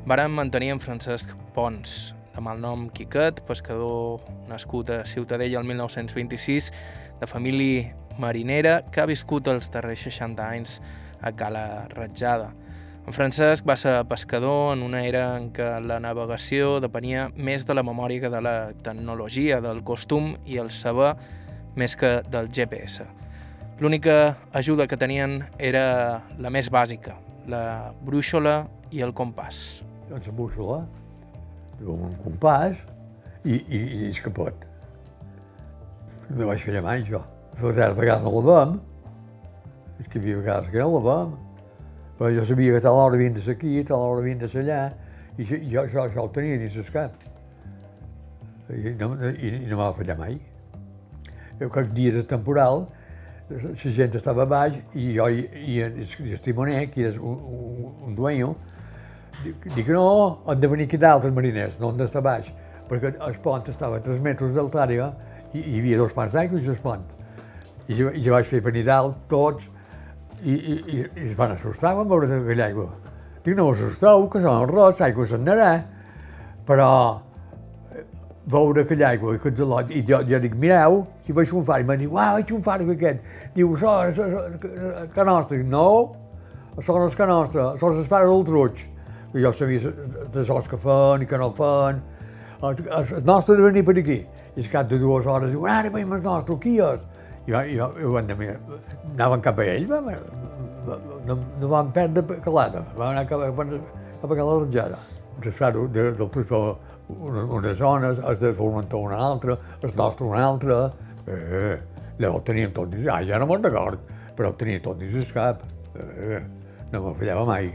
vàrem 0.04 0.36
mantenir 0.36 0.74
amb 0.74 0.84
Francesc 0.84 1.32
Pons, 1.56 2.12
de 2.34 2.44
malnom 2.44 2.90
Quiquet, 2.92 3.40
pescador 3.48 4.20
nascut 4.52 4.92
a 4.92 5.06
Ciutadella 5.08 5.62
el 5.62 5.70
1926, 5.70 6.74
de 7.22 7.32
família 7.32 7.96
marinera 8.20 8.82
que 8.92 9.00
ha 9.00 9.08
viscut 9.08 9.48
els 9.48 9.72
darrers 9.72 10.04
60 10.10 10.44
anys 10.44 10.82
a 11.24 11.32
Cala 11.32 11.88
Ratjada. 11.96 12.52
En 13.04 13.12
Francesc 13.12 13.66
va 13.68 13.76
ser 13.76 13.98
pescador 14.08 14.78
en 14.78 14.84
una 14.86 15.02
era 15.04 15.34
en 15.36 15.50
què 15.52 15.66
la 15.84 15.98
navegació 16.00 16.78
depenia 16.80 17.26
més 17.36 17.66
de 17.68 17.76
la 17.76 17.84
memòria 17.84 18.24
que 18.24 18.32
de 18.32 18.40
la 18.40 18.56
tecnologia, 18.86 19.60
del 19.60 19.82
costum 19.84 20.38
i 20.48 20.56
el 20.62 20.72
saber 20.72 21.12
més 21.76 21.98
que 22.00 22.22
del 22.32 22.48
GPS. 22.48 23.04
L'única 23.84 24.38
ajuda 24.56 24.88
que 24.88 24.96
tenien 24.96 25.42
era 25.60 26.24
la 26.40 26.54
més 26.54 26.72
bàsica, 26.72 27.18
la 27.52 27.92
brúixola 28.08 28.62
i 28.96 29.04
el 29.04 29.12
compàs. 29.12 29.84
Doncs 30.08 30.32
la 30.32 30.40
brúixola, 30.40 30.82
un 31.84 32.16
compàs 32.24 32.80
i, 33.44 33.58
i, 33.60 33.80
i 33.84 34.04
és 34.14 34.24
capot. 34.24 34.64
No 36.32 36.48
vaig 36.48 36.64
fer 36.64 36.80
mai, 36.80 37.04
jo. 37.04 37.20
La 37.60 37.92
vegada 37.92 38.24
no 38.24 38.38
la 38.40 38.46
vam, 38.48 38.78
és 40.00 40.08
que 40.08 40.22
hi 40.22 40.24
havia 40.24 40.40
vegades 40.40 40.72
que 40.72 40.80
no 40.80 40.94
la 40.96 41.10
vam, 41.10 41.34
però 42.18 42.32
jo 42.34 42.46
sabia 42.46 42.74
que 42.76 42.82
tal 42.86 43.00
hora 43.00 43.16
havien 43.20 43.34
de 43.34 43.44
aquí, 43.52 43.84
tal 43.84 44.00
hora 44.00 44.22
havien 44.22 44.42
de 44.42 44.50
allà, 44.62 44.82
i 45.38 45.46
jo, 45.46 45.82
això, 45.82 46.08
això 46.08 46.26
ho 46.26 46.32
tenia 46.34 46.58
dins 46.62 46.76
el 46.78 46.90
cap. 46.94 47.16
I 48.70 48.94
no, 49.00 49.14
i, 49.32 49.54
i 49.64 49.70
no 49.70 49.80
m'ha 49.80 49.94
fallat 49.98 50.20
mai. 50.20 50.38
Aquests 51.64 51.94
dies 51.96 52.16
de 52.18 52.24
temporal, 52.28 52.86
la 53.50 53.74
gent 53.98 54.16
estava 54.18 54.46
baix 54.50 54.78
i 54.98 55.12
jo 55.18 55.28
i, 55.30 55.44
i, 55.66 55.80
el, 55.84 56.38
timoner, 56.42 56.86
que 56.94 57.10
és 57.10 57.18
un, 57.18 57.42
un, 57.58 57.92
un 58.08 58.16
dueño, 58.16 58.54
Dic, 59.44 59.90
no, 59.90 60.44
han 60.48 60.60
de 60.62 60.68
venir 60.68 60.86
aquí 60.88 60.98
d'altres 61.02 61.34
mariners, 61.36 61.80
no 61.82 61.90
han 61.90 61.98
d'estar 62.00 62.22
baix, 62.24 62.52
perquè 62.88 63.16
el 63.28 63.36
pont 63.44 63.66
estava 63.68 63.98
a 64.00 64.04
3 64.04 64.22
metres 64.24 64.54
d'altària 64.56 65.10
i 65.54 65.60
hi 65.60 65.80
havia 65.82 65.98
dos 66.00 66.14
pans 66.16 66.32
d'aigua 66.32 66.62
i 66.62 66.70
el 66.72 66.80
pont. 66.84 67.04
I 67.90 67.98
jo, 67.98 68.12
i 68.14 68.22
jo 68.24 68.36
vaig 68.36 68.48
fer 68.48 68.62
venir 68.64 68.86
dalt 68.88 69.26
tots 69.32 69.68
i, 70.44 70.54
i, 70.54 70.78
i, 70.96 71.04
es 71.28 71.36
van 71.38 71.54
assustar 71.56 71.94
quan 71.98 72.08
veure 72.10 72.28
aquella 72.28 72.68
aigua. 72.70 72.88
Dic, 73.44 73.56
no 73.58 73.70
us 73.72 73.82
assusteu, 73.82 74.28
que 74.32 74.42
som 74.44 74.62
el 74.62 74.70
ros, 74.70 75.02
aigua 75.04 75.26
se'n 75.28 75.44
anarà. 75.44 75.72
Però 76.68 76.90
eh, 77.92 78.04
veure 78.52 78.84
aquella 78.84 79.10
aigua 79.12 79.34
i 79.36 79.40
aquests 79.40 79.64
al·lots, 79.66 79.92
i 79.92 80.04
jo, 80.08 80.22
jo 80.30 80.40
dic, 80.44 80.56
mireu, 80.60 81.02
si 81.26 81.36
vaig 81.36 81.54
un 81.56 81.66
far, 81.68 81.82
i 81.84 81.88
m'han 81.88 82.00
dit, 82.00 82.12
uau, 82.12 82.38
vaig 82.40 82.54
un 82.56 82.64
far 82.64 82.80
aquest. 82.84 83.30
Diu, 83.56 83.76
això 83.76 83.98
és 84.08 84.22
que 85.14 85.28
nostre. 85.28 85.60
Dic, 85.60 85.68
no, 85.72 85.88
això 86.78 86.98
no 86.98 87.10
és 87.12 87.20
que 87.20 87.30
nostre, 87.30 87.68
això 87.76 87.92
és 88.00 88.12
far 88.12 88.24
del 88.28 88.46
truig. 88.48 88.88
I 89.34 89.42
jo 89.42 89.52
sabia 89.56 89.92
de 90.34 90.44
sos 90.46 90.68
que 90.70 90.78
fan 90.78 91.24
i 91.24 91.28
que 91.30 91.40
no 91.42 91.50
fan. 91.58 92.04
El 92.64 93.24
nostre 93.26 93.58
de 93.58 93.64
venir 93.66 93.84
per 93.84 93.98
aquí. 94.00 94.22
I 94.54 94.62
al 94.62 94.70
cap 94.70 94.88
de 94.88 95.00
dues 95.02 95.26
hores 95.26 95.50
diu, 95.52 95.66
ara 95.66 95.90
veiem 95.92 96.14
el 96.14 96.22
nostre, 96.24 96.56
qui 96.62 96.78
és? 96.78 97.02
Jo, 97.48 97.60
jo, 97.68 98.22
de 98.22 98.36
mirar, 98.40 98.60
anaven 99.14 99.42
cap 99.44 99.60
a 99.60 99.66
ell, 99.68 99.90
va, 99.90 100.00
no, 101.28 101.38
no 101.60 101.68
van 101.68 101.92
perdre 101.92 102.40
calada, 102.44 102.86
van 102.96 103.12
anar 103.12 103.26
cap 103.28 103.44
a, 103.44 103.52
cap 104.22 104.32
a 104.32 104.38
Cala 104.40 104.60
Ratjada. 104.62 105.00
El 105.44 105.52
frare 105.52 105.88
de, 105.92 106.12
del 106.14 106.30
Tufó 106.30 106.64
una, 107.10 107.44
una 107.44 107.76
zona, 107.76 108.14
el 108.30 108.40
de 108.40 108.54
Formentor 108.54 109.08
una 109.10 109.18
altra, 109.18 109.58
el 109.82 109.96
nostre 109.96 110.28
una 110.28 110.46
altra. 110.48 110.92
Eh, 111.28 111.78
llavors 112.20 112.46
teníem 112.48 112.72
tot 112.76 112.92
dins, 112.92 113.08
ah, 113.12 113.22
ja 113.28 113.40
no 113.40 113.48
me'n 113.50 113.64
record, 113.64 114.12
però 114.38 114.54
ho 114.54 114.60
tenia 114.60 114.84
tot 114.84 115.00
dins 115.00 115.16
el 115.20 115.34
cap. 115.36 115.66
Eh, 115.96 116.44
no 116.92 117.10
me 117.10 117.18
fallava 117.20 117.50
mai. 117.50 117.74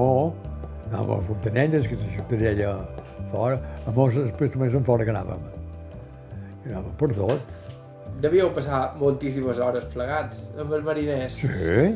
a 0.00 0.04
Mó, 0.04 0.32
anàvem 0.90 1.18
a 1.18 1.22
Fontanelles, 1.26 1.86
que 1.88 1.94
és 1.94 2.02
la 2.04 2.12
ciutadella 2.14 2.70
fora, 3.30 3.60
a 3.86 3.90
Mó 3.94 4.08
després 4.10 4.50
també 4.54 4.70
en 4.72 4.84
fora 4.84 5.04
que 5.04 5.10
anàvem. 5.14 5.42
I 6.64 6.72
anàvem 6.72 6.94
per 6.98 7.10
tot. 7.14 7.40
Devíeu 8.20 8.50
passar 8.52 8.96
moltíssimes 9.00 9.58
hores 9.58 9.84
plegats 9.92 10.50
amb 10.58 10.72
els 10.76 10.84
mariners. 10.84 11.38
Sí, 11.40 11.94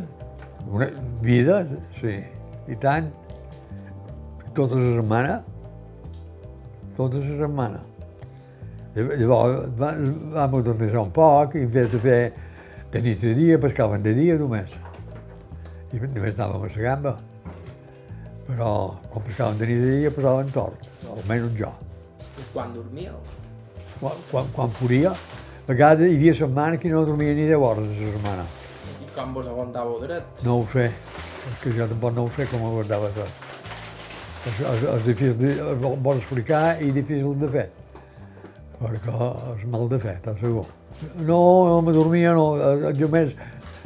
una 0.71 0.89
vida, 1.23 1.67
sí, 2.01 2.15
i 2.69 2.77
tant. 2.81 3.11
Tota 4.55 4.77
la 4.79 4.95
setmana, 5.01 5.43
tota 6.97 7.19
la 7.19 7.37
setmana. 7.43 7.81
Llavors 8.95 9.73
va- 9.77 9.97
vam 10.37 10.51
modernitzar 10.53 11.01
un 11.03 11.11
poc 11.11 11.57
i 11.57 11.65
en 11.65 11.71
vez 11.71 11.91
de 11.91 11.99
fer 11.99 12.33
de 12.93 13.01
nit 13.03 13.21
de 13.21 13.35
dia, 13.35 13.59
pescaven 13.59 14.03
de 14.03 14.13
dia 14.15 14.37
només. 14.39 14.71
I 15.93 15.99
només 15.99 16.35
anàvem 16.39 16.63
a 16.63 16.69
la 16.71 16.83
gamba. 16.89 17.17
Però 18.47 18.71
de 19.59 19.67
nit 19.67 19.71
i 19.71 19.79
de 19.81 19.95
dia 20.03 20.11
passaven 20.13 20.51
tort, 20.53 20.83
almenys 21.09 21.55
jo. 21.59 21.71
I 22.39 22.45
quan 22.53 22.75
dormíeu? 22.75 23.17
Quan, 24.01 24.19
quan, 24.31 24.51
quan 24.53 24.71
podia, 24.79 25.13
a 25.15 25.67
vegades 25.71 26.11
hi 26.11 26.17
havia 26.19 26.35
setmana 26.35 26.77
que 26.77 26.91
no 26.93 27.05
dormia 27.09 27.33
ni 27.35 27.47
10 27.49 27.57
hores 27.57 27.89
la 27.89 28.11
setmana. 28.13 28.45
I 29.01 29.09
com 29.17 29.33
vos 29.33 29.49
aguantàveu 29.49 30.01
dret? 30.03 30.43
No 30.45 30.59
ho 30.61 30.67
sé, 30.69 30.91
és 31.49 31.63
que 31.63 31.73
jo 31.79 31.87
tampoc 31.89 32.15
no 32.19 32.27
ho 32.27 32.31
sé 32.37 32.47
com 32.51 32.63
ho 32.67 32.75
guardava 32.77 33.09
tot. 33.17 33.43
És, 34.45 34.61
és, 34.61 34.83
és 34.93 35.05
difícil, 35.09 35.37
de, 35.41 35.55
és 35.57 35.79
bo- 35.81 35.97
bo 35.97 36.13
explicar 36.19 36.77
i 36.85 36.91
difícil 36.93 37.33
de 37.41 37.49
fer, 37.49 37.69
perquè 38.83 39.15
és 39.57 39.65
mal 39.73 39.89
de 39.89 39.99
fer, 40.03 40.19
t'ho 40.27 40.37
segur. 40.43 40.67
No, 41.25 41.39
no 41.71 41.79
me 41.83 41.95
dormia, 41.97 42.35
no, 42.37 42.51
eh, 42.61 42.91
jo 42.99 43.09
més, 43.09 43.33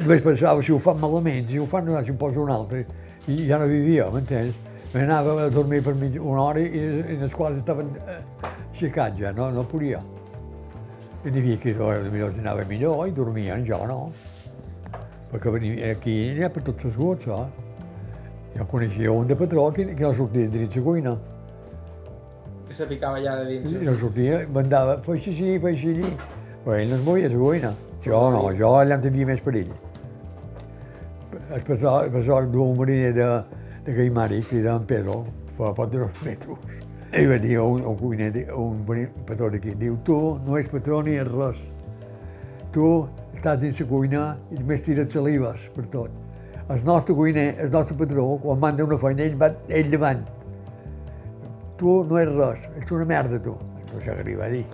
només 0.01 0.21
pensava 0.25 0.61
si 0.61 0.73
ho 0.75 0.81
fan 0.83 0.99
malament, 0.99 1.47
si 1.47 1.61
ho 1.63 1.65
fan 1.69 1.87
no, 1.87 1.95
si 2.03 2.11
em 2.11 2.19
poso 2.19 2.43
un 2.43 2.51
altre, 2.51 2.83
i 3.29 3.45
ja 3.49 3.59
no 3.61 3.67
vivia, 3.69 4.09
m'entens? 4.13 4.57
Me 4.93 5.03
n'anava 5.03 5.45
a 5.45 5.51
dormir 5.53 5.83
per 5.85 5.93
mig, 5.95 6.17
una 6.17 6.47
hora 6.47 6.63
i, 6.63 6.81
i 7.13 7.19
els 7.19 7.35
quals 7.37 7.61
estaven 7.61 7.91
eh, 8.01 8.19
aixecats 8.71 9.21
ja, 9.21 9.31
no, 9.37 9.51
no 9.53 9.67
podia. 9.69 10.01
I 11.23 11.29
n'hi 11.29 11.43
havia 11.43 11.61
qui 11.61 11.75
potser 11.77 12.41
anava 12.41 12.65
millor 12.65 13.07
i 13.07 13.13
dormien, 13.13 13.65
jo 13.67 13.85
no 13.85 14.01
perquè 15.29 15.51
venia 15.53 15.91
aquí 15.93 16.15
n'hi 16.33 16.45
ha 16.45 16.49
per 16.49 16.63
tots 16.65 16.87
els 16.89 16.95
gots, 16.97 17.27
eh? 17.29 17.67
Jo 18.55 18.65
coneixia 18.69 19.11
un 19.13 19.27
de 19.29 19.35
patró 19.37 19.67
que, 19.71 19.85
que 19.93 20.03
no 20.03 20.13
sortia 20.17 20.49
dins 20.49 20.75
la 20.75 20.83
cuina. 20.83 21.13
Que 22.67 22.77
se 22.77 22.87
ficava 22.89 23.19
allà 23.21 23.35
de 23.43 23.45
dins. 23.51 23.75
I 23.77 23.85
no 23.85 23.93
sortia, 23.97 24.41
mandava, 24.53 24.97
fes 25.05 25.27
així, 25.29 25.59
fes 25.61 25.77
així. 25.77 26.15
Però 26.65 26.79
ell 26.79 26.89
no 26.89 26.97
es 26.97 27.05
moia 27.05 27.29
a 27.29 27.33
la 27.33 27.43
cuina. 27.43 27.71
Jo 28.05 28.23
no, 28.33 28.41
jo 28.57 28.73
allà 28.79 28.97
en 28.97 29.05
tenia 29.05 29.29
més 29.29 29.45
perill. 29.45 29.69
El 31.49 31.63
patró, 31.63 32.03
el 32.03 32.11
patró 32.11 32.41
d'un 32.45 32.77
mariner 32.77 33.13
de, 33.13 33.27
de 33.85 33.95
Caimari, 33.95 34.41
que 34.43 34.59
era 34.59 34.75
en 34.75 34.83
Pedro, 34.85 35.23
fa 35.57 35.71
poc 35.73 35.89
de 35.89 36.03
dos 36.03 36.21
metres. 36.21 36.83
Ell 37.09 37.25
va 37.31 37.39
dir 37.41 37.55
un, 37.63 37.81
un 37.89 37.95
cuiner, 37.97 38.29
un 38.53 38.83
patró 39.25 39.49
d'aquí, 39.49 39.73
diu, 39.79 39.95
tu 40.05 40.19
no 40.45 40.59
ets 40.59 40.69
patró 40.69 41.01
ni 41.01 41.17
ets 41.17 41.33
res. 41.33 41.63
Tu 42.69 42.85
estàs 43.33 43.57
dins 43.63 43.81
la 43.81 43.87
cuina 43.89 44.23
i 44.53 44.59
només 44.61 44.85
tires 44.85 45.09
salives 45.09 45.65
per 45.73 45.87
tot. 45.89 46.13
El 46.69 46.85
nostre 46.85 47.17
cuiner, 47.17 47.49
el 47.65 47.73
nostre 47.73 47.97
patró, 47.97 48.29
quan 48.45 48.61
manda 48.61 48.85
una 48.85 49.01
feina, 49.01 49.25
ell 49.25 49.41
va 49.41 49.49
ell 49.73 49.89
davant. 49.89 50.25
Tu 51.81 51.99
no 52.05 52.21
ets 52.21 52.35
res, 52.37 52.71
ets 52.77 52.93
una 52.93 53.09
merda, 53.09 53.41
tu. 53.41 53.57
No 53.89 54.05
sé 54.05 54.13
què 54.13 54.27
li 54.27 54.37
va 54.37 54.53
dir. 54.53 54.65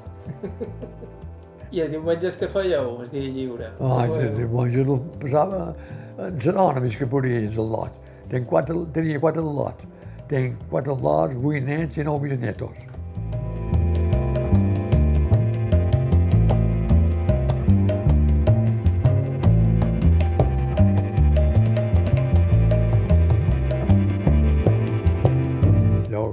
I 1.71 1.85
els 1.85 1.91
diumenges 1.95 2.35
que 2.35 2.51
fèieu, 2.51 2.97
el 2.99 3.13
dia 3.13 3.31
lliure? 3.31 3.71
Ai, 3.79 4.09
de, 4.11 4.33
de 4.41 4.47
monges 4.51 4.83
el 4.83 4.99
passava 5.23 5.69
en 6.17 6.37
l'anònims 6.39 6.95
que 6.97 7.07
podia 7.07 7.41
dins 7.43 7.57
el 7.59 7.71
lot. 7.71 7.95
Ten 8.29 8.45
quatre, 8.45 8.75
tenia 8.95 9.19
quatre 9.19 9.43
lots. 9.43 9.85
Tenc 10.29 10.57
quatre 10.71 10.95
lots, 10.97 11.35
vuit 11.37 11.63
nets 11.63 11.97
i 11.97 12.05
nou 12.07 12.19
bisnetos. 12.19 12.91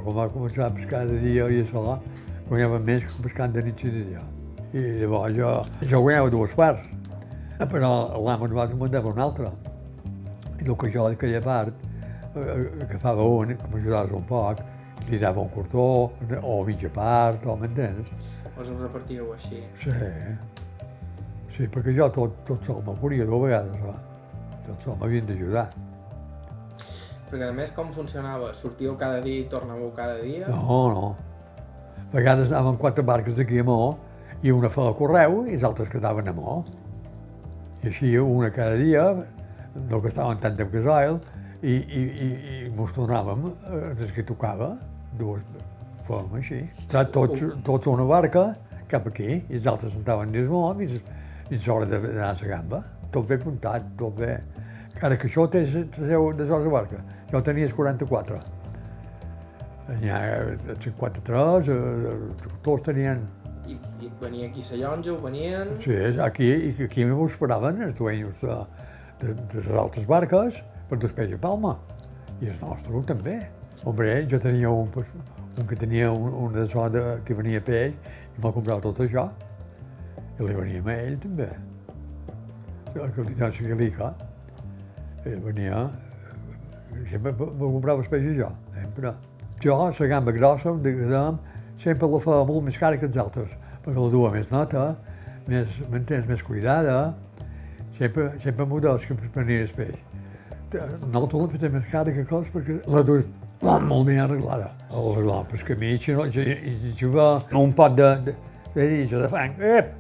Quan 0.03 0.17
va 0.17 0.25
començar 0.29 0.67
a 0.67 0.73
pescar 0.75 1.07
de 1.09 1.17
dia 1.23 1.47
i 1.49 1.63
això, 1.63 1.97
guanyava 2.49 2.79
més 2.85 3.05
que 3.07 3.23
pescant 3.25 3.55
de 3.55 3.63
nit 3.65 3.85
i 3.87 3.93
de 3.95 4.03
dia. 4.11 4.25
I 4.77 4.83
llavors 5.01 5.37
jo, 5.37 5.53
jo 5.89 6.01
guanyava 6.05 6.33
dues 6.35 6.57
parts, 6.59 6.89
però 7.71 7.93
l'amo 8.21 8.51
ens 8.51 8.57
va 8.59 8.67
mandava 8.77 9.15
una 9.15 9.25
altra. 9.31 9.53
El 10.63 10.77
que 10.79 10.91
jo 10.95 11.09
d'aquella 11.09 11.41
part 11.43 11.75
eh, 12.37 12.85
agafava 12.87 13.27
un, 13.27 13.55
que 13.59 13.71
m'ajudaves 13.73 14.15
un 14.17 14.25
poc, 14.29 14.63
li 15.09 15.19
dava 15.19 15.43
un 15.43 15.51
cortó, 15.51 15.87
o 16.43 16.59
mitja 16.65 16.91
part, 16.95 17.47
o 17.47 17.57
m'entens? 17.59 18.13
Us 18.53 18.69
ho 18.71 18.77
repartíeu 18.79 19.33
així. 19.35 19.63
Sí. 19.83 19.95
Sí, 21.53 21.67
perquè 21.69 21.93
jo 21.97 22.07
tot, 22.15 22.39
tot 22.49 22.65
sol 22.65 22.81
no 22.87 22.95
podia, 22.97 23.27
dues 23.29 23.43
vegades, 23.49 23.81
va. 23.83 23.97
Tot 24.65 24.87
sol 24.87 24.97
m'havien 25.01 25.27
d'ajudar. 25.29 25.67
Perquè 27.29 27.49
a 27.49 27.53
més 27.57 27.73
com 27.77 27.91
funcionava? 27.93 28.53
Sortíeu 28.57 28.95
cada 29.01 29.21
dia 29.25 29.43
i 29.43 29.49
tornàveu 29.53 29.91
cada 29.97 30.21
dia? 30.21 30.49
No, 30.53 30.81
no. 30.93 31.13
A 32.07 32.15
vegades 32.15 32.53
anaven 32.53 32.79
quatre 32.81 33.05
barques 33.05 33.37
d'aquí 33.37 33.61
a 33.61 33.67
Mó, 33.67 33.97
i 34.43 34.53
una 34.53 34.71
feia 34.73 34.95
correu 34.97 35.43
i 35.47 35.57
els 35.57 35.65
altres 35.65 35.91
quedaven 35.93 36.29
a 36.29 36.35
Mó. 36.37 36.63
I 37.83 37.91
així 37.91 38.15
una 38.21 38.51
cada 38.55 38.77
dia, 38.81 39.07
no 39.75 40.01
gastaven 40.01 40.41
tant 40.43 40.57
de 40.59 40.67
gasoil, 40.73 41.21
i, 41.63 41.75
i, 41.77 42.03
i, 42.03 42.29
i 42.67 42.71
mos 42.75 42.93
tornàvem 42.97 43.47
eh, 43.53 43.93
des 44.01 44.11
que 44.15 44.25
tocava, 44.27 44.73
dues 45.19 45.45
fèiem 46.07 46.33
així. 46.39 46.61
Està 46.83 47.05
tots, 47.15 47.45
tots 47.67 47.87
a 47.87 47.93
una 47.95 48.07
barca, 48.09 48.49
cap 48.91 49.07
aquí, 49.09 49.29
i 49.39 49.59
els 49.61 49.69
altres 49.71 49.95
sentaven 49.95 50.33
dins 50.35 50.51
Mó, 50.51 50.65
fins, 50.79 50.99
fins 51.49 51.69
l'hora 51.69 51.87
d'anar 51.89 52.33
a 52.33 52.35
la 52.41 52.51
gamba. 52.51 52.83
Tot 53.15 53.29
bé 53.29 53.39
puntat, 53.39 53.93
tot 54.01 54.17
bé. 54.19 54.35
Encara 54.93 55.19
que 55.21 55.29
això 55.29 55.47
té 55.51 55.63
la 55.69 55.85
seu 55.95 56.33
de 56.37 56.73
barca. 56.73 57.03
Jo 57.31 57.41
tenia 57.45 57.69
els 57.69 57.77
44. 57.77 58.41
N'hi 60.01 60.11
ha 60.13 60.21
eh, 60.41 60.77
53, 60.83 61.71
eh, 61.71 62.53
tots 62.65 62.85
tenien... 62.89 63.23
I, 63.71 63.77
I 64.03 64.09
venia 64.21 64.49
aquí 64.49 64.65
a 64.67 64.79
Llonja, 64.79 65.13
ho 65.13 65.21
venien... 65.23 65.77
Sí, 65.83 65.95
aquí, 66.25 66.49
i 66.73 66.87
aquí 66.87 67.05
m'ho 67.07 67.27
esperaven 67.29 67.83
els 67.87 67.95
dueños 67.99 68.43
de, 68.43 68.57
de, 69.23 69.35
de 69.35 69.63
les 69.63 69.79
altres 69.79 70.07
barques 70.07 70.61
per 70.91 70.99
despejar 71.01 71.39
Palma. 71.43 71.77
I 72.43 72.51
els 72.51 72.61
nostres 72.63 73.07
també. 73.07 73.39
Hombre, 73.87 74.15
jo 74.31 74.39
tenia 74.43 74.71
un, 74.71 74.91
un 74.93 75.69
que 75.69 75.79
tenia 75.79 76.11
un, 76.13 76.29
un 76.45 76.55
de 76.55 76.67
so 76.71 76.89
de, 76.91 77.03
que 77.27 77.35
venia 77.39 77.63
peix 77.63 77.95
i 78.37 78.43
m'ha 78.43 78.53
comprat 78.55 78.83
tot 78.85 79.03
això. 79.05 79.29
I 80.39 80.47
li 80.47 80.55
venia 80.59 80.83
a 80.83 80.97
ell 81.07 81.19
també. 81.23 81.49
La 82.95 83.09
qualitat 83.15 83.55
sigilica. 83.59 84.13
Ell 85.25 85.41
venia... 85.45 85.87
Sempre 87.09 87.33
me 87.33 87.69
comprava 87.73 88.03
els 88.03 88.09
peixos 88.13 88.35
jo, 88.37 88.51
sempre. 88.75 89.15
Jo, 89.65 89.79
la 89.89 90.07
gamba 90.11 90.33
grossa, 90.37 90.75
sempre 91.81 92.09
la 92.13 92.19
fa 92.21 92.43
molt 92.45 92.67
més 92.67 92.77
cara 92.79 92.99
que 93.01 93.09
els 93.09 93.17
altres, 93.17 93.55
perquè 93.83 93.97
la 93.97 94.11
dua 94.13 94.31
més 94.35 94.51
nota, 94.53 94.83
més, 95.49 95.73
m'entens, 95.89 96.29
més 96.29 96.43
cuidada, 96.45 97.15
sempre, 97.99 98.33
sempre 98.41 98.67
que 99.07 99.15
prenia 99.33 99.63
el 99.63 99.73
peix. 99.77 99.97
Nosaltres 101.13 101.43
la 101.43 101.61
fem 101.61 101.73
més 101.77 101.89
cara 101.91 102.13
que 102.13 102.25
cos 102.25 102.49
perquè 102.53 102.79
la 102.89 103.03
dues 103.05 103.27
molt 103.63 104.07
ben 104.07 104.19
arreglada. 104.19 104.71
Arreglada, 104.91 105.45
però 105.51 105.67
que 105.67 105.75
a 105.75 105.77
mi 105.77 105.97
si 105.99 106.13
no, 106.13 106.27
si, 106.33 107.07
va 107.07 107.27
un 107.61 107.73
pot 107.73 107.97
de, 107.97 108.09
de, 108.27 108.37
de 108.75 108.87
dir, 108.89 109.09
de 109.09 109.29
fang, 109.29 109.59
ep, 109.61 109.93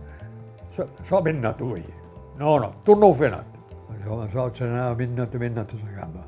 so, 0.76 0.88
so 1.09 1.22
ben 1.22 1.40
net 1.40 1.61
avui. 1.61 1.82
No, 2.38 2.59
no, 2.59 2.72
torna 2.84 3.11
a 3.11 3.14
fer 3.14 3.30
net. 3.34 3.59
Això, 3.95 4.20
això 4.26 4.47
s'anava 4.59 4.95
ben 4.99 5.14
net, 5.14 5.36
ben 5.38 5.55
net 5.55 5.74
a 5.74 5.82
la 5.82 5.99
gamba. 5.99 6.24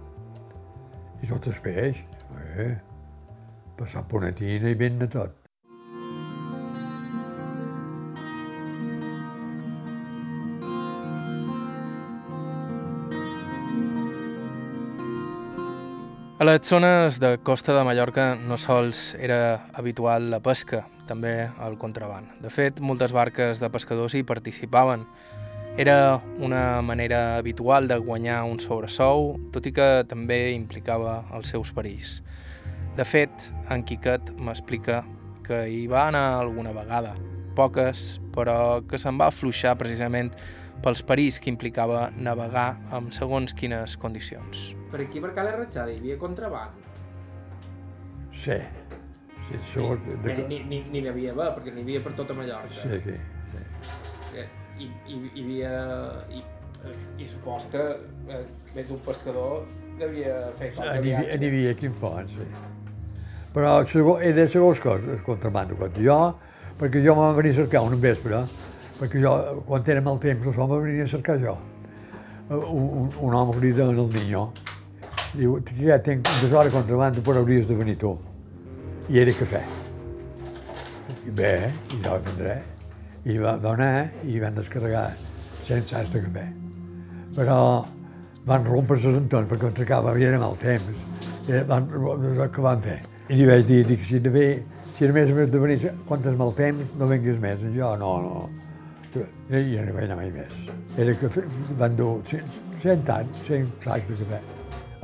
I 1.22 1.30
tot 1.30 1.48
el 1.48 1.62
peix, 1.64 2.04
eh, 2.58 2.74
passar 3.78 4.04
ponetina 4.08 4.70
i 4.70 4.78
ben 4.78 5.00
net 5.00 5.16
tot. 5.16 5.43
A 16.45 16.47
les 16.47 16.68
zones 16.68 17.20
de 17.20 17.38
costa 17.38 17.72
de 17.72 17.82
Mallorca 17.88 18.34
no 18.36 18.59
sols 18.61 19.14
era 19.16 19.64
habitual 19.72 20.26
la 20.28 20.42
pesca, 20.45 20.82
també 21.09 21.47
el 21.64 21.78
contraband. 21.80 22.34
De 22.45 22.51
fet, 22.53 22.82
moltes 22.84 23.14
barques 23.16 23.62
de 23.62 23.70
pescadors 23.72 24.12
hi 24.12 24.20
participaven. 24.28 25.07
Era 25.80 26.20
una 26.36 26.82
manera 26.84 27.38
habitual 27.38 27.88
de 27.88 27.97
guanyar 27.97 28.42
un 28.45 28.61
sobresou, 28.61 29.38
tot 29.57 29.64
i 29.64 29.72
que 29.72 29.88
també 30.05 30.53
implicava 30.53 31.22
els 31.32 31.49
seus 31.49 31.72
perills. 31.72 32.18
De 33.01 33.09
fet, 33.09 33.49
en 33.72 33.80
Quiquet 33.80 34.34
m'explica 34.36 35.01
que 35.49 35.64
hi 35.72 35.86
va 35.88 36.11
anar 36.11 36.26
alguna 36.42 36.76
vegada, 36.76 37.16
poques, 37.57 38.20
però 38.36 38.84
que 38.84 39.01
se'n 39.01 39.16
va 39.16 39.32
afluixar 39.32 39.78
precisament 39.80 40.34
pels 40.84 41.01
perills 41.01 41.40
que 41.40 41.49
implicava 41.49 42.11
navegar 42.12 42.74
amb 42.92 43.16
segons 43.16 43.57
quines 43.57 43.97
condicions. 43.97 44.74
Per 44.95 45.01
aquí, 45.03 45.18
per 45.18 45.32
Cala 45.34 45.51
Ratxada, 45.57 45.90
hi 45.90 45.99
havia 45.99 46.16
contraband. 46.20 46.74
Sí. 48.30 48.55
Sí, 49.49 49.57
això... 49.59 49.88
Ni, 50.05 50.12
de, 50.22 50.34
ni, 50.47 50.59
ni, 50.70 50.78
ni 50.92 51.01
n'hi 51.01 51.09
havia 51.11 51.32
haver, 51.34 51.49
perquè 51.57 51.72
n'hi 51.74 51.82
havia 51.82 52.03
per 52.05 52.12
tota 52.20 52.36
Mallorca. 52.38 52.70
sí, 52.78 52.92
aquí, 53.01 53.16
sí. 53.51 54.38
Eh, 54.38 54.45
I, 54.78 54.86
i, 55.11 55.16
hi 55.34 55.42
havia... 55.42 55.72
I, 56.30 56.45
i 57.18 57.26
supos 57.26 57.66
que 57.72 57.82
eh, 57.82 58.40
més 58.76 58.86
d'un 58.86 58.99
pescador 59.03 59.64
devia 59.99 60.34
fer 60.59 60.70
qualque 60.76 60.99
N'hi 61.01 61.07
viatge. 61.09 61.38
n'hi 61.40 61.49
havia 61.51 61.70
aquí 61.74 61.88
en 61.90 61.95
fons, 62.01 62.34
sí. 62.38 62.49
Però 63.55 63.70
segons, 63.88 64.22
era 64.30 64.45
segons 64.53 64.82
coses, 64.84 65.09
el 65.16 65.22
contrabando. 65.26 65.78
Quan 65.80 65.97
jo, 66.07 66.18
perquè 66.80 67.03
jo 67.03 67.14
m'vam 67.18 67.34
venir 67.38 67.55
a 67.55 67.59
cercar 67.62 67.82
un 67.88 67.97
vespre, 68.03 68.42
perquè 69.01 69.22
jo, 69.26 69.34
quan 69.66 69.90
era 69.97 70.05
mal 70.05 70.20
temps, 70.22 70.47
això 70.53 70.68
m'ha 70.70 70.80
venir 70.86 71.07
a 71.07 71.11
cercar 71.16 71.38
jo. 71.42 71.57
Un, 72.51 72.61
un, 73.01 73.11
un 73.24 73.34
home 73.40 73.57
crida 73.57 73.88
en 73.88 73.97
el 73.97 74.11
niño, 74.12 74.51
diu, 75.37 75.57
que 75.66 75.76
ja 75.87 75.99
tinc 76.03 76.26
dues 76.41 76.53
hores 76.53 76.74
contrabando, 76.74 77.22
però 77.24 77.43
hauries 77.43 77.68
de 77.68 77.76
venir 77.78 77.97
tu. 78.01 78.14
I 79.11 79.20
era 79.20 79.35
cafè. 79.37 79.62
I 81.26 81.32
bé, 81.35 81.55
i 81.93 82.01
jo 82.05 82.18
vendré. 82.26 82.61
I 83.24 83.39
va, 83.41 83.57
va 83.61 83.72
anar 83.74 83.91
i 84.28 84.39
van 84.41 84.57
descarregar 84.57 85.09
100 85.64 85.91
sacs 85.91 86.14
de 86.14 86.22
cafè. 86.26 86.47
Però 87.35 87.59
van 88.47 88.68
rompre 88.68 89.01
les 89.01 89.18
entorns 89.18 89.51
perquè 89.51 89.70
ens 89.70 89.82
acaba, 89.85 90.14
era 90.20 90.41
mal 90.41 90.57
temps. 90.61 91.05
I 91.49 91.61
van, 91.68 91.89
què 91.89 92.64
van 92.64 92.85
fer? 92.85 93.01
I 93.28 93.39
li 93.41 93.47
vaig 93.49 93.64
dir, 93.68 93.82
dic, 93.89 94.05
si, 94.05 94.20
de 94.20 94.32
fer, 94.32 94.49
si 94.97 95.09
a 95.09 95.12
més 95.16 95.32
a 95.32 95.37
més 95.39 95.53
de 95.53 95.61
venir, 95.61 95.78
quan 96.09 96.24
és 96.24 96.37
mal 96.41 96.53
temps, 96.57 96.97
no 97.01 97.09
vinguis 97.11 97.41
més. 97.41 97.64
I 97.64 97.72
jo, 97.78 97.95
no, 98.01 98.16
no. 98.24 98.49
I 99.14 99.62
jo 99.70 99.85
no 99.87 99.95
vaig 99.97 100.09
anar 100.09 100.18
mai 100.20 100.32
més. 100.35 100.59
Era 101.01 101.14
que 101.20 101.47
van 101.80 101.97
dur 101.97 102.18
100, 102.28 102.61
100 102.85 103.16
anys, 103.18 103.47
100 103.49 103.72
sacs 103.85 104.12
de 104.12 104.20
cafè. 104.24 104.53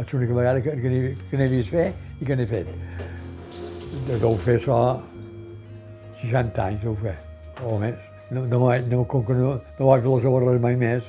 És 0.01 0.13
l'única 0.15 0.35
vegada 0.35 0.61
que, 0.65 0.73
que, 0.81 0.91
n'he- 1.37 1.49
vist 1.53 1.71
fer 1.75 1.91
i 2.21 2.25
que 2.25 2.37
n'he 2.37 2.47
fet. 2.49 2.69
De- 4.09 4.19
Deu 4.23 4.37
fer 4.41 4.57
això 4.59 4.79
60 6.23 6.63
anys, 6.65 6.83
deu 6.85 6.95
fer, 7.01 7.17
o 7.65 7.77
més. 7.83 7.95
No, 8.31 8.45
no, 8.47 8.61
no, 8.93 9.05
com 9.11 9.25
que 9.27 9.35
no, 9.35 9.57
no 9.79 9.87
vaig 9.91 10.05
les 10.07 10.25
obres 10.31 10.61
mai 10.63 10.77
més, 10.79 11.09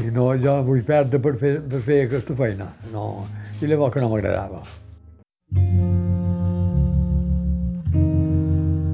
i 0.00 0.10
no, 0.10 0.28
jo 0.42 0.56
vull 0.66 0.82
perdre 0.86 1.20
per 1.22 1.36
fer, 1.38 1.52
per 1.70 1.80
fer 1.86 2.00
aquesta 2.08 2.34
feina. 2.38 2.66
No, 2.92 3.26
i 3.62 3.66
llavors 3.70 3.94
que 3.94 4.02
no 4.02 4.10
m'agradava. 4.12 4.62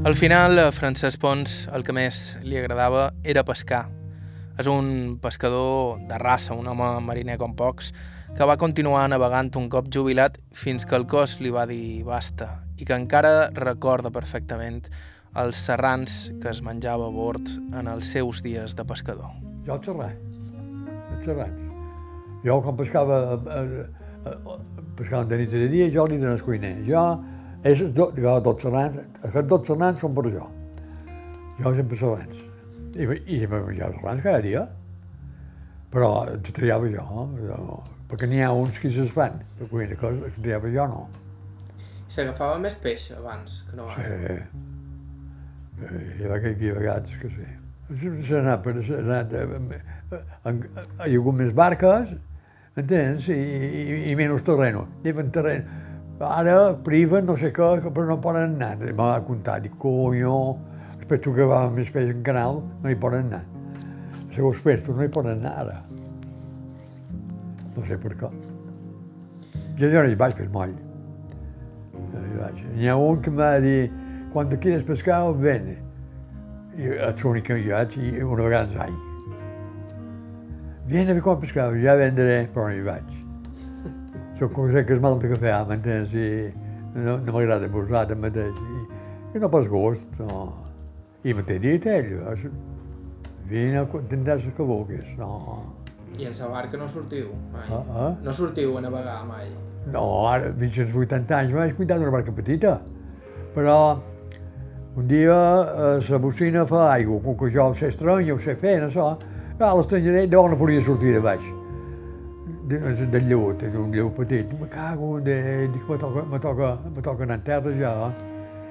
Al 0.06 0.14
final, 0.14 0.58
a 0.62 0.70
Francesc 0.70 1.18
Pons 1.18 1.64
el 1.74 1.82
que 1.82 1.94
més 1.96 2.36
li 2.46 2.58
agradava 2.60 3.08
era 3.26 3.42
pescar. 3.48 3.86
És 4.56 4.68
un 4.70 5.16
pescador 5.20 5.98
de 6.06 6.18
raça, 6.22 6.54
un 6.54 6.68
home 6.70 6.86
mariner 7.04 7.34
com 7.40 7.56
pocs, 7.58 7.90
que 8.36 8.44
va 8.44 8.58
continuar 8.60 9.06
navegant 9.08 9.48
un 9.56 9.70
cop 9.72 9.86
jubilat 9.88 10.34
fins 10.52 10.84
que 10.84 10.92
el 10.98 11.06
cos 11.08 11.38
li 11.40 11.48
va 11.48 11.62
dir 11.64 12.02
basta 12.04 12.50
i 12.76 12.84
que 12.84 12.92
encara 12.92 13.48
recorda 13.56 14.10
perfectament 14.12 14.82
els 15.40 15.62
serrans 15.68 16.16
que 16.42 16.50
es 16.50 16.60
menjava 16.66 17.08
a 17.08 17.14
bord 17.14 17.48
en 17.72 17.88
els 17.88 18.10
seus 18.12 18.42
dies 18.44 18.76
de 18.76 18.84
pescador. 18.84 19.32
Jo 19.64 19.78
el 19.78 19.82
xerrar, 19.88 20.10
el 20.12 21.24
xerrans. 21.24 21.64
Jo 22.44 22.58
quan 22.60 22.76
pescava, 22.76 23.22
eh, 23.56 23.88
eh, 24.28 24.36
pescava 25.00 25.24
de 25.32 25.40
nit 25.40 25.56
i 25.56 25.64
de 25.64 25.72
dia, 25.72 25.88
jo 25.96 26.04
li 26.04 26.20
dones 26.20 26.44
cuiner. 26.44 26.76
Jo, 26.84 27.08
és, 27.64 27.80
jo, 27.96 28.12
dos 28.20 28.62
serrans, 28.68 29.00
aquests 29.22 29.48
dos 29.48 29.68
serrans 29.72 30.04
són 30.04 30.12
per 30.12 30.28
jo. 30.28 30.52
Jo 31.64 31.76
sempre 31.80 32.04
serrans. 32.04 32.46
I, 33.00 33.08
i 33.08 33.40
sempre 33.46 33.64
menjava 33.64 33.96
serrans 33.96 34.24
cada 34.28 34.44
dia. 34.44 34.68
Però 35.88 36.16
els 36.28 36.52
triava 36.52 36.92
jo, 36.92 37.30
jo 37.40 37.95
perquè 38.10 38.28
n'hi 38.30 38.42
ha 38.44 38.52
uns 38.54 38.78
que 38.82 38.90
se'ls 38.92 39.12
fan, 39.14 39.40
per 39.58 39.68
cuina, 39.70 39.96
que 39.98 40.10
els 40.10 40.36
triava 40.40 40.70
jo 40.72 40.86
no. 40.92 41.06
S'agafava 42.12 42.58
més 42.62 42.76
peix 42.82 43.08
abans 43.16 43.62
que 43.68 43.76
no 43.76 43.88
ara. 43.90 44.02
sí. 44.06 44.36
Hi 45.76 46.24
ha, 46.24 46.36
hi 46.38 46.52
havia 46.54 46.76
vegades 46.78 47.16
que 47.20 47.28
sí. 47.34 47.48
S'ha 48.26 48.38
anat 48.40 48.62
per... 48.64 48.76
Anat... 49.00 49.34
eh, 49.34 49.82
Hi 50.12 50.54
ha 51.02 51.08
hagut 51.10 51.36
més 51.38 51.52
barques, 51.54 52.14
entens? 52.78 53.26
I, 53.28 53.36
i, 53.36 53.98
i 54.12 54.14
menys 54.18 54.46
terreno. 54.46 54.86
Lleven 55.04 55.30
terreno. 55.34 55.82
Ara 56.26 56.56
priven 56.86 57.26
no 57.28 57.36
sé 57.36 57.50
què, 57.52 57.74
que 57.84 57.90
però 57.92 58.06
no 58.08 58.16
poden 58.24 58.54
anar. 58.56 58.78
Em 58.80 58.96
va 58.96 59.10
comptar, 59.26 59.58
dic, 59.66 59.74
coño, 59.82 60.32
els 60.96 61.04
pestos 61.10 61.36
que 61.36 61.44
van 61.50 61.74
més 61.76 61.90
peix 61.92 62.14
en 62.14 62.22
canal 62.24 62.62
no 62.82 62.90
hi 62.90 62.96
poden 63.02 63.28
anar. 63.28 63.42
Segons 64.32 64.62
pestos 64.64 64.96
no 64.96 65.04
hi 65.04 65.12
poden 65.12 65.36
anar 65.42 65.52
ara. 65.66 65.76
No 67.76 67.84
sé 67.84 67.98
per 68.00 68.14
què. 68.16 68.30
Jo, 69.76 69.90
jo 69.92 70.02
no 70.02 70.08
hi 70.08 70.16
vaig 70.16 70.36
per 70.38 70.48
mai. 70.54 70.72
No 72.12 72.22
hi 72.22 72.38
vaig. 72.40 72.62
N'hi 72.76 72.88
ha 72.88 72.96
un 72.96 73.20
que 73.20 73.32
em 73.32 73.36
va 73.36 73.50
dir, 73.60 73.90
quan 74.32 74.48
quieres 74.48 74.86
pescar, 74.88 75.20
ven. 75.42 75.74
I 76.76 76.88
és 77.08 77.22
l'únic 77.24 77.50
que 77.50 77.60
hi 77.60 77.68
vaig, 77.72 77.98
i 78.00 78.16
una 78.24 78.48
vegada 78.48 78.80
l'any. 78.80 78.96
Viene 80.88 81.12
a 81.12 81.20
quan 81.20 81.40
pescar, 81.42 81.72
ja 81.82 81.96
vendré, 81.98 82.46
però 82.54 82.68
no 82.70 82.76
hi 82.76 82.84
vaig. 82.86 83.14
Soc 84.38 84.52
cosa 84.52 84.84
que 84.84 84.96
és 84.96 85.00
mal 85.00 85.18
de 85.20 85.32
cafè, 85.32 85.52
m'entens? 85.68 86.12
I 86.12 86.52
no, 86.96 87.18
no 87.18 87.32
m'agrada 87.32 87.68
posar 87.72 88.06
de 88.08 88.16
mateix. 88.20 88.60
I, 88.60 88.84
I 89.34 89.42
no 89.42 89.50
pas 89.52 89.68
gust, 89.68 90.20
no. 90.20 90.46
I 91.24 91.34
m'he 91.34 91.58
dit 91.58 91.88
ell, 91.90 92.12
vine, 93.50 93.82
tindràs 94.10 94.44
el 94.46 94.54
que 94.56 94.64
vulguis. 94.64 95.08
No, 95.18 95.30
I 96.16 96.24
en 96.24 96.32
la 96.40 96.48
barca 96.48 96.78
no 96.80 96.88
sortiu 96.88 97.28
mai. 97.52 97.68
Ah, 97.70 97.84
ah. 97.92 98.12
No 98.24 98.32
sortiu 98.32 98.76
a 98.76 98.80
navegar 98.80 99.24
mai. 99.28 99.48
no 99.92 100.02
ara, 100.26 100.52
fins 100.58 100.78
als 100.82 100.94
80 100.96 101.36
anys, 101.36 101.52
vaig 101.54 101.74
cuidar 101.76 101.98
d'una 101.98 102.10
barca 102.10 102.32
petita. 102.32 102.80
Però 103.54 103.76
un 104.96 105.06
dia 105.06 105.36
eh, 105.36 106.00
la 106.08 106.18
bocina 106.18 106.64
fa 106.66 106.90
aigua, 106.92 107.20
com 107.20 107.36
que 107.36 107.50
jo 107.52 107.68
ho 107.68 107.74
sé 107.74 107.88
estrany, 107.92 108.30
ho 108.32 108.38
sé 108.38 108.56
fer, 108.56 108.80
no 108.82 108.90
so, 108.90 109.10
a 109.58 109.72
l'estrangerer 109.76 110.26
d'on 110.32 110.50
no 110.54 110.58
podia 110.58 110.82
sortir 110.82 111.12
de 111.14 111.20
baix. 111.20 111.50
De, 112.66 112.78
del 113.12 113.28
lleut, 113.28 113.62
d'un 113.62 113.92
lleut 113.94 114.14
petit. 114.16 114.54
Me 114.58 114.68
cago, 114.68 115.20
de, 115.20 115.36
dic, 115.72 115.84
me 115.88 115.98
toca, 116.02 116.24
me 116.32 116.40
toca, 116.42 116.70
me 116.94 117.02
toca 117.02 117.22
anar 117.28 117.36
en 117.38 117.44
terra 117.46 117.74
ja, 117.78 117.92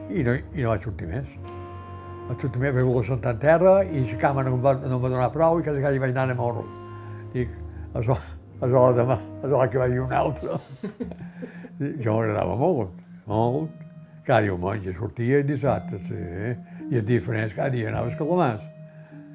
i 0.09 0.23
no, 0.25 0.33
i 0.35 0.65
no 0.65 0.73
vaig 0.73 0.89
sortir 0.89 1.07
més. 1.13 1.29
Vaig 2.25 2.41
sortir 2.41 2.63
més, 2.65 2.73
vaig 2.75 2.89
voler 2.89 3.05
sentar 3.07 3.37
en 3.37 3.45
terra, 3.45 3.75
i 3.85 4.03
la 4.03 4.17
cama 4.19 4.43
no 4.43 4.57
em 4.57 4.65
va, 4.65 4.75
no 4.81 4.97
em 4.97 5.05
va 5.05 5.13
donar 5.13 5.29
prou, 5.31 5.61
i 5.61 5.63
quasi 5.63 5.85
quasi 5.85 6.01
vaig 6.03 6.17
anar 6.17 6.35
a 6.35 6.41
morro. 6.41 6.65
Dic, 7.35 7.51
això, 7.99 8.15
és 8.63 8.71
hora 8.71 8.93
demà, 8.95 9.15
és 9.43 9.51
hora 9.51 9.67
que 9.67 9.79
vagi 9.81 9.97
un 9.99 10.13
altre. 10.15 10.55
jo 12.03 12.13
m'agradava 12.15 12.55
molt, 12.55 13.01
molt. 13.27 13.81
Cada 14.25 14.45
diumenge 14.45 14.93
sortia 14.95 15.41
i 15.43 15.45
dissabte, 15.45 15.99
sí. 16.07 16.21
I 16.87 17.01
és 17.01 17.03
diferent, 17.03 17.51
cada 17.57 17.73
dia 17.73 17.89
anava 17.91 18.07
a 18.07 18.13
Escalamàs. 18.13 18.63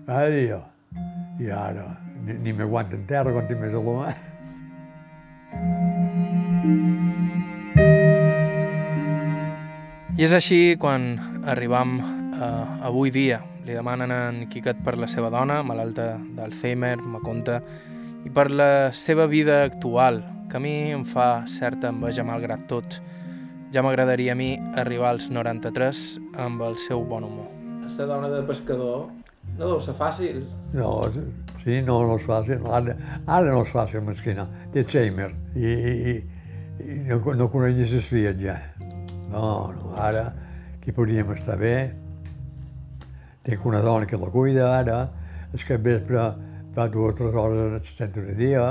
Cada 0.07 0.31
dia. 0.33 0.63
I 1.45 1.53
ara 1.53 1.91
ni, 2.25 2.39
ni 2.41 2.57
m'aguanta 2.57 2.97
en 2.97 3.05
terra 3.11 3.35
quan 3.37 3.45
tinc 3.51 3.61
més 3.61 3.77
a 3.77 3.85
la. 3.85 4.15
I 10.17 10.21
I 10.21 10.25
és 10.25 10.33
així 10.37 10.77
quan 10.81 11.13
arribam 11.49 12.20
a 12.41 12.81
avui 12.89 13.13
dia. 13.13 13.41
Li 13.67 13.77
demanen 13.77 14.11
a 14.11 14.21
en 14.31 14.47
Quiquet 14.51 14.81
per 14.85 14.97
la 14.99 15.09
seva 15.11 15.31
dona, 15.31 15.61
malalta 15.63 16.15
d'Alzheimer, 16.37 16.97
me 17.05 17.21
conta, 17.25 17.61
i 18.25 18.33
per 18.33 18.49
la 18.51 18.91
seva 18.97 19.27
vida 19.29 19.63
actual, 19.65 20.23
que 20.51 20.57
a 20.59 20.61
mi 20.61 20.75
em 20.95 21.05
fa 21.07 21.45
certa 21.47 21.93
enveja 21.93 22.25
malgrat 22.27 22.67
tot. 22.69 22.99
Ja 23.71 23.85
m'agradaria 23.87 24.35
a 24.35 24.39
mi 24.39 24.55
arribar 24.81 25.13
als 25.13 25.29
93 25.31 26.19
amb 26.43 26.65
el 26.67 26.77
seu 26.81 27.05
bon 27.07 27.29
humor. 27.29 27.47
Esta 27.87 28.09
dona 28.09 28.29
de 28.33 28.43
pescador 28.49 29.09
no 29.59 29.69
deu 29.69 29.81
ser 29.85 29.95
fàcil. 29.99 30.43
No, 30.75 30.91
sí, 31.63 31.81
no, 31.87 32.01
no 32.09 32.19
és 32.19 32.27
fàcil. 32.27 32.67
Ara, 32.67 32.97
ara 33.27 33.53
no 33.53 33.63
és 33.63 33.73
fàcil, 33.77 34.03
mesquina. 34.07 34.49
Té 34.75 34.85
Alzheimer 34.85 35.31
i, 35.55 35.71
i, 35.71 36.15
i 36.83 37.01
no, 37.11 37.21
no 37.37 37.51
coneixes 37.53 37.95
les 37.99 38.11
filles 38.11 38.39
ja. 38.43 38.59
No, 39.31 39.71
no, 39.77 39.95
ara 40.01 40.31
aquí 40.81 40.97
podríem 40.97 41.31
estar 41.37 41.59
bé. 41.61 41.93
Tinc 43.51 43.65
una 43.67 43.81
dona 43.83 44.07
que 44.07 44.15
la 44.15 44.31
cuida 44.31 44.69
ara, 44.79 45.01
és 45.51 45.65
que 45.67 45.75
vespre 45.83 46.29
fa 46.77 46.87
dues 46.87 47.17
o 47.17 47.19
tres 47.19 47.35
hores 47.35 47.73
al 47.75 47.89
centre 47.89 48.23
de 48.29 48.35
dia, 48.39 48.67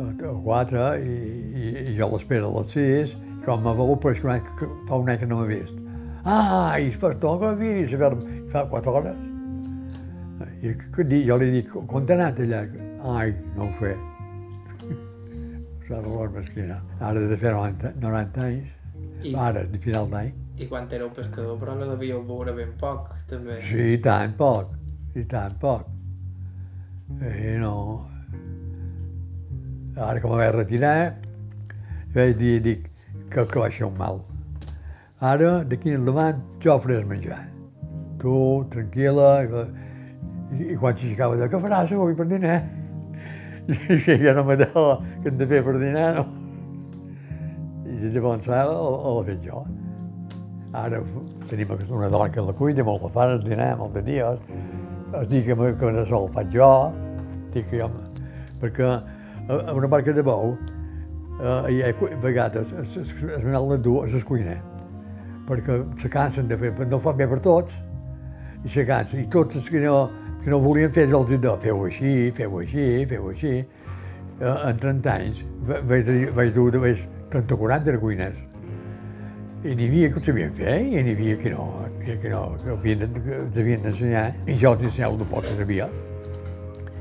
o 0.00 0.36
quatre, 0.40 0.86
i, 1.04 1.16
i, 1.60 1.72
i 1.90 1.96
jo 1.98 2.08
l'espero 2.14 2.48
a 2.48 2.54
les 2.62 2.72
sis, 2.72 3.12
com 3.44 3.60
me 3.60 3.74
veu, 3.76 3.92
però 4.00 4.14
és 4.14 4.22
que 4.22 4.28
un 4.30 4.32
any, 4.38 4.48
fa 4.88 5.02
un 5.02 5.12
any 5.12 5.20
que 5.20 5.28
no 5.28 5.42
m'ha 5.42 5.50
vist. 5.50 5.76
Ah, 6.24 6.80
i 6.80 6.88
fa 6.96 7.12
estona 7.12 7.52
que 7.60 7.84
veure 7.92 8.40
fa 8.52 8.64
quatre 8.72 8.96
hores. 8.96 9.26
I 10.64 11.24
jo 11.28 11.36
li 11.40 11.52
dic, 11.58 11.76
on 11.76 12.08
t'ha 12.08 12.16
anat 12.16 12.40
allà? 12.40 12.64
Ai, 13.18 13.36
no 13.56 13.68
ho 13.68 13.72
sé. 13.80 13.94
S'ha 15.86 16.00
valor 16.00 16.32
mesquina. 16.40 16.80
Ara 17.00 17.28
de 17.28 17.36
fer 17.36 17.52
90, 17.52 17.96
90 18.00 18.46
anys, 18.48 18.76
I, 19.24 19.34
ara, 19.36 19.68
de 19.68 19.80
final 19.80 20.08
d'any. 20.08 20.39
I 20.60 20.66
quan 20.68 20.88
éreu 20.92 21.08
pescador, 21.16 21.56
però 21.56 21.74
la 21.78 21.86
devíeu 21.94 22.20
veure 22.28 22.52
ben 22.52 22.74
poc, 22.80 23.14
també. 23.30 23.56
Sí, 23.64 23.94
i 23.94 24.00
tant 24.04 24.34
poc, 24.36 24.74
i 25.16 25.24
tant 25.28 25.56
poc. 25.60 25.88
I 27.16 27.56
no... 27.62 27.74
Ara 30.00 30.20
que 30.20 30.28
me 30.28 30.36
vaig 30.36 30.52
retirar, 30.54 31.14
vaig 32.14 32.36
dir, 32.36 32.58
dic, 32.64 32.84
que, 33.32 33.46
que 33.46 33.62
va 33.62 33.70
ser 33.72 33.88
un 33.88 33.96
mal. 33.96 34.20
Ara, 35.30 35.64
d'aquí 35.68 35.96
endavant, 35.96 36.44
jo 36.60 36.76
faré 36.84 37.00
menjar. 37.08 37.40
Tu, 38.20 38.36
tranquil·la, 38.76 39.32
i, 39.48 40.70
i 40.74 40.76
quan 40.76 40.96
s'aixecava 40.96 41.40
de 41.40 41.48
què 41.48 41.64
faràs 41.64 41.96
avui 41.96 42.16
per 42.16 42.28
dinar? 42.28 42.60
I 43.70 43.98
si 44.02 44.16
ja 44.20 44.36
no 44.36 44.44
me 44.44 44.56
que 44.60 45.28
hem 45.28 45.36
de 45.40 45.48
fer 45.48 45.64
per 45.64 45.78
dinar, 45.80 46.08
no. 46.20 46.28
I 47.90 48.12
llavors 48.12 48.48
ara 48.48 48.72
l'he 48.72 49.28
fet 49.32 49.46
jo. 49.48 49.64
Ara 50.72 51.00
tenim 51.50 51.70
una 51.90 52.08
dona 52.08 52.28
que 52.30 52.40
la 52.40 52.52
cuida, 52.54 52.84
molt 52.86 53.02
la 53.02 53.08
fa 53.10 53.24
el 53.32 53.42
dinar, 53.42 53.72
molt 53.78 53.94
de 53.96 54.02
dies. 54.06 54.38
Es 55.20 55.26
diu 55.28 55.42
que, 55.42 55.56
que 55.80 55.90
no 55.92 56.04
sol 56.06 56.28
faig 56.30 56.52
jo, 56.54 56.68
dic 57.50 57.66
que 57.70 57.80
jo, 57.80 57.88
perquè 58.60 58.84
a, 58.86 59.00
a 59.56 59.72
una 59.74 59.88
barca 59.90 60.12
de 60.14 60.22
bou 60.22 60.52
eh, 60.54 61.72
hi 61.72 61.80
ha 61.82 61.90
vegades 62.22 62.70
es, 62.78 62.96
es, 62.96 63.10
es 63.10 63.42
dues 63.82 64.14
es 64.14 64.22
cuina, 64.24 64.54
perquè 65.48 65.80
se 65.98 66.08
cansen 66.08 66.46
de 66.46 66.56
fer, 66.56 66.70
no 66.86 67.00
fan 67.02 67.16
bé 67.18 67.26
per 67.26 67.40
tots, 67.42 67.74
i 68.62 68.68
se 68.68 68.84
cansen, 68.86 69.24
i 69.24 69.26
tots 69.26 69.56
els 69.56 69.68
que 69.68 69.80
no, 69.82 70.10
que 70.44 70.50
no 70.54 70.60
volien 70.62 70.92
fer 70.94 71.08
els 71.10 71.32
de 71.32 71.56
feu 71.64 71.82
així, 71.88 72.30
feu 72.36 72.58
així, 72.60 73.06
feu 73.10 73.28
així. 73.32 73.56
Eh, 74.40 74.54
en 74.70 74.78
30 74.78 75.10
anys 75.16 75.42
va- 75.68 75.82
vaig, 75.82 76.06
vaig 76.36 76.54
dur 76.54 76.70
vaig 76.78 77.02
30 77.34 77.54
o 77.54 77.58
40 77.58 77.98
cuines. 77.98 78.38
I 79.62 79.74
n'hi 79.76 79.86
havia 79.90 80.08
que 80.08 80.16
ho 80.16 80.22
sabien 80.24 80.52
fer 80.56 80.78
i 80.80 81.02
n'hi 81.04 81.12
havia 81.12 81.36
que 81.36 81.50
no, 81.52 81.64
que, 82.00 82.14
que 82.22 82.30
no, 82.32 82.56
que, 82.62 82.70
havien, 82.72 82.98
de- 83.02 83.20
que 83.20 83.34
els 83.42 83.58
havien 83.60 83.82
d'ensenyar. 83.84 84.22
I 84.48 84.54
jo 84.56 84.72
els 84.72 84.82
ensenyava 84.88 85.18
el 85.18 85.26
poc 85.28 85.44
que 85.44 85.56
sabia. 85.58 85.88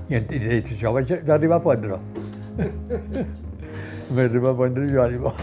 I, 0.10 0.16
i 0.20 0.39
dit 0.43 0.72
això 0.76 0.91
vaig 0.97 1.14
arribar 1.32 1.60
a 1.60 1.64
aprendre. 1.64 1.99
vaig 4.12 4.26
arribar 4.26 4.49
a 4.49 4.53
aprendre 4.57 4.89
jo. 4.91 5.07
Dic, 5.14 5.24
"Oh, 5.24 5.34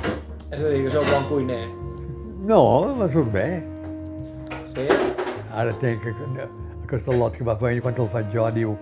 És 0.52 0.60
a 0.62 0.68
dir, 0.70 0.82
que 0.84 0.90
sou 0.90 1.02
bon 1.10 1.24
cuiner. 1.30 1.66
no, 2.46 2.94
me 2.94 3.08
surt 3.12 3.32
bé. 3.32 3.62
Sí? 4.74 4.86
Ara 5.52 5.72
tenc 5.80 6.02
que- 6.02 6.48
aquest 6.84 7.08
lot 7.08 7.32
que 7.36 7.44
va 7.44 7.56
fer 7.56 7.80
quan 7.80 7.94
el 7.98 8.08
faig 8.08 8.26
jo, 8.32 8.50
diu, 8.50 8.76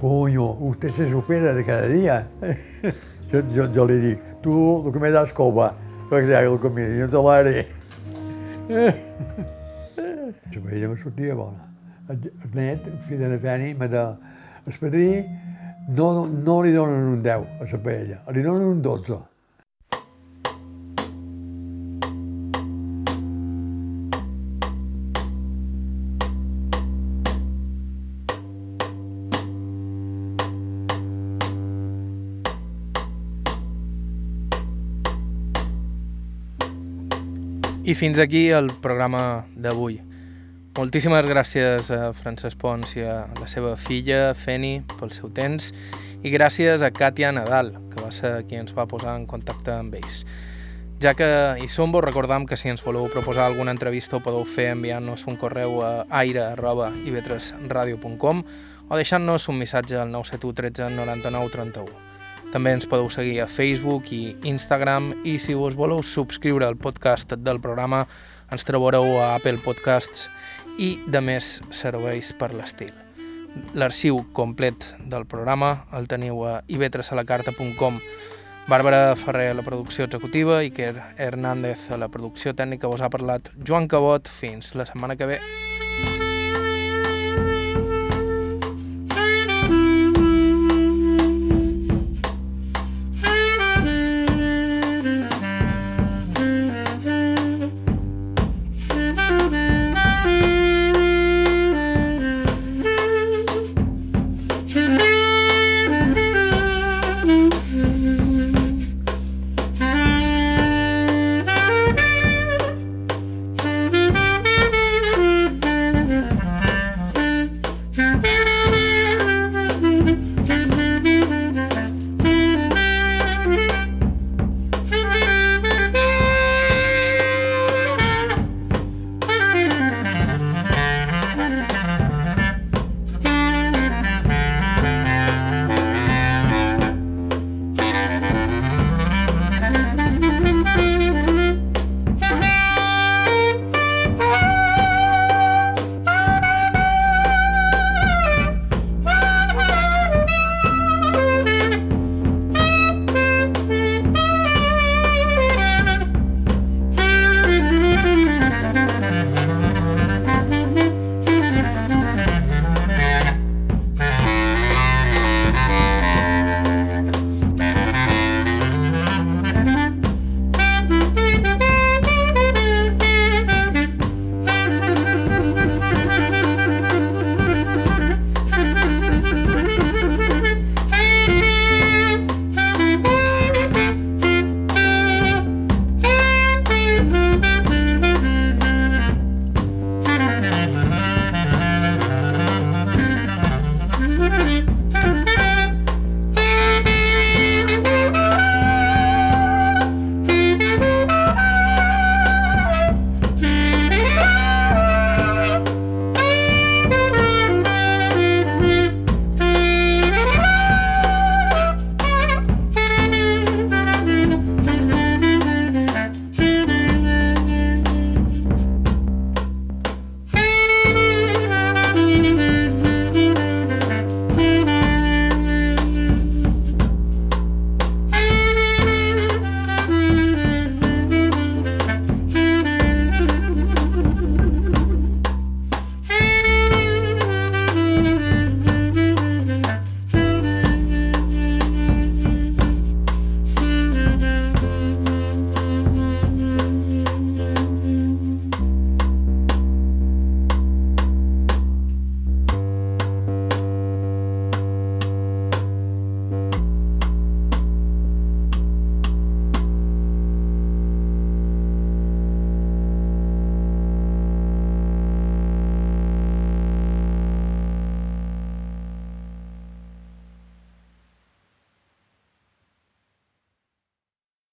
coño, 0.00 0.56
usted 0.70 0.90
se 0.90 1.10
supera 1.10 1.52
de 1.54 1.62
cada 1.64 1.88
dia. 1.88 2.26
jo, 3.32 3.42
jo, 3.54 3.68
jo 3.74 3.84
li 3.84 3.98
dic, 4.00 4.18
tu 4.42 4.82
el 4.86 4.92
que 4.92 4.98
me 4.98 5.10
das 5.10 5.32
cova, 5.32 5.74
ja 6.10 6.40
el 6.40 6.58
comida, 6.58 6.88
jo 7.00 7.08
te 7.10 7.22
l'haré. 7.22 7.66
La 8.68 10.60
paella 10.62 10.88
me 10.88 10.96
sortia 10.96 11.34
bona. 11.34 11.66
El 12.08 12.30
net, 12.54 12.86
fill 13.06 13.18
de 13.18 13.28
la 13.28 13.38
Feni, 13.38 13.74
me 13.74 13.88
de... 13.88 14.04
El 14.66 14.74
padrí 14.80 15.24
no, 15.88 16.26
no 16.26 16.62
li 16.62 16.72
donen 16.74 17.06
un 17.12 17.22
10 17.22 17.62
a 17.62 17.66
la 17.70 17.78
paella, 17.82 18.20
li 18.34 18.42
donen 18.42 18.66
un 18.66 18.82
12. 18.82 19.35
I 37.86 37.94
fins 37.94 38.18
aquí 38.18 38.50
el 38.50 38.72
programa 38.82 39.46
d'avui. 39.54 40.00
Moltíssimes 40.74 41.22
gràcies 41.30 41.86
a 41.94 42.10
Francesc 42.18 42.58
Pons 42.58 42.96
i 42.96 43.04
a 43.06 43.30
la 43.38 43.46
seva 43.46 43.76
filla, 43.78 44.34
Feni, 44.34 44.82
pel 44.98 45.14
seu 45.14 45.30
temps, 45.30 45.70
i 46.26 46.32
gràcies 46.34 46.82
a 46.82 46.90
Katia 46.90 47.30
Nadal, 47.30 47.78
que 47.92 48.02
va 48.02 48.10
ser 48.10 48.42
qui 48.48 48.56
ens 48.58 48.74
va 48.74 48.90
posar 48.90 49.14
en 49.20 49.26
contacte 49.30 49.70
amb 49.70 49.94
ells. 50.00 50.26
Ja 50.98 51.14
que 51.14 51.54
hi 51.62 51.68
som, 51.70 51.94
vos 51.94 52.02
recordam 52.02 52.42
que 52.50 52.58
si 52.58 52.66
ens 52.72 52.82
voleu 52.82 53.06
proposar 53.12 53.46
alguna 53.46 53.70
entrevista 53.70 54.18
ho 54.18 54.20
podeu 54.24 54.42
fer 54.42 54.72
enviant-nos 54.72 55.22
un 55.30 55.38
correu 55.38 55.78
a 55.86 56.10
aire.ivetresradio.com 56.24 58.42
o 58.88 58.92
deixant-nos 58.98 59.46
un 59.46 59.62
missatge 59.62 59.94
al 60.02 60.10
971 60.10 60.74
13 60.74 60.90
99 60.98 61.54
31. 61.54 62.05
També 62.56 62.70
ens 62.72 62.86
podeu 62.88 63.10
seguir 63.12 63.42
a 63.42 63.46
Facebook 63.52 64.06
i 64.16 64.30
Instagram 64.48 65.10
i 65.28 65.34
si 65.36 65.52
us 65.52 65.74
voleu 65.76 65.98
subscriure 66.00 66.64
al 66.64 66.78
podcast 66.80 67.34
del 67.36 67.58
programa 67.60 68.06
ens 68.48 68.64
trobareu 68.64 69.18
a 69.20 69.34
Apple 69.34 69.60
Podcasts 69.60 70.30
i 70.80 70.94
de 71.04 71.20
més 71.20 71.58
serveis 71.68 72.32
per 72.40 72.54
l'estil. 72.56 72.94
L'arxiu 73.76 74.22
complet 74.32 74.88
del 75.04 75.28
programa 75.28 75.84
el 76.00 76.08
teniu 76.08 76.46
a 76.48 76.62
ivetresalacarta.com 76.64 78.00
Bàrbara 78.72 79.12
Ferrer 79.20 79.50
a 79.50 79.60
la 79.60 79.66
producció 79.66 80.08
executiva 80.08 80.62
i 80.64 80.72
Iker 80.72 80.94
Hernández 81.20 81.90
a 81.92 82.00
la 82.00 82.08
producció 82.08 82.56
tècnica. 82.56 82.88
Vos 82.88 83.04
ha 83.04 83.12
parlat 83.12 83.52
Joan 83.60 83.84
Cabot. 83.84 84.32
Fins 84.32 84.72
la 84.80 84.88
setmana 84.88 85.20
que 85.20 85.28
ve. 85.28 85.42